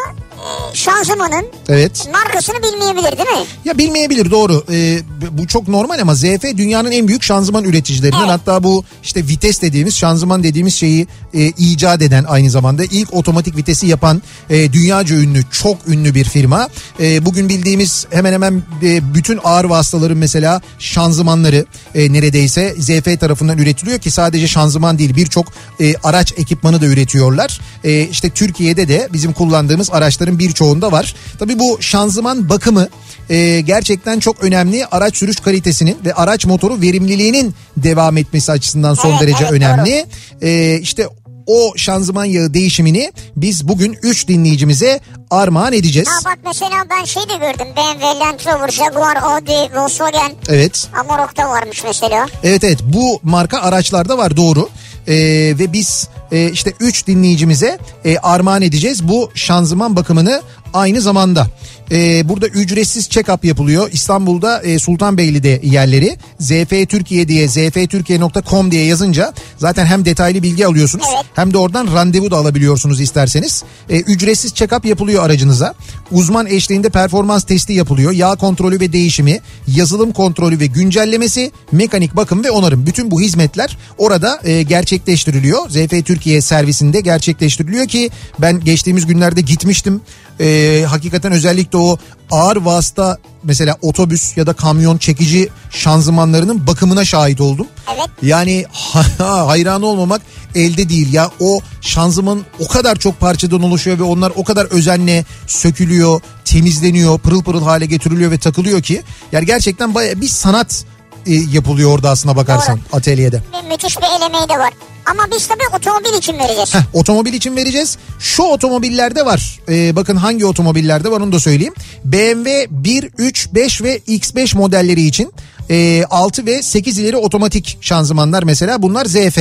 [0.74, 2.08] şanzımanın Evet.
[2.14, 3.46] markasını bilmeyebilir değil mi?
[3.66, 4.64] Ya bilmeyebilir doğru.
[4.72, 5.00] Ee,
[5.32, 8.20] bu çok normal ama ZF dünyanın en büyük şanzıman üreticilerinden.
[8.20, 8.30] Evet.
[8.30, 13.58] Hatta bu işte vites dediğimiz şanzıman dediğimiz şeyi e, icat eden aynı zamanda ilk otomatik
[13.58, 16.70] vitesi yapan e, dünyaca ünlü çok ünlü bir firma.
[17.00, 21.66] E, bugün bildiğimiz hemen hemen e, bütün ağır vasıtaların mesela şanzımanları
[21.96, 25.46] e, neredeyse ZF tarafından üretiliyor ki sadece şanzıman değil birçok
[25.80, 27.60] e, araç ekipmanı da üretiyorlar.
[27.84, 31.16] E, işte Türkiye'de de bizim kullandığımız araçların birçoğunda var.
[31.40, 32.88] Tabii bu şanzıman bakımı
[33.30, 34.86] e, gerçekten çok önemli.
[34.86, 40.06] Araç sürüş kalitesinin ve araç motoru verimliliğinin devam etmesi açısından son Evet, derece evet, önemli.
[40.42, 41.08] E, işte
[41.48, 45.00] o şanzıman yağı değişimini biz bugün 3 dinleyicimize
[45.32, 46.08] armağan edeceğiz.
[46.10, 47.68] Ha bak mesela ben şey de gördüm.
[47.78, 50.88] BMW, Land Rover, Jaguar, Audi, Volkswagen, Evet.
[51.00, 52.28] Amarok'ta varmış mesela.
[52.44, 54.70] Evet evet bu marka araçlarda var doğru.
[55.08, 55.14] Ee,
[55.60, 60.42] ve biz e, işte 3 dinleyicimize e, armağan edeceğiz bu şanzıman bakımını
[60.78, 61.48] aynı zamanda.
[61.92, 63.90] Ee, burada ücretsiz check-up yapılıyor.
[63.92, 66.18] İstanbul'da e, Sultanbeyli'de yerleri.
[66.40, 71.06] ZF Türkiye diye zftürkiye.com diye yazınca zaten hem detaylı bilgi alıyorsunuz
[71.36, 73.64] hem de oradan randevu da alabiliyorsunuz isterseniz.
[73.90, 75.74] Ee, ücretsiz check-up yapılıyor aracınıza.
[76.12, 78.12] Uzman eşliğinde performans testi yapılıyor.
[78.12, 82.86] Yağ kontrolü ve değişimi, yazılım kontrolü ve güncellemesi, mekanik bakım ve onarım.
[82.86, 85.70] Bütün bu hizmetler orada e, gerçekleştiriliyor.
[85.70, 88.10] ZF Türkiye servisinde gerçekleştiriliyor ki
[88.40, 90.02] ben geçtiğimiz günlerde gitmiştim.
[90.40, 90.46] E,
[90.90, 91.98] hakikaten özellikle o
[92.32, 97.68] ağır vasıta mesela otobüs ya da kamyon çekici şanzımanlarının bakımına şahit oldum.
[97.96, 98.10] Evet.
[98.22, 98.66] Yani
[99.48, 100.22] hayran olmamak
[100.56, 105.26] elde değil ya o şanzıman o kadar çok parçadan oluşuyor ve onlar o kadar özenle
[105.48, 110.86] sökülüyor, temizleniyor, pırıl pırıl hale getiriliyor ve takılıyor ki yani gerçekten baya bir sanat
[111.26, 113.44] e, yapılıyor orada aslına bakarsan atölyede.
[113.54, 114.74] Bir müthiş bir elemeği de var.
[115.12, 116.76] Ama biz tabii otomobil için vereceğiz.
[116.76, 117.98] Heh, otomobil için vereceğiz.
[118.20, 119.60] Şu otomobillerde var.
[119.70, 121.74] Ee, bakın hangi otomobillerde var onu da söyleyeyim.
[122.06, 125.34] BMW 1, 3, 5 ve X5 modelleri için
[125.70, 129.38] e, 6 ve 8 ileri otomatik şanzımanlar mesela bunlar ZF.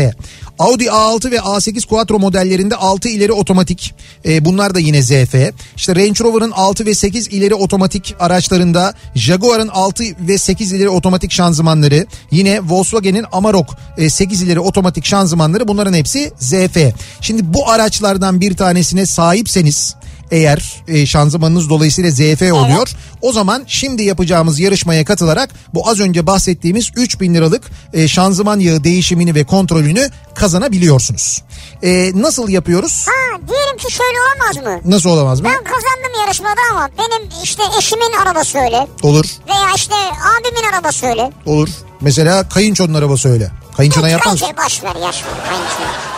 [0.59, 3.95] Audi A6 ve A8 Quattro modellerinde 6 ileri otomatik.
[4.25, 5.35] E, bunlar da yine ZF.
[5.77, 11.33] İşte Range Rover'ın 6 ve 8 ileri otomatik araçlarında Jaguar'ın 6 ve 8 ileri otomatik
[11.33, 16.77] şanzımanları yine Volkswagen'in Amarok e, 8 ileri otomatik şanzımanları bunların hepsi ZF.
[17.21, 19.97] Şimdi bu araçlardan bir tanesine sahipseniz
[20.31, 22.89] eğer e, şanzımanınız dolayısıyla ZF oluyor.
[23.23, 28.85] O zaman şimdi yapacağımız yarışmaya katılarak bu az önce bahsettiğimiz 3000 liralık e, şanzıman yağı
[28.85, 31.43] değişimini ve kontrolünü kazanabiliyorsunuz.
[31.83, 33.07] E, nasıl yapıyoruz?
[33.09, 34.91] Ha diyelim ki şöyle olmaz mı?
[34.93, 35.49] Nasıl olamaz mı?
[35.49, 38.87] Ben kazandım yarışmada ama benim işte eşimin arabası öyle.
[39.03, 39.25] Olur.
[39.49, 41.31] Veya işte abimin arabası öyle.
[41.47, 41.69] Olur.
[42.01, 43.51] Mesela kayınçonun arabası öyle.
[43.77, 44.43] Kayınçona yapmaz.
[44.43, 45.23] Bence boş ver yaş.
[45.51, 46.16] Aynısını.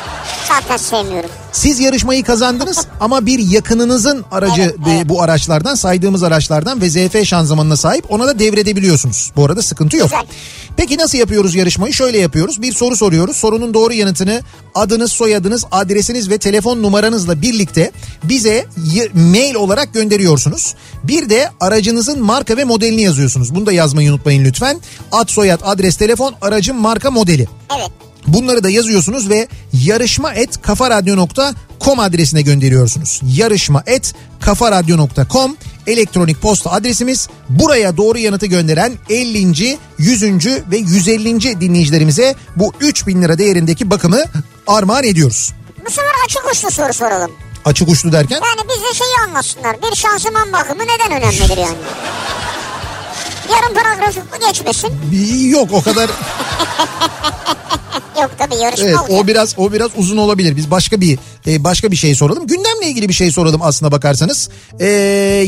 [0.48, 1.30] Zaten sevmiyorum.
[1.52, 5.08] Siz yarışmayı kazandınız ama bir yakınınızın aracı Evet, bu- evet.
[5.08, 9.32] bu araçlardan saydığımız araçlardan ve ZF şanzımanına sahip ona da devredebiliyorsunuz.
[9.36, 10.10] Bu arada sıkıntı yok.
[10.10, 10.26] Güzel.
[10.76, 11.94] Peki nasıl yapıyoruz yarışmayı?
[11.94, 12.62] Şöyle yapıyoruz.
[12.62, 13.36] Bir soru soruyoruz.
[13.36, 14.42] Sorunun doğru yanıtını
[14.74, 17.92] adınız, soyadınız, adresiniz ve telefon numaranızla birlikte
[18.24, 18.66] bize
[19.14, 20.74] mail olarak gönderiyorsunuz.
[21.04, 23.54] Bir de aracınızın marka ve modelini yazıyorsunuz.
[23.54, 24.80] Bunu da yazmayı unutmayın lütfen.
[25.12, 27.48] Ad, soyad, adres, telefon, aracın marka modeli.
[27.78, 27.90] Evet.
[28.28, 33.20] Bunları da yazıyorsunuz ve yarışma et kafaradyo.com adresine gönderiyorsunuz.
[33.36, 35.56] Yarışma et kafaradyo.com
[35.86, 37.28] elektronik posta adresimiz.
[37.48, 39.78] Buraya doğru yanıtı gönderen 50.
[39.98, 40.22] 100.
[40.70, 41.60] ve 150.
[41.60, 44.20] dinleyicilerimize bu 3000 lira değerindeki bakımı
[44.66, 45.52] armağan ediyoruz.
[45.86, 47.30] Bu sefer açık uçlu soru soralım.
[47.64, 49.76] Açık uçlu derken Yani bize şeyi anlatsınlar.
[49.82, 51.76] Bir şanzıman bakımı neden önemlidir yani?
[53.52, 54.92] Yarım paragrafı geçmesin.
[55.50, 56.10] yok o kadar
[58.22, 59.10] Yok tabii yarışma Evet olacak.
[59.24, 60.56] o biraz o biraz uzun olabilir.
[60.56, 62.46] Biz başka bir e, başka bir şey soralım.
[62.46, 64.48] Gündemle ilgili bir şey soralım aslına bakarsanız.
[64.80, 64.86] E,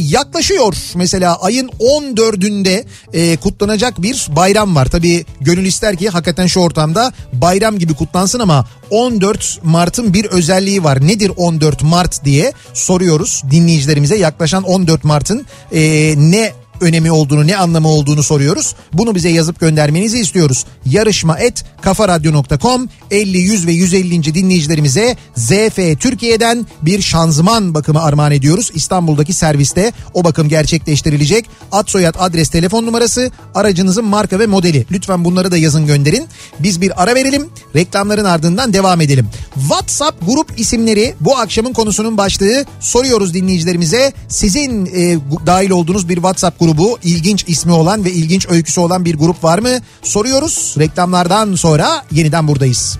[0.00, 4.86] yaklaşıyor mesela ayın 14'ünde e, kutlanacak bir bayram var.
[4.86, 10.84] Tabii gönül ister ki hakikaten şu ortamda bayram gibi kutlansın ama 14 Mart'ın bir özelliği
[10.84, 11.06] var.
[11.06, 14.16] Nedir 14 Mart diye soruyoruz dinleyicilerimize.
[14.16, 18.74] Yaklaşan 14 Mart'ın e, ne önemi olduğunu ne anlamı olduğunu soruyoruz.
[18.93, 20.64] Bunu bize yazıp göndermenizi istiyoruz.
[20.87, 24.35] Yarışma et kafaradyo.com 50 100 ve 150.
[24.35, 28.70] dinleyicilerimize ZF Türkiye'den bir şanzıman bakımı armağan ediyoruz.
[28.74, 31.47] İstanbul'daki serviste o bakım gerçekleştirilecek.
[31.72, 34.86] Ad soyad adres telefon numarası aracınızın marka ve modeli.
[34.90, 36.28] Lütfen bunları da yazın gönderin.
[36.59, 37.48] Biz bir ara verelim.
[37.77, 39.28] Reklamların ardından devam edelim.
[39.55, 42.65] WhatsApp grup isimleri bu akşamın konusunun başlığı.
[42.81, 44.12] Soruyoruz dinleyicilerimize.
[44.28, 49.05] Sizin e, dahil olduğunuz bir WhatsApp grubu grubu ilginç ismi olan ve ilginç öyküsü olan
[49.05, 49.78] bir grup var mı?
[50.02, 50.74] Soruyoruz.
[50.78, 52.98] Reklamlardan sonra yeniden buradayız.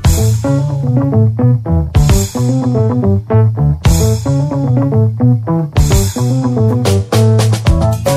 [7.82, 8.10] Kafa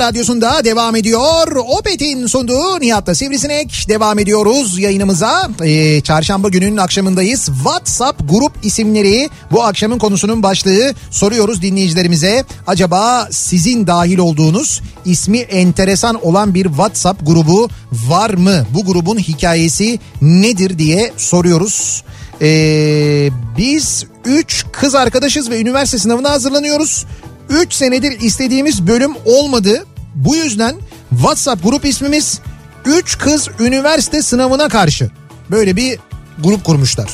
[0.00, 1.56] radyosunda devam ediyor.
[1.56, 5.50] Opet'in sunduğu Nihat'ta Sivrisinek devam ediyoruz yayınımıza.
[5.64, 7.46] Ee, çarşamba gününün akşamındayız.
[7.46, 10.94] WhatsApp grup isimleri bu akşamın konusunun başlığı.
[11.10, 12.44] Soruyoruz dinleyicilerimize.
[12.66, 18.66] Acaba sizin dahil olduğunuz ismi enteresan olan bir WhatsApp grubu var mı?
[18.74, 22.04] Bu grubun hikayesi nedir diye soruyoruz.
[22.42, 23.28] Ee,
[23.58, 27.06] biz 3 kız arkadaşız ve üniversite sınavına hazırlanıyoruz.
[27.50, 29.84] 3 senedir istediğimiz bölüm olmadı.
[30.14, 30.76] Bu yüzden
[31.10, 32.40] WhatsApp grup ismimiz
[32.84, 35.10] 3 kız üniversite sınavına karşı.
[35.50, 35.98] Böyle bir
[36.38, 37.10] grup kurmuşlar.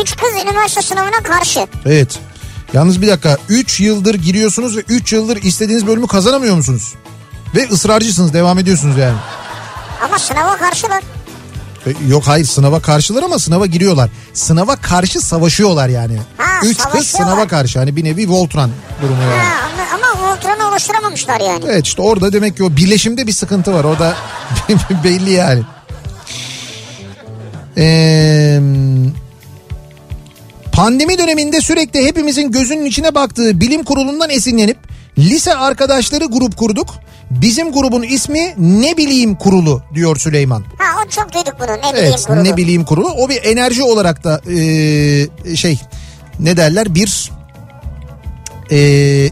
[0.00, 1.66] Üç kız üniversite sınavına karşı.
[1.86, 2.18] Evet.
[2.72, 6.94] Yalnız bir dakika 3 yıldır giriyorsunuz ve 3 yıldır istediğiniz bölümü kazanamıyor musunuz?
[7.54, 9.16] Ve ısrarcısınız devam ediyorsunuz yani.
[10.04, 11.02] Ama sınava karşılar.
[11.86, 14.10] E, Yok hayır sınava karşılar ama sınava giriyorlar.
[14.32, 16.18] Sınava karşı savaşıyorlar yani.
[16.36, 18.70] Ha, Üç kız sınava karşı hani bir nevi Voltran
[19.02, 19.32] durumu yani.
[19.34, 21.64] Ha, ama, Voltron'u oluşturamamışlar yani.
[21.68, 23.84] Evet işte orada demek ki o birleşimde bir sıkıntı var.
[23.84, 24.14] O da
[25.04, 25.62] belli yani.
[27.78, 28.60] Ee,
[30.72, 34.76] pandemi döneminde sürekli hepimizin gözünün içine baktığı bilim kurulundan esinlenip
[35.18, 36.94] lise arkadaşları grup kurduk.
[37.30, 40.64] Bizim grubun ismi ne bileyim kurulu diyor Süleyman.
[40.78, 42.44] Ha o çok duyduk bunu ne bileyim Evet kurulu.
[42.44, 43.08] ne bileyim kurulu.
[43.08, 45.80] O bir enerji olarak da e, şey
[46.40, 47.30] ne derler bir
[48.70, 48.78] e,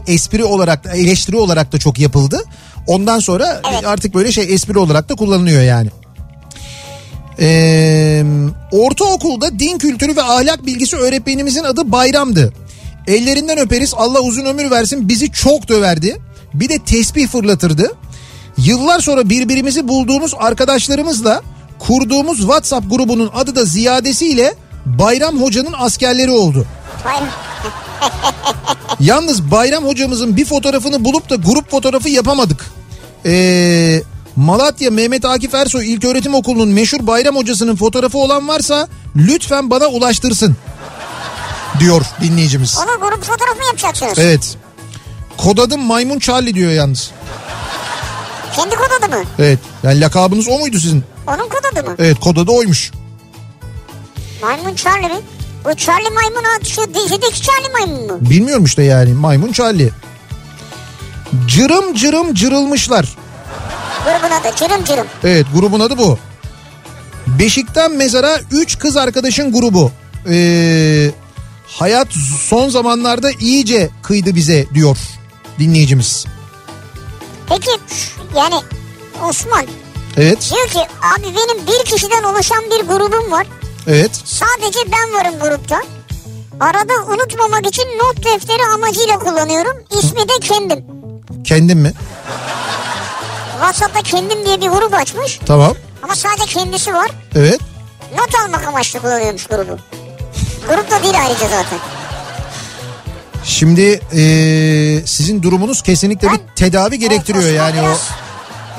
[0.07, 2.43] espri olarak da eleştiri olarak da çok yapıldı.
[2.87, 3.85] Ondan sonra Evet.
[3.85, 5.89] artık böyle şey espri olarak da kullanılıyor yani.
[7.39, 8.23] Ee,
[8.71, 12.53] ortaokulda din kültürü ve ahlak bilgisi öğretmenimizin adı Bayram'dı.
[13.07, 16.21] Ellerinden öperiz Allah uzun ömür versin bizi çok döverdi.
[16.53, 17.91] Bir de tesbih fırlatırdı.
[18.57, 21.41] Yıllar sonra birbirimizi bulduğumuz arkadaşlarımızla
[21.79, 24.55] kurduğumuz WhatsApp grubunun adı da ziyadesiyle
[24.85, 26.65] Bayram Hoca'nın askerleri oldu.
[28.99, 32.65] Yalnız Bayram hocamızın bir fotoğrafını bulup da grup fotoğrafı yapamadık.
[33.25, 34.01] Ee,
[34.35, 40.55] Malatya Mehmet Akif Ersoy İlköğretim Okulu'nun meşhur Bayram hocasının fotoğrafı olan varsa lütfen bana ulaştırsın.
[41.79, 42.77] Diyor dinleyicimiz.
[42.77, 44.19] Onu grup fotoğrafı mı yapacaksınız?
[44.19, 44.57] Evet.
[45.37, 47.11] Kod adım Maymun Charlie diyor yalnız.
[48.55, 49.23] Kendi kod adı mı?
[49.39, 49.59] Evet.
[49.83, 51.03] Yani lakabınız o muydu sizin?
[51.27, 51.95] Onun kod adı mı?
[51.99, 52.91] Evet kod adı oymuş.
[54.41, 55.21] Maymun Charlie mi?
[55.65, 58.17] Bu Charlie maymun ha, şu dizideki Charlie maymun mu?
[58.29, 59.89] Bilmiyorum işte yani Maymun Charlie.
[61.47, 63.05] Cırım cırım cırılmışlar.
[64.05, 65.07] Grubun adı cırım cırım.
[65.23, 66.17] Evet grubun adı bu.
[67.27, 69.91] Beşikten mezara 3 kız arkadaşın grubu.
[70.29, 71.11] Ee,
[71.79, 72.07] hayat
[72.39, 74.97] son zamanlarda iyice kıydı bize diyor
[75.59, 76.25] dinleyicimiz.
[77.49, 77.71] Peki
[78.37, 78.55] yani
[79.29, 79.65] Osman
[80.17, 80.79] Evet, diyor ki
[81.15, 83.47] abi benim bir kişiden oluşan bir grubum var.
[83.87, 84.11] evet.
[84.25, 85.81] Sadece ben varım grupta.
[86.59, 89.83] Arada unutmamak için not defteri amacıyla kullanıyorum.
[89.99, 90.85] İsmi de kendim.
[91.43, 91.93] Kendin mi?
[93.51, 95.39] WhatsApp'ta kendim diye bir grup açmış.
[95.45, 95.73] Tamam.
[96.03, 97.11] Ama sadece kendisi var.
[97.35, 97.59] Evet.
[98.17, 99.77] Not almak amaçlı kullanıyormuş grubu.
[100.69, 101.79] Grup da değil ayrıca zaten.
[103.43, 103.81] Şimdi
[104.13, 107.97] ee, sizin durumunuz kesinlikle bir Ben- tedavi gerektiriyor Evet, yani o.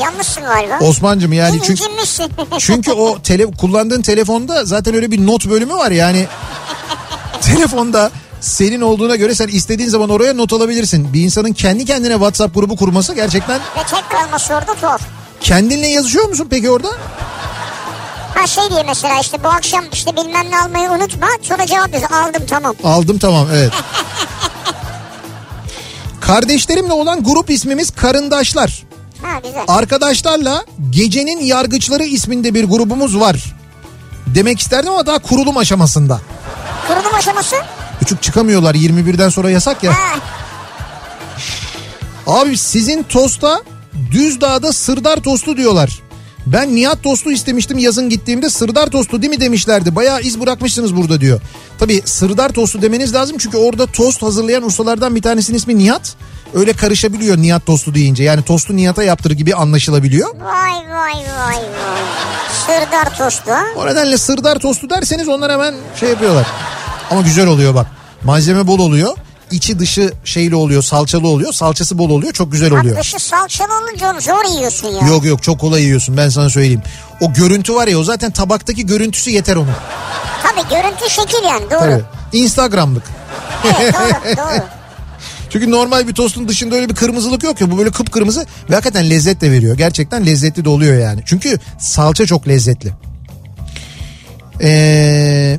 [0.02, 0.78] Yanlışsın galiba.
[0.80, 1.82] Osman'cım yani çünkü.
[2.58, 6.26] Çünkü o tele, kullandığın telefonda zaten öyle bir not bölümü var yani.
[7.40, 11.12] telefonda senin olduğuna göre sen istediğin zaman oraya not alabilirsin.
[11.12, 15.00] Bir insanın kendi kendine WhatsApp grubu kurması gerçekten Ve tek kalması orada tuhaf.
[15.40, 16.88] kendinle yazışıyor musun peki orada?
[18.34, 21.26] Ha şey diye mesela işte bu akşam işte bilmem ne almayı unutma.
[21.42, 22.10] Sonra cevap yazıyor.
[22.10, 22.74] Aldım tamam.
[22.84, 23.72] Aldım tamam evet.
[26.20, 28.82] Kardeşlerimle olan grup ismimiz Karındaşlar.
[29.22, 29.64] Ha güzel.
[29.68, 33.36] Arkadaşlarla Gecenin Yargıçları isminde bir grubumuz var.
[34.26, 36.20] Demek isterdim ama daha kurulum aşamasında.
[36.88, 37.56] Kurulum aşaması.
[38.00, 39.92] Küçük çıkamıyorlar 21'den sonra yasak ya.
[39.92, 40.16] Ha,
[42.26, 43.62] Abi sizin tosta
[44.10, 46.00] Düzdağ'da sırdar tostu diyorlar.
[46.46, 49.94] Ben Nihat tostu istemiştim yazın gittiğimde sırdar tostu değil mi demişlerdi.
[49.96, 51.40] Bayağı iz bırakmışsınız burada diyor.
[51.78, 56.16] Tabii sırdar tostu demeniz lazım çünkü orada tost hazırlayan ustalardan bir tanesinin ismi Nihat.
[56.54, 58.22] öyle karışabiliyor Nihat tostu deyince.
[58.22, 60.28] Yani tostu Nihat'a yaptır gibi anlaşılabiliyor.
[60.40, 61.62] Vay vay vay vay.
[62.66, 63.50] Sırdar tostu?
[63.76, 66.46] O nedenle sırdar tostu derseniz onlar hemen şey yapıyorlar.
[67.10, 67.86] Ama güzel oluyor bak.
[68.24, 69.16] Malzeme bol oluyor.
[69.54, 71.52] İçi dışı şeyli oluyor, salçalı oluyor.
[71.52, 72.98] Salçası bol oluyor, çok güzel oluyor.
[73.00, 75.08] dışı salçalı olunca onu zor yiyorsun ya.
[75.08, 76.82] Yok yok çok kolay yiyorsun ben sana söyleyeyim.
[77.20, 79.74] O görüntü var ya o zaten tabaktaki görüntüsü yeter onun.
[80.42, 81.78] Tabii görüntü şekil yani doğru.
[81.80, 82.02] Tabii.
[82.32, 83.02] Instagram'lık.
[83.64, 84.64] Evet doğru doğru.
[85.50, 87.70] Çünkü normal bir tostun dışında öyle bir kırmızılık yok ya.
[87.70, 89.76] Bu böyle kıpkırmızı ve hakikaten lezzet de veriyor.
[89.76, 91.22] Gerçekten lezzetli de oluyor yani.
[91.26, 92.92] Çünkü salça çok lezzetli.
[94.62, 95.58] Ee,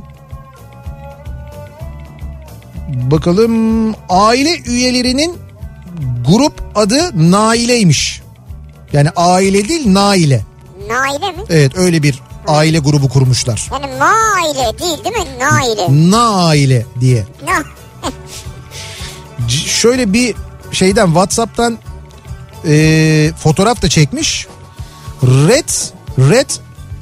[2.87, 5.37] bakalım aile üyelerinin
[6.27, 8.21] grup adı Naile'ymiş.
[8.93, 10.41] Yani aile değil Naile.
[10.89, 11.43] Naile mi?
[11.49, 13.69] Evet öyle bir aile grubu kurmuşlar.
[13.71, 15.39] Yani maile değil değil mi?
[15.39, 16.11] Naile.
[16.11, 17.23] Naile diye.
[17.45, 17.63] Na.
[19.47, 20.35] C- şöyle bir
[20.71, 21.77] şeyden WhatsApp'tan
[22.67, 24.47] e, fotoğraf da çekmiş.
[25.23, 25.69] Red
[26.19, 26.49] Red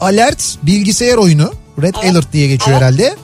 [0.01, 1.51] Alert bilgisayar oyunu.
[1.81, 3.15] Red Alert diye geçiyor herhalde.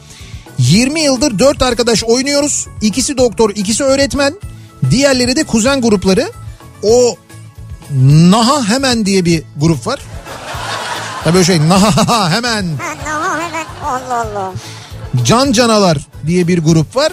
[0.59, 2.67] 20 yıldır 4 arkadaş oynuyoruz.
[2.81, 4.33] İkisi doktor, ikisi öğretmen.
[4.89, 6.31] Diğerleri de kuzen grupları.
[6.83, 7.15] O
[8.01, 9.99] Naha Hemen diye bir grup var.
[11.25, 12.65] Ya böyle şey Naha Hemen.
[12.77, 13.65] Ha, na hemen.
[13.85, 14.53] Allah Allah.
[15.23, 17.11] Can Canalar diye bir grup var.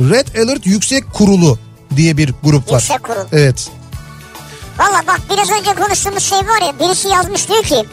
[0.00, 1.58] Red Alert Yüksek Kurulu
[1.96, 2.80] diye bir grup var.
[2.80, 3.24] Yüksek Kurul.
[3.32, 3.70] Evet.
[4.78, 7.84] Valla bak biraz önce konuştuğumuz şey var ya birisi yazmış diyor ki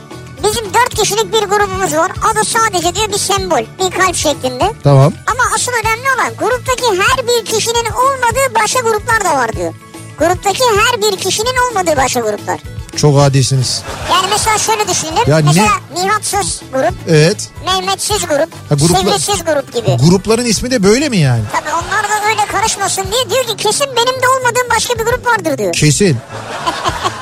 [0.43, 2.11] bizim dört kişilik bir grubumuz var.
[2.31, 4.71] Adı sadece diyor bir sembol bir kalp şeklinde.
[4.83, 5.13] Tamam.
[5.27, 9.73] Ama asıl önemli olan gruptaki her bir kişinin olmadığı başka gruplar da var diyor.
[10.19, 12.59] Gruptaki her bir kişinin olmadığı başka gruplar.
[12.95, 13.81] Çok adilsiniz.
[14.11, 15.23] Yani mesela şöyle düşünelim.
[15.27, 17.49] Ya ne- mesela Nihatsız grup, Evet.
[17.65, 19.97] Mehmetsiz grup, Ha, grupla- Sivrisiz grup gibi.
[20.09, 21.41] Grupların ismi de böyle mi yani?
[21.51, 25.25] Tabii onlar da öyle karışmasın diye diyor ki kesin benim de olmadığım başka bir grup
[25.25, 25.73] vardır diyor.
[25.73, 26.17] Kesin.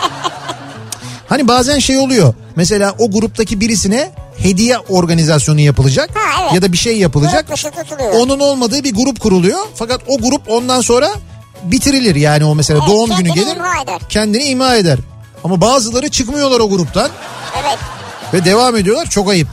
[1.29, 2.33] hani bazen şey oluyor.
[2.55, 6.09] Mesela o gruptaki birisine hediye organizasyonu yapılacak.
[6.13, 6.53] Ha, evet.
[6.53, 7.45] Ya da bir şey yapılacak.
[8.15, 9.59] Onun olmadığı bir grup kuruluyor.
[9.75, 11.09] Fakat o grup ondan sonra
[11.63, 12.15] bitirilir.
[12.15, 13.55] Yani o mesela Evet, doğum günü gelir.
[13.55, 13.99] imha eder.
[14.09, 14.99] Kendini imha eder.
[15.43, 17.09] Ama bazıları çıkmıyorlar o gruptan.
[17.61, 17.77] Evet.
[18.33, 19.47] Ve devam ediyorlar çok ayıp.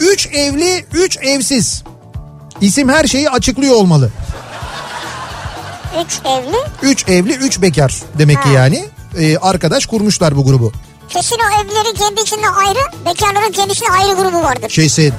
[0.00, 1.82] Üç evli, üç evsiz.
[2.60, 4.10] İsim her şeyi açıklıyor olmalı.
[6.04, 6.56] Üç evli.
[6.82, 8.54] Üç evli, üç bekar demek ki Ha.
[8.54, 8.84] yani.
[9.18, 10.72] Ee, arkadaş kurmuşlar bu grubu.
[11.08, 14.68] Kesin o evlilerin kendi içinde ayrı, bekarların kendi içinde ayrı grubu vardır.
[14.68, 15.14] Kesin.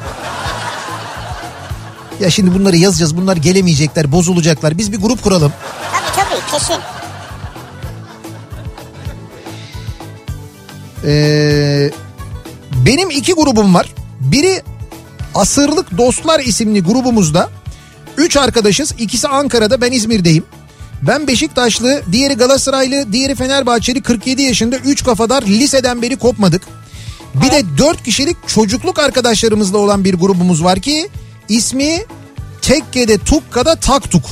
[2.20, 3.18] Ya şimdi bunları yazacağız.
[3.18, 4.78] Bunlar gelemeyecekler, bozulacaklar.
[4.78, 5.53] Biz bir grup kuralım.
[5.91, 6.76] Tabii tabii kesin.
[11.06, 11.91] Ee,
[12.86, 13.94] benim iki grubum var.
[14.20, 14.64] Biri
[15.36, 17.49] Asırlık Dostlar isimli grubumuzda.
[18.18, 18.94] Üç arkadaşız.
[18.98, 20.45] İkisi Ankara'da ben İzmir'deyim.
[21.02, 26.62] Ben Beşiktaşlı, diğeri Galatasaraylı, diğeri Fenerbahçeli 47 yaşında 3 kafadar liseden beri kopmadık.
[27.36, 31.10] Bir de 4 kişilik çocukluk arkadaşlarımızla olan bir grubumuz var ki
[31.50, 32.06] ismi
[32.62, 34.24] Tekke'de Tukka'da Taktuk.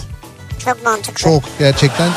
[0.65, 1.13] Çok mantıklı.
[1.23, 2.09] Çok gerçekten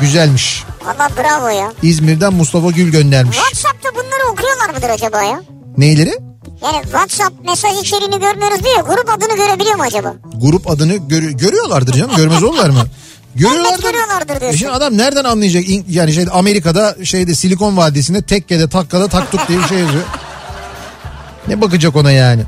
[0.00, 0.64] güzelmiş.
[0.84, 1.72] Valla bravo ya.
[1.82, 3.36] İzmir'den Mustafa Gül göndermiş.
[3.36, 5.40] Whatsapp'ta bunları okuyorlar mıdır acaba ya?
[5.78, 6.14] Neyleri?
[6.62, 10.14] Yani WhatsApp mesaj içeriğini görmüyoruz diyor grup adını görebiliyor mu acaba?
[10.34, 12.16] grup adını gör- görüyorlardır canım.
[12.16, 12.82] Görmez olurlar mı?
[13.36, 13.82] Görüyorlardır.
[13.82, 14.48] görüyorlardır diyorsun.
[14.48, 15.64] E Şimdi adam nereden anlayacak?
[15.88, 20.02] Yani şey Amerika'da şeyde Silikon Vadisi'nde tekkede takkada taktuk diye bir şey yazıyor.
[21.48, 22.42] Ne bakacak ona yani?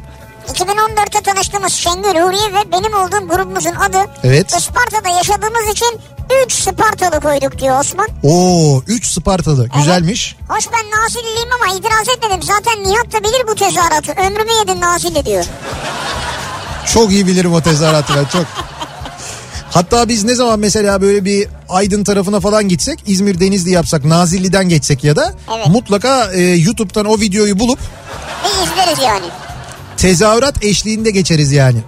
[0.54, 4.54] 2014'te tanıştığımız Şengül Huriye ve benim olduğum grubumuzun adı Evet.
[4.56, 6.00] Isparta'da yaşadığımız için
[6.46, 8.08] 3 Spartalı koyduk diyor Osman.
[8.22, 10.36] Oo 3 Spartalı güzelmiş.
[10.48, 12.42] Hoş ben Nazilliliyim ama itiraz etmedim.
[12.42, 14.12] Zaten Nihat da bilir bu tezahüratı.
[14.12, 15.44] Ömrümü yedin Nazilli diyor.
[16.94, 18.44] Çok iyi bilirim o tezahüratı ben çok.
[19.70, 24.68] Hatta biz ne zaman mesela böyle bir Aydın tarafına falan gitsek İzmir Denizli yapsak Nazilli'den
[24.68, 25.66] geçsek ya da Evet.
[25.66, 27.78] mutlaka e, YouTube'dan o videoyu bulup
[28.44, 29.26] Ve izleriz yani.
[29.96, 31.78] tezahürat eşliğinde geçeriz yani.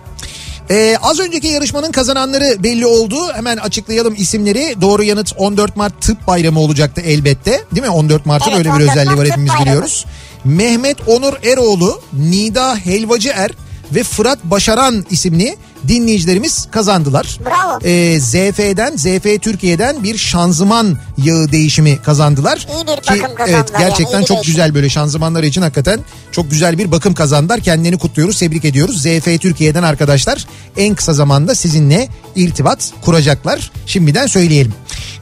[0.71, 3.17] Ee, az önceki yarışmanın kazananları belli oldu.
[3.35, 4.75] Hemen açıklayalım isimleri.
[4.81, 7.61] Doğru yanıt 14 Mart Tıp Bayramı olacaktı elbette.
[7.75, 7.91] Değil mi?
[7.91, 9.67] 14 Mart'ın Evet, öyle bir 14 özelliği var hepimiz Bayramı.
[9.67, 10.05] biliyoruz.
[10.45, 13.51] Mehmet Onur Eroğlu, Nida Helvacı Er
[13.95, 15.57] ve Fırat Başaran isimli
[15.89, 17.39] dinleyicilerimiz kazandılar.
[17.45, 17.79] Bravo.
[17.85, 22.67] Ee, ZF'den, ZF Türkiye'den bir şanzıman yağı değişimi kazandılar.
[22.75, 24.53] İyi bir Ki, bakım kazandılar Evet yani, gerçekten bir çok değişim.
[24.53, 26.01] güzel böyle şanzımanlar için hakikaten
[26.33, 27.61] çok güzel bir bakım kazandılar.
[27.61, 29.03] Kendilerini kutluyoruz, tebrik ediyoruz.
[29.03, 30.47] ZF Türkiye'den arkadaşlar
[30.77, 33.73] en kısa zamanda sizinle irtibat kuracaklar.
[33.87, 34.75] Şimdiden söyleyelim.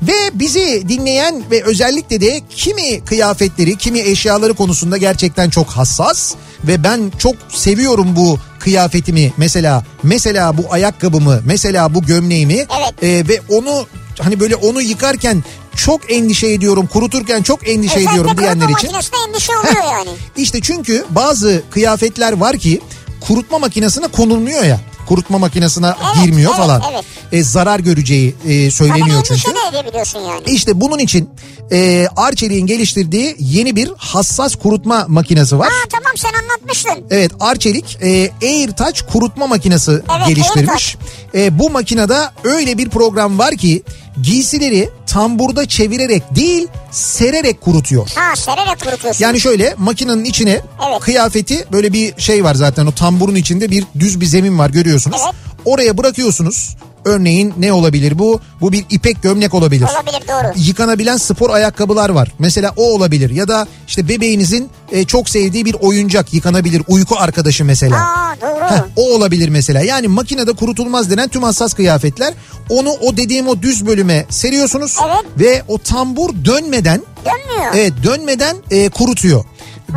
[0.02, 6.85] Ve bizi dinleyen ve özellikle de kimi kıyafetleri, kimi eşyaları konusunda gerçekten çok hassas ve
[6.85, 13.02] ben çok seviyorum bu kıyafetimi mesela mesela bu ayakkabımı mesela bu gömleğimi Evet.
[13.02, 13.86] e, ve onu
[14.20, 15.44] hani böyle onu yıkarken
[15.76, 18.89] çok endişe ediyorum, kuruturken çok endişe Özellikle ediyorum diyenler için.
[19.28, 20.10] endişe oluyor yani.
[20.36, 22.80] İşte çünkü bazı kıyafetler var ki
[23.20, 24.80] kurutma makinesine konulmuyor ya.
[25.09, 26.82] Kurutma makinesine Evet, girmiyor evet, falan.
[26.93, 27.05] evet.
[27.32, 29.59] E, zarar göreceği e, söyleniyor endişe çünkü.
[29.76, 30.40] edebiliyorsun yani.
[30.47, 31.30] İşte bunun için
[31.72, 35.66] e, Arçelik'in geliştirdiği yeni bir hassas kurutma makinesi var.
[35.66, 37.05] Aa tamam sen anlatmıştın.
[37.10, 40.97] Evet Arçelik e, AirTouch kurutma makinesi Evet, geliştirmiş.
[41.34, 43.82] E, bu makinede öyle bir program var ki
[44.22, 48.10] giysileri tamburda çevirerek değil sererek kurutuyor.
[48.14, 49.24] Ha sererek kurutuyorsun.
[49.24, 50.50] Yani şöyle makinenin içine
[50.90, 51.00] Evet.
[51.00, 55.20] kıyafeti böyle bir şey var zaten o tamburun içinde bir düz bir zemin var görüyorsunuz.
[55.24, 55.34] Evet.
[55.64, 56.76] Oraya bırakıyorsunuz.
[57.12, 58.40] Örneğin ne olabilir bu?
[58.60, 59.86] Bu bir ipek gömlek olabilir.
[59.94, 60.52] Olabilir doğru.
[60.56, 62.32] Yıkanabilen spor ayakkabılar var.
[62.39, 66.82] Mesela o olabilir ya da işte bebeğinizin e, çok sevdiği bir oyuncak yıkanabilir.
[66.89, 67.97] Uyku arkadaşı mesela.
[67.97, 68.64] Aa doğru.
[68.70, 69.82] Heh, o olabilir mesela.
[69.82, 72.35] Yani makinede kurutulmaz denen tüm hassas kıyafetler
[72.68, 75.24] onu o dediğim o düz bölüme seriyorsunuz Evet.
[75.39, 77.72] ve o tambur dönmeden Dönmüyor.
[77.74, 79.44] evet dönmeden e, kurutuyor.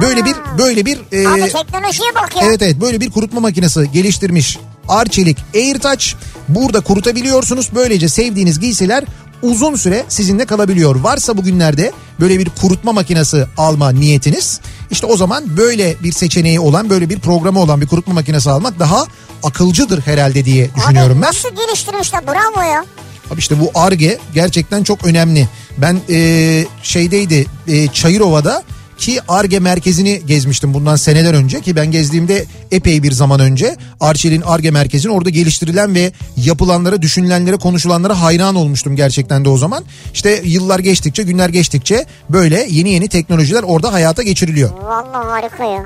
[0.01, 2.47] Böyle bir böyle bir e, Abi teknolojiye bak ya.
[2.47, 6.05] Evet evet böyle bir kurutma makinesi geliştirmiş Arçelik AirTouch.
[6.49, 7.69] Burada kurutabiliyorsunuz.
[7.75, 9.03] Böylece sevdiğiniz giysiler
[9.41, 10.95] uzun süre sizinle kalabiliyor.
[10.95, 14.59] Varsa bugünlerde böyle bir kurutma makinesi alma niyetiniz
[14.91, 18.79] işte o zaman böyle bir seçeneği olan böyle bir programı olan bir kurutma makinesi almak
[18.79, 19.05] daha
[19.43, 21.27] akılcıdır herhalde diye düşünüyorum Abi ben.
[21.27, 22.85] nasıl geliştirmişler bravo ya.
[23.31, 25.47] Abi işte bu ARGE gerçekten çok önemli.
[25.77, 28.63] Ben e, şeydeydi e, Çayırova'da
[29.01, 34.41] ki ARGE merkezini gezmiştim bundan seneler önce ki ben gezdiğimde epey bir zaman önce Arçelik'in
[34.41, 39.83] ARGE merkezini orada geliştirilen ve yapılanlara, düşünülenlere, konuşulanlara hayran olmuştum gerçekten de o zaman.
[40.13, 44.69] İşte yıllar geçtikçe, günler geçtikçe böyle yeni yeni teknolojiler orada hayata geçiriliyor.
[44.69, 45.85] Vallahi harika ya.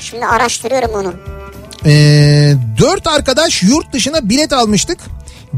[0.00, 1.14] Şimdi araştırıyorum onu.
[1.86, 4.98] Ee, dört arkadaş yurt dışına bilet almıştık.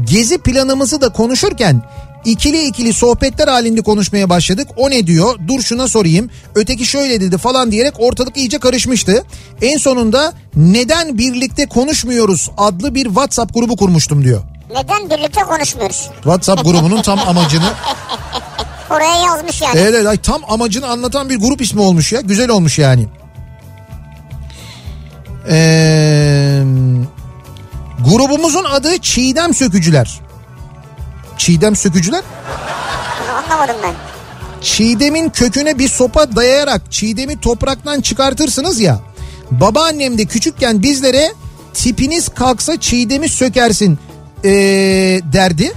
[0.03, 1.83] Gezi planımızı da konuşurken
[2.25, 4.67] ikili ikili sohbetler halinde konuşmaya başladık.
[4.77, 5.39] O ne diyor?
[5.47, 6.29] Dur şuna sorayım.
[6.55, 9.23] Öteki şöyle dedi falan diyerek ortalık iyice karışmıştı.
[9.61, 14.43] En sonunda neden birlikte konuşmuyoruz adlı bir WhatsApp grubu kurmuştum diyor.
[14.69, 16.09] Neden birlikte konuşmuyoruz?
[16.13, 17.69] WhatsApp grubunun tam amacını
[18.89, 19.79] Oraya yazmış yani.
[19.79, 22.21] Evet evet tam amacını anlatan bir grup ismi olmuş ya.
[22.21, 23.07] Güzel olmuş yani.
[25.49, 26.63] Ee,
[28.09, 30.19] grubumuzun adı Çiğdem Sökücüler.
[31.41, 32.23] Çiğdem Sökücüler?
[33.43, 33.93] Anlamadım ben.
[34.61, 38.99] Çiğdemin köküne bir sopa dayayarak çiğdemi topraktan çıkartırsınız ya.
[39.51, 41.33] Babaannem de küçükken bizlere
[41.73, 43.99] tipiniz kalksa çiğdemi sökersin
[44.43, 44.49] ee,
[45.33, 45.73] derdi.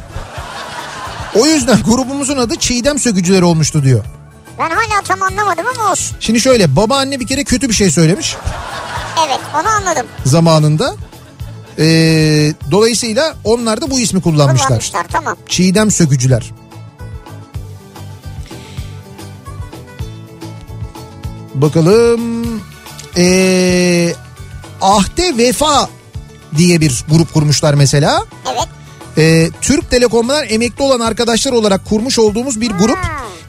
[1.34, 4.04] O yüzden grubumuzun adı Çiğdem Sökücüler olmuştu diyor.
[4.58, 6.16] Ben hala tam anlamadım ama olsun.
[6.20, 8.36] Şimdi şöyle babaanne bir kere kötü bir şey söylemiş
[9.26, 10.06] Evet onu anladım.
[10.24, 10.94] zamanında.
[11.78, 14.66] Ee, dolayısıyla onlar da bu ismi kullanmışlar.
[14.68, 15.36] Kullanmışlar tamam.
[15.48, 16.52] Çiğdem sökücüler.
[21.55, 22.44] Bakalım.
[23.16, 24.14] Ee,
[24.80, 25.88] Ahde Vefa
[26.56, 28.24] diye bir grup kurmuşlar mesela.
[28.52, 28.68] Evet.
[29.18, 32.98] Ee, Türk Telekom'dan emekli olan arkadaşlar olarak kurmuş olduğumuz bir grup.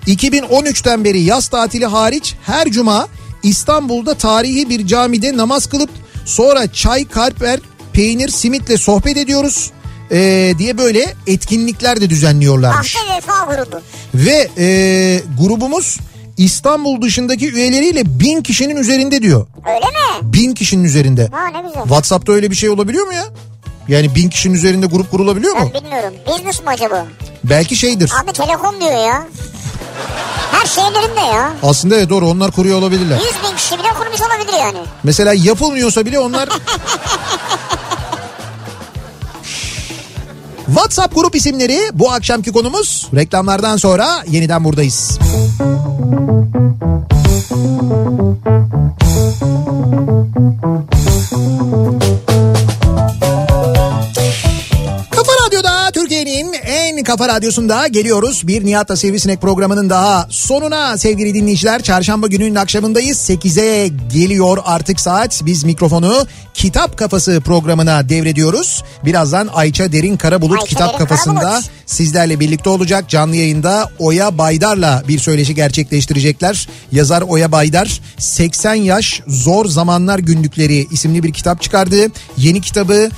[0.08, 3.08] 2013'ten beri yaz tatili hariç her cuma
[3.44, 5.90] İstanbul'da tarihi bir camide namaz kılıp
[6.26, 7.60] sonra çay, karper,
[7.96, 9.72] peynir, simitle sohbet ediyoruz.
[10.12, 12.96] Ee, diye böyle etkinlikler de düzenliyorlarmış.
[12.96, 13.82] Ahde Vefa grubu.
[14.16, 14.68] Ve e,
[15.42, 15.98] grubumuz
[16.38, 19.48] İstanbul dışındaki üyeleriyle bin kişinin üzerinde diyor.
[19.68, 20.34] Öyle mi?
[20.34, 21.28] Bin kişinin üzerinde.
[21.32, 21.84] Ha ne güzel.
[21.84, 23.24] WhatsApp'ta öyle bir şey olabiliyor mu ya?
[23.88, 25.72] Yani bin kişinin üzerinde grup kurulabiliyor mu?
[25.74, 26.14] Ben bilmiyorum.
[26.28, 27.06] Business mı acaba?
[27.44, 28.12] Belki şeydir.
[28.24, 29.28] Abi telekom diyor ya.
[30.52, 31.54] Her şeylerinde ya.
[31.64, 33.18] Aslında evet doğru onlar kuruyor olabilirler.
[33.18, 34.78] 100 bin kişi bile kurmuş olabilir yani.
[35.04, 36.50] Mesela yapılmıyorsa bile onlar...
[40.66, 43.08] WhatsApp grup isimleri bu akşamki konumuz.
[43.16, 45.20] Reklamlardan sonra yeniden buradayız.
[55.12, 56.54] Kafa Radyo'da Türkiye'nin
[56.98, 58.48] en kafa radyosunda geliyoruz.
[58.48, 61.84] Bir Nihat'la Sivrisinek programının daha sonuna sevgili dinleyiciler.
[61.84, 63.18] Çarşamba gününün akşamındayız.
[63.30, 65.42] 8'e geliyor artık saat.
[65.46, 68.84] Biz mikrofonu Kitap Kafası programına devrediyoruz.
[69.06, 71.70] Birazdan Ayça Derin Karabulut Ayça Kitap Derin Kafası'nda Karabulut.
[71.86, 73.10] sizlerle birlikte olacak.
[73.10, 76.68] Canlı yayında Oya Baydar'la bir söyleşi gerçekleştirecekler.
[76.92, 81.96] Yazar Oya Baydar 80 yaş zor zamanlar günlükleri isimli bir kitap çıkardı.
[82.38, 83.10] Yeni kitabı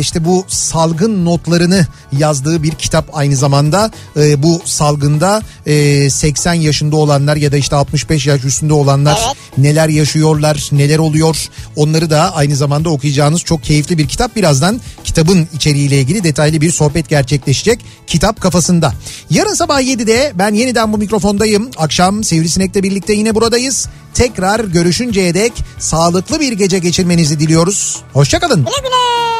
[0.00, 1.86] işte bu salgın notlarını
[2.18, 3.90] yazdığı bir kitap aynı zamanda.
[4.16, 9.58] E, bu salgında e, 80 yaşında olanlar ya da işte 65 yaş üstünde olanlar Evet.
[9.58, 14.36] neler yaşıyorlar, neler oluyor onları da aynı zamanda okuyacağınız çok keyifli bir kitap.
[14.36, 18.92] Birazdan kitabın içeriğiyle ilgili detaylı bir sohbet gerçekleşecek kitap kafasında.
[19.30, 21.70] Yarın sabah 7'de ben yeniden bu mikrofondayım.
[21.76, 23.88] Akşam Sivrisinek'le birlikte yine buradayız.
[24.14, 27.96] Tekrar görüşünceye dek sağlıklı bir gece geçirmenizi diliyoruz.
[28.12, 28.58] Hoşçakalın.
[28.64, 29.33] Güle güle.